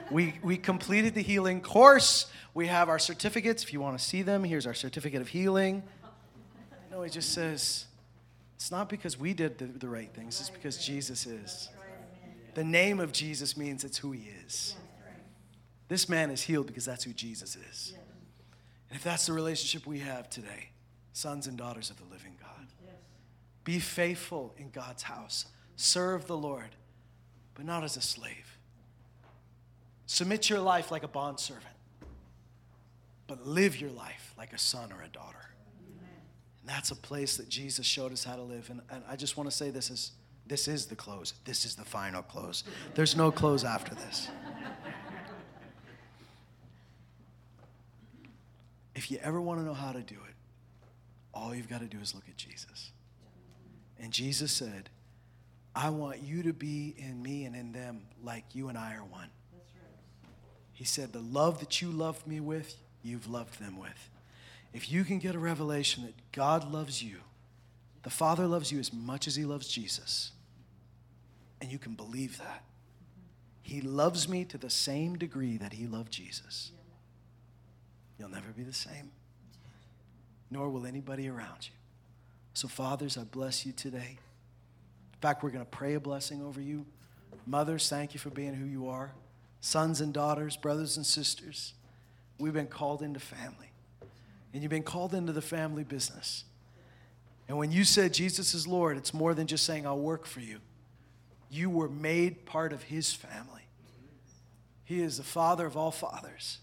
We, 0.09 0.36
we 0.41 0.57
completed 0.57 1.13
the 1.13 1.22
healing 1.22 1.61
course. 1.61 2.28
We 2.53 2.68
have 2.68 2.89
our 2.89 2.99
certificates. 2.99 3.63
If 3.63 3.74
you 3.74 3.82
want 3.82 3.97
to 3.97 4.03
see 4.03 4.22
them, 4.22 4.43
here's 4.43 4.65
our 4.65 4.74
certificate 4.74 5.22
of 5.22 5.28
healing. 5.28 5.84
No, 6.91 7.03
he 7.03 7.09
just 7.09 7.34
says, 7.34 7.86
it's 8.55 8.72
not 8.72 8.89
because 8.89 9.20
we 9.20 9.34
did 9.34 9.57
the, 9.57 9.65
the 9.65 9.89
right 9.89 10.11
things, 10.13 10.39
it's 10.39 10.49
because 10.49 10.78
Jesus 10.84 11.26
is. 11.26 11.70
The 12.55 12.63
name 12.63 12.99
of 12.99 13.11
Jesus 13.11 13.55
means 13.55 13.84
it's 13.84 13.99
who 13.99 14.11
he 14.13 14.30
is. 14.45 14.76
This 15.89 16.09
man 16.09 16.32
is 16.32 16.41
healed 16.41 16.68
because 16.68 16.86
that's 16.86 17.03
who 17.03 17.13
Jesus 17.13 17.55
is. 17.55 17.93
And 18.89 18.97
if 18.97 19.03
that's 19.03 19.28
the 19.28 19.34
relationship 19.34 19.86
we 19.86 19.99
have 19.99 20.30
today, 20.30 20.70
sons 21.13 21.47
and 21.47 21.57
daughters 21.57 21.89
of 21.89 21.97
the 21.97 22.05
living 22.05 22.34
be 23.68 23.80
faithful 23.80 24.55
in 24.57 24.70
God's 24.70 25.03
house, 25.03 25.45
serve 25.76 26.26
the 26.26 26.38
Lord, 26.38 26.76
but 27.53 27.65
not 27.65 27.84
as 27.84 27.97
a 27.97 28.01
slave. 28.01 28.57
Submit 30.05 30.49
your 30.49 30.61
life 30.61 30.89
like 30.89 31.03
a 31.03 31.07
bondservant 31.07 31.65
but 33.28 33.45
live 33.45 33.80
your 33.80 33.91
life 33.91 34.34
like 34.38 34.53
a 34.53 34.57
son 34.57 34.91
or 34.91 35.03
a 35.03 35.09
daughter. 35.09 35.38
And 36.61 36.70
that's 36.70 36.91
a 36.91 36.95
place 36.95 37.38
that 37.38 37.49
Jesus 37.49 37.86
showed 37.86 38.11
us 38.11 38.24
how 38.24 38.36
to 38.36 38.41
live. 38.41 38.70
And, 38.70 38.82
and 38.89 39.03
I 39.07 39.15
just 39.15 39.38
want 39.38 39.49
to 39.49 39.55
say 39.55 39.70
this 39.70 39.89
is 39.89 40.11
this 40.47 40.70
is 40.70 40.86
the 40.86 40.95
close. 40.95 41.34
This 41.43 41.65
is 41.65 41.76
the 41.76 41.84
final 41.84 42.22
close. 42.22 42.63
There's 42.95 43.18
no 43.18 43.32
close 43.32 43.65
after 43.65 43.93
this. 43.95 44.30
If 48.95 49.11
you 49.11 49.20
ever 49.22 49.41
want 49.41 49.59
to 49.59 49.65
know 49.65 49.74
how 49.74 49.91
to 49.91 50.01
do 50.01 50.15
it, 50.15 50.36
all 51.34 51.53
you've 51.53 51.70
got 51.70 51.82
to 51.82 51.88
do 51.88 51.99
is 51.99 52.15
look 52.15 52.24
at 52.30 52.38
Jesus. 52.38 52.91
And 54.00 54.12
Jesus 54.12 54.52
said, 54.52 54.89
I 55.76 55.89
want 55.89 56.22
you 56.22 56.43
to 56.43 56.54
be 56.54 56.95
in 56.98 57.22
me 57.22 57.45
and 57.45 57.56
in 57.56 57.72
them 57.72 58.02
like 58.24 58.56
you 58.56 58.70
and 58.70 58.78
I 58.78 58.95
are 58.95 59.04
one. 59.04 59.30
He 60.74 60.86
said, 60.86 61.14
The 61.14 61.20
love 61.20 61.60
that 61.60 61.82
you 61.82 61.89
loved 61.89 62.28
me 62.28 62.39
with, 62.39 62.76
you've 63.04 63.28
loved 63.28 63.60
them 63.60 63.80
with. 63.80 64.10
If 64.74 64.91
you 64.91 65.04
can 65.04 65.20
get 65.20 65.34
a 65.34 65.39
revelation 65.39 66.04
that 66.06 66.14
God 66.32 66.72
loves 66.72 67.02
you, 67.02 67.18
the 68.04 68.10
Father 68.10 68.45
loves 68.45 68.72
you 68.72 68.80
as 68.80 68.93
much 68.93 69.28
as 69.28 69.36
He 69.36 69.43
loves 69.43 69.68
Jesus, 69.68 70.32
and 71.62 71.72
you 71.72 71.80
can 71.80 71.93
believe 71.93 72.38
that, 72.38 72.64
He 73.62 73.82
loves 73.82 74.30
me 74.30 74.45
to 74.45 74.58
the 74.58 74.70
same 74.70 75.18
degree 75.18 75.58
that 75.58 75.74
He 75.74 75.88
loved 75.88 76.12
Jesus, 76.12 76.72
you'll 78.18 78.30
never 78.30 78.52
be 78.56 78.64
the 78.64 78.74
same, 78.74 79.12
nor 80.52 80.70
will 80.70 80.86
anybody 80.86 81.28
around 81.28 81.68
you. 81.68 81.76
So, 82.58 82.68
fathers, 82.68 83.20
I 83.20 83.24
bless 83.24 83.68
you 83.68 83.72
today. 83.72 84.18
In 84.18 85.20
fact, 85.22 85.43
we're 85.43 85.51
going 85.51 85.64
to 85.64 85.70
pray 85.70 85.93
a 85.93 85.99
blessing 85.99 86.41
over 86.41 86.60
you. 86.60 86.88
Mothers, 87.45 87.88
thank 87.88 88.16
you 88.16 88.20
for 88.20 88.32
being 88.32 88.55
who 88.55 88.66
you 88.66 88.89
are. 88.89 89.12
Sons 89.62 90.01
and 90.01 90.12
daughters, 90.12 90.58
brothers 90.58 90.97
and 90.97 91.05
sisters, 91.05 91.76
We've 92.39 92.53
been 92.53 92.66
called 92.66 93.03
into 93.03 93.20
family. 93.20 93.70
And 94.53 94.64
you've 94.64 94.72
been 94.72 94.82
called 94.82 95.14
into 95.14 95.34
the 95.34 95.41
family 95.41 95.84
business. 95.84 96.45
And 97.47 97.60
when 97.60 97.72
you 97.72 97.84
said 97.84 98.12
Jesus 98.12 98.55
is 98.55 98.66
Lord, 98.66 98.97
it's 98.97 99.14
more 99.14 99.36
than 99.36 99.45
just 99.45 99.64
saying, 99.64 99.86
I'll 99.86 99.99
work 99.99 100.26
for 100.26 100.39
you. 100.39 100.58
You 101.51 101.70
were 101.70 101.89
made 101.89 102.47
part 102.47 102.74
of 102.74 102.82
his 102.82 103.14
family. 103.14 103.68
He 104.84 105.03
is 105.03 105.18
the 105.18 105.24
father 105.24 105.68
of 105.68 105.78
all 105.78 105.91
fathers, 105.91 106.58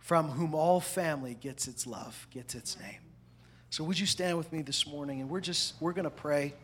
from 0.00 0.30
whom 0.30 0.52
all 0.52 0.80
family 0.80 1.36
gets 1.40 1.68
its 1.68 1.86
love, 1.86 2.26
gets 2.32 2.56
its 2.56 2.76
name. 2.80 3.05
So 3.76 3.84
would 3.84 4.00
you 4.00 4.06
stand 4.06 4.38
with 4.38 4.50
me 4.54 4.62
this 4.62 4.86
morning 4.86 5.20
and 5.20 5.28
we're 5.28 5.42
just 5.42 5.74
we're 5.80 5.92
going 5.92 6.04
to 6.04 6.10
pray. 6.10 6.54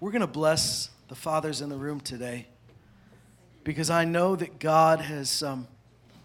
We're 0.00 0.10
going 0.10 0.22
to 0.22 0.26
bless 0.26 0.90
the 1.06 1.14
fathers 1.14 1.60
in 1.60 1.68
the 1.68 1.76
room 1.76 2.00
today 2.00 2.48
because 3.62 3.90
I 3.90 4.04
know 4.04 4.34
that 4.34 4.58
God 4.58 5.02
has 5.02 5.40
um, 5.44 5.68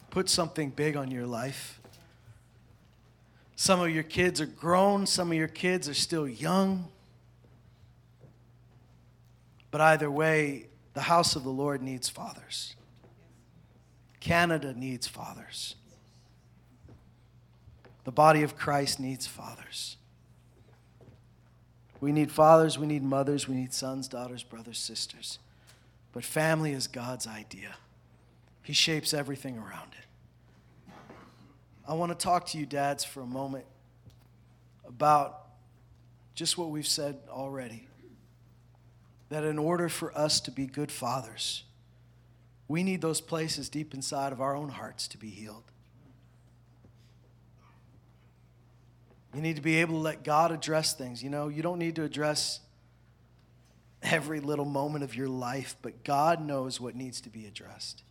put 0.10 0.28
something 0.28 0.72
big 0.72 0.98
on 0.98 1.12
your 1.12 1.28
life. 1.28 1.80
Some 3.56 3.80
of 3.80 3.92
your 3.92 4.02
kids 4.02 4.42
are 4.42 4.48
grown, 4.48 5.06
some 5.06 5.32
of 5.32 5.38
your 5.38 5.48
kids 5.48 5.88
are 5.88 5.94
still 5.94 6.28
young. 6.28 6.88
But 9.70 9.82
either 9.82 10.10
way, 10.10 10.66
the 10.96 11.02
house 11.02 11.36
of 11.36 11.44
the 11.44 11.52
Lord 11.52 11.84
needs 11.84 12.10
fathers. 12.10 12.76
Canada 14.24 14.74
needs 14.74 15.06
fathers. 15.06 15.76
The 18.06 18.12
body 18.12 18.42
of 18.44 18.56
Christ 18.56 18.98
needs 18.98 19.28
fathers. 19.28 19.98
We 22.00 22.14
need 22.14 22.32
fathers, 22.32 22.80
we 22.80 22.88
need 22.88 23.04
mothers, 23.04 23.50
we 23.50 23.56
need 23.56 23.74
sons, 23.74 24.08
daughters, 24.08 24.42
brothers, 24.42 24.78
sisters. 24.78 25.40
But 26.14 26.24
family 26.24 26.72
is 26.72 26.88
God's 26.88 27.28
idea, 27.28 27.76
He 28.62 28.72
shapes 28.72 29.14
everything 29.14 29.58
around 29.58 29.92
it. 29.92 30.94
I 31.86 31.94
want 31.94 32.18
to 32.18 32.18
talk 32.18 32.46
to 32.48 32.58
you, 32.58 32.66
dads, 32.66 33.04
for 33.04 33.20
a 33.20 33.28
moment 33.28 33.66
about 34.88 35.48
just 36.34 36.58
what 36.58 36.70
we've 36.70 36.88
said 36.88 37.18
already. 37.30 37.90
That 39.28 39.44
in 39.44 39.60
order 39.60 39.90
for 39.90 40.18
us 40.18 40.40
to 40.42 40.52
be 40.52 40.66
good 40.66 40.94
fathers, 40.94 41.66
we 42.68 42.84
need 42.84 43.02
those 43.02 43.22
places 43.22 43.70
deep 43.70 43.94
inside 43.94 44.32
of 44.32 44.42
our 44.42 44.56
own 44.56 44.70
hearts 44.70 45.08
to 45.10 45.18
be 45.18 45.30
healed. 45.30 45.64
You 49.34 49.42
need 49.42 49.56
to 49.56 49.62
be 49.62 49.78
able 49.78 49.96
to 49.96 50.02
let 50.02 50.24
God 50.24 50.52
address 50.52 50.94
things. 50.94 51.24
You 51.24 51.30
know, 51.30 51.48
you 51.48 51.62
don't 51.62 51.80
need 51.80 51.96
to 51.96 52.04
address 52.04 52.60
every 54.02 54.40
little 54.40 54.66
moment 54.66 55.04
of 55.04 55.16
your 55.16 55.28
life, 55.28 55.76
but 55.82 56.04
God 56.04 56.46
knows 56.46 56.80
what 56.80 56.96
needs 56.96 57.20
to 57.22 57.30
be 57.30 57.46
addressed. 57.46 58.04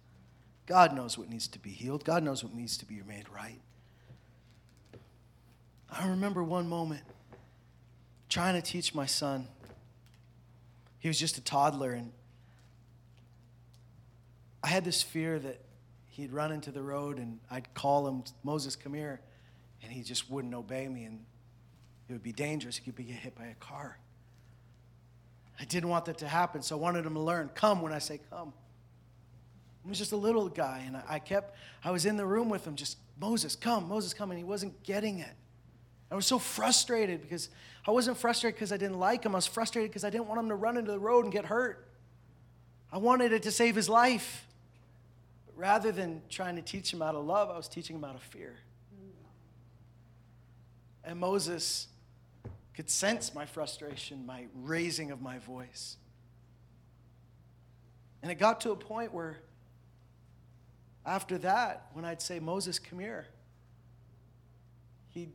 God 0.67 0.95
knows 0.95 1.19
what 1.19 1.29
needs 1.29 1.49
to 1.49 1.59
be 1.59 1.71
healed. 1.71 2.05
God 2.05 2.23
knows 2.23 2.43
what 2.43 2.55
needs 2.55 2.77
to 2.79 2.87
be 2.87 3.01
made 3.07 3.29
right. 3.29 3.61
I 5.91 6.09
remember 6.09 6.43
one 6.43 6.69
moment 6.69 7.03
trying 8.29 8.55
to 8.55 8.63
teach 8.63 8.95
my 8.95 9.07
son. 9.07 9.47
He 10.99 11.09
was 11.09 11.19
just 11.19 11.37
a 11.37 11.43
toddler, 11.43 11.93
and 11.93 12.13
I 14.63 14.69
had 14.69 14.85
this 14.85 15.03
fear 15.03 15.39
that 15.39 15.61
he'd 16.09 16.33
run 16.33 16.53
into 16.53 16.71
the 16.71 16.83
road 16.83 17.19
and 17.19 17.39
I'd 17.51 17.73
call 17.75 18.07
him, 18.07 18.25
Moses, 18.45 18.77
come 18.77 18.95
here 18.95 19.21
and 19.83 19.93
he 19.93 20.03
just 20.03 20.31
wouldn't 20.31 20.55
obey 20.55 20.89
me, 20.89 21.05
and 21.05 21.25
it 22.09 22.13
would 22.13 22.23
be 22.23 22.33
dangerous. 22.33 22.77
He 22.77 22.85
could 22.85 22.95
be 22.95 23.03
hit 23.03 23.35
by 23.35 23.47
a 23.47 23.55
car. 23.55 23.99
I 25.59 25.65
didn't 25.65 25.91
want 25.91 26.05
that 26.07 26.19
to 26.19 26.29
happen, 26.29 26.63
so 26.63 26.77
I 26.77 26.81
wanted 26.81 27.05
him 27.05 27.15
to 27.15 27.21
learn 27.21 27.51
come 27.55 27.83
when 27.83 27.93
I 27.93 27.99
say 27.99 28.21
come. 28.31 28.53
He 29.83 29.89
was 29.89 29.99
just 29.99 30.13
a 30.13 30.17
little 30.17 30.49
guy, 30.49 30.85
and 30.87 30.97
I 31.09 31.19
kept, 31.19 31.57
I 31.83 31.91
was 31.91 32.07
in 32.07 32.17
the 32.17 32.25
room 32.25 32.49
with 32.49 32.65
him, 32.65 32.77
just, 32.77 32.99
Moses, 33.19 33.57
come, 33.57 33.89
Moses, 33.89 34.15
come, 34.15 34.31
and 34.31 34.39
he 34.39 34.45
wasn't 34.45 34.81
getting 34.85 35.19
it. 35.19 35.35
I 36.11 36.15
was 36.15 36.27
so 36.27 36.39
frustrated 36.39 37.21
because 37.21 37.49
I 37.87 37.91
wasn't 37.91 38.17
frustrated 38.17 38.55
because 38.57 38.71
I 38.71 38.77
didn't 38.77 39.01
like 39.01 39.25
him. 39.25 39.35
I 39.35 39.39
was 39.39 39.47
frustrated 39.47 39.91
because 39.91 40.05
I 40.05 40.11
didn't 40.11 40.29
want 40.29 40.41
him 40.41 40.51
to 40.51 40.55
run 40.55 40.77
into 40.77 40.93
the 40.93 40.99
road 40.99 41.25
and 41.25 41.33
get 41.33 41.47
hurt. 41.47 41.89
I 42.93 42.99
wanted 42.99 43.33
it 43.33 43.43
to 43.45 43.51
save 43.51 43.75
his 43.75 43.89
life. 43.89 44.47
Rather 45.63 45.93
than 45.93 46.23
trying 46.29 46.57
to 46.57 46.63
teach 46.63 46.93
him 46.93 47.01
out 47.03 47.15
of 47.15 47.25
love, 47.25 47.49
I 47.49 47.57
was 47.57 47.69
teaching 47.69 47.95
him 47.95 48.03
out 48.03 48.17
of 48.17 48.21
fear. 48.21 48.57
And 51.05 51.21
Moses 51.21 51.87
could 52.75 52.91
sense 52.91 53.33
my 53.33 53.47
frustration, 53.47 54.27
my 54.27 54.47
raising 54.57 55.13
of 55.13 55.23
my 55.23 55.39
voice. 55.39 55.99
And 58.23 58.33
it 58.33 58.41
got 58.41 58.63
to 58.63 58.73
a 58.73 58.77
point 58.77 59.15
where, 59.15 59.39
after 61.07 61.39
that, 61.39 61.87
when 61.93 62.05
I'd 62.05 62.21
say, 62.21 62.41
Moses, 62.41 62.81
come 62.81 62.99
here, 62.99 63.29
he'd, 65.11 65.31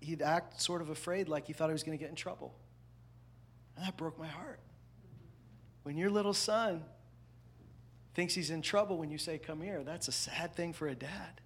he'd 0.00 0.20
act 0.20 0.60
sort 0.60 0.82
of 0.82 0.90
afraid, 0.90 1.28
like 1.28 1.46
he 1.46 1.52
thought 1.52 1.68
he 1.68 1.74
was 1.74 1.84
going 1.84 1.96
to 1.96 2.02
get 2.02 2.10
in 2.10 2.16
trouble. 2.16 2.56
And 3.76 3.86
that 3.86 3.96
broke 3.96 4.18
my 4.18 4.26
heart. 4.26 4.58
When 5.84 5.96
your 5.96 6.10
little 6.10 6.34
son 6.34 6.82
thinks 8.14 8.34
he's 8.34 8.50
in 8.50 8.62
trouble 8.62 8.98
when 8.98 9.10
you 9.10 9.18
say, 9.18 9.38
Come 9.38 9.60
here, 9.60 9.82
that's 9.84 10.08
a 10.08 10.12
sad 10.12 10.54
thing 10.54 10.72
for 10.72 10.88
a 10.88 10.94
dad. 10.94 11.40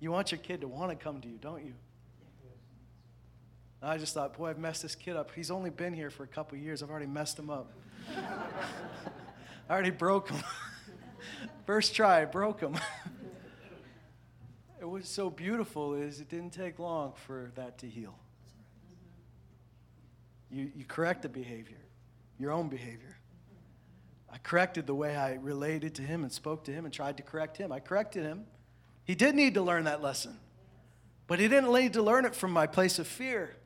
You 0.00 0.12
want 0.12 0.32
your 0.32 0.38
kid 0.38 0.60
to 0.60 0.68
want 0.68 0.90
to 0.90 0.96
come 0.96 1.20
to 1.20 1.28
you, 1.28 1.38
don't 1.38 1.64
you? 1.64 1.74
I 3.82 3.96
just 3.96 4.14
thought, 4.14 4.36
boy, 4.36 4.50
I've 4.50 4.58
messed 4.58 4.82
this 4.82 4.94
kid 4.94 5.16
up. 5.16 5.30
He's 5.34 5.50
only 5.50 5.70
been 5.70 5.92
here 5.92 6.10
for 6.10 6.24
a 6.24 6.28
couple 6.28 6.58
years. 6.58 6.82
I've 6.82 6.90
already 6.90 7.06
messed 7.06 7.38
him 7.38 7.48
up. 7.48 7.72
I 9.68 9.72
already 9.72 9.90
broke 9.90 10.30
him. 10.30 10.42
First 11.66 11.94
try, 11.94 12.22
I 12.22 12.24
broke 12.24 12.60
him. 12.60 12.76
it 14.80 14.84
was 14.84 15.08
so 15.08 15.30
beautiful 15.30 15.94
is 15.94 16.20
it 16.20 16.28
didn't 16.28 16.52
take 16.52 16.78
long 16.78 17.12
for 17.26 17.52
that 17.54 17.78
to 17.78 17.86
heal. 17.86 18.18
You, 20.50 20.72
you 20.74 20.84
correct 20.84 21.22
the 21.22 21.28
behavior, 21.28 21.76
your 22.38 22.52
own 22.52 22.68
behavior. 22.68 23.17
I 24.30 24.38
corrected 24.38 24.86
the 24.86 24.94
way 24.94 25.16
I 25.16 25.34
related 25.34 25.94
to 25.96 26.02
him 26.02 26.22
and 26.22 26.32
spoke 26.32 26.64
to 26.64 26.72
him 26.72 26.84
and 26.84 26.92
tried 26.92 27.16
to 27.16 27.22
correct 27.22 27.56
him. 27.56 27.72
I 27.72 27.80
corrected 27.80 28.24
him. 28.24 28.44
He 29.04 29.14
did 29.14 29.34
need 29.34 29.54
to 29.54 29.62
learn 29.62 29.84
that 29.84 30.02
lesson, 30.02 30.38
but 31.26 31.38
he 31.38 31.48
didn't 31.48 31.72
need 31.72 31.94
to 31.94 32.02
learn 32.02 32.26
it 32.26 32.34
from 32.34 32.52
my 32.52 32.66
place 32.66 32.98
of 32.98 33.06
fear. 33.06 33.56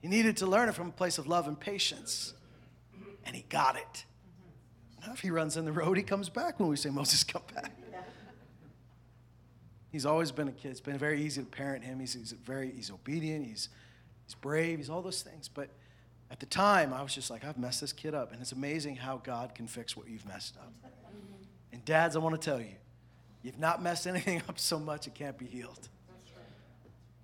He 0.00 0.08
needed 0.08 0.38
to 0.38 0.46
learn 0.46 0.68
it 0.68 0.74
from 0.74 0.88
a 0.88 0.92
place 0.92 1.18
of 1.18 1.26
love 1.26 1.46
and 1.46 1.58
patience. 1.58 2.32
And 3.26 3.36
he 3.36 3.44
got 3.48 3.76
it. 3.76 4.04
Now, 5.06 5.12
if 5.12 5.20
he 5.20 5.30
runs 5.30 5.56
in 5.56 5.64
the 5.64 5.72
road, 5.72 5.96
he 5.96 6.02
comes 6.02 6.28
back 6.28 6.58
when 6.58 6.68
we 6.68 6.76
say, 6.76 6.90
Moses, 6.90 7.24
come 7.24 7.42
back. 7.54 7.72
He's 9.92 10.06
always 10.06 10.32
been 10.32 10.48
a 10.48 10.52
kid. 10.52 10.70
It's 10.70 10.80
been 10.80 10.98
very 10.98 11.22
easy 11.22 11.42
to 11.42 11.46
parent 11.46 11.84
him. 11.84 12.00
He's, 12.00 12.14
he's 12.14 12.32
very 12.32 12.70
he's 12.70 12.90
obedient. 12.90 13.46
He's, 13.46 13.68
he's 14.24 14.34
brave. 14.34 14.78
He's 14.78 14.88
all 14.88 15.02
those 15.02 15.22
things. 15.22 15.48
But 15.48 15.68
at 16.30 16.38
the 16.38 16.46
time, 16.46 16.92
I 16.92 17.02
was 17.02 17.14
just 17.14 17.30
like, 17.30 17.44
I've 17.44 17.58
messed 17.58 17.80
this 17.80 17.92
kid 17.92 18.14
up. 18.14 18.32
And 18.32 18.40
it's 18.40 18.52
amazing 18.52 18.96
how 18.96 19.18
God 19.18 19.54
can 19.54 19.66
fix 19.66 19.96
what 19.96 20.08
you've 20.08 20.26
messed 20.26 20.56
up. 20.56 20.72
And 21.72 21.84
dads, 21.84 22.16
I 22.16 22.18
want 22.18 22.34
to 22.34 22.44
tell 22.44 22.60
you, 22.60 22.74
you've 23.44 23.60
not 23.60 23.80
messed 23.80 24.04
anything 24.04 24.42
up 24.48 24.58
so 24.58 24.76
much 24.76 25.06
it 25.06 25.14
can't 25.14 25.38
be 25.38 25.46
healed. 25.46 25.88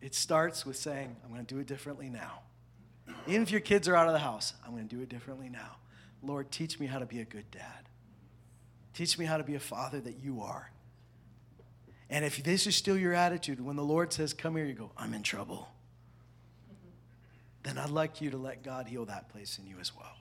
It 0.01 0.15
starts 0.15 0.65
with 0.65 0.77
saying, 0.77 1.17
I'm 1.25 1.33
going 1.33 1.45
to 1.45 1.55
do 1.55 1.61
it 1.61 1.67
differently 1.67 2.09
now. 2.09 2.43
Even 3.27 3.43
if 3.43 3.51
your 3.51 3.61
kids 3.61 3.89
are 3.89 3.97
out 3.97 4.07
of 4.07 4.13
the 4.13 4.21
house, 4.21 4.55
I'm 4.65 4.71
going 4.71 4.87
to 4.87 4.95
do 4.95 5.03
it 5.03 5.09
differently 5.09 5.49
now. 5.49 5.79
Lord, 6.23 6.53
teach 6.53 6.79
me 6.79 6.87
how 6.87 7.01
to 7.01 7.07
be 7.07 7.19
a 7.19 7.25
good 7.25 7.51
dad. 7.51 7.89
Teach 8.95 9.19
me 9.19 9.25
how 9.25 9.37
to 9.37 9.43
be 9.43 9.57
a 9.57 9.61
father 9.61 10.01
that 10.01 10.23
you 10.23 10.43
are. 10.43 10.71
And 12.09 12.25
if 12.25 12.43
this 12.43 12.69
is 12.69 12.77
still 12.77 12.97
your 12.97 13.15
attitude, 13.15 13.61
when 13.61 13.75
the 13.75 13.83
Lord 13.83 14.13
says, 14.13 14.33
Come 14.33 14.57
here, 14.57 14.65
you 14.65 14.75
go, 14.75 14.93
I'm 14.97 15.13
in 15.13 15.25
trouble. 15.25 15.69
Then 17.67 17.79
I'd 17.79 17.91
like 17.91 18.21
you 18.21 18.31
to 18.31 18.37
let 18.37 18.63
God 18.63 18.87
heal 18.87 19.07
that 19.07 19.29
place 19.29 19.59
in 19.59 19.67
you 19.67 19.75
as 19.81 19.93
well. 19.93 20.15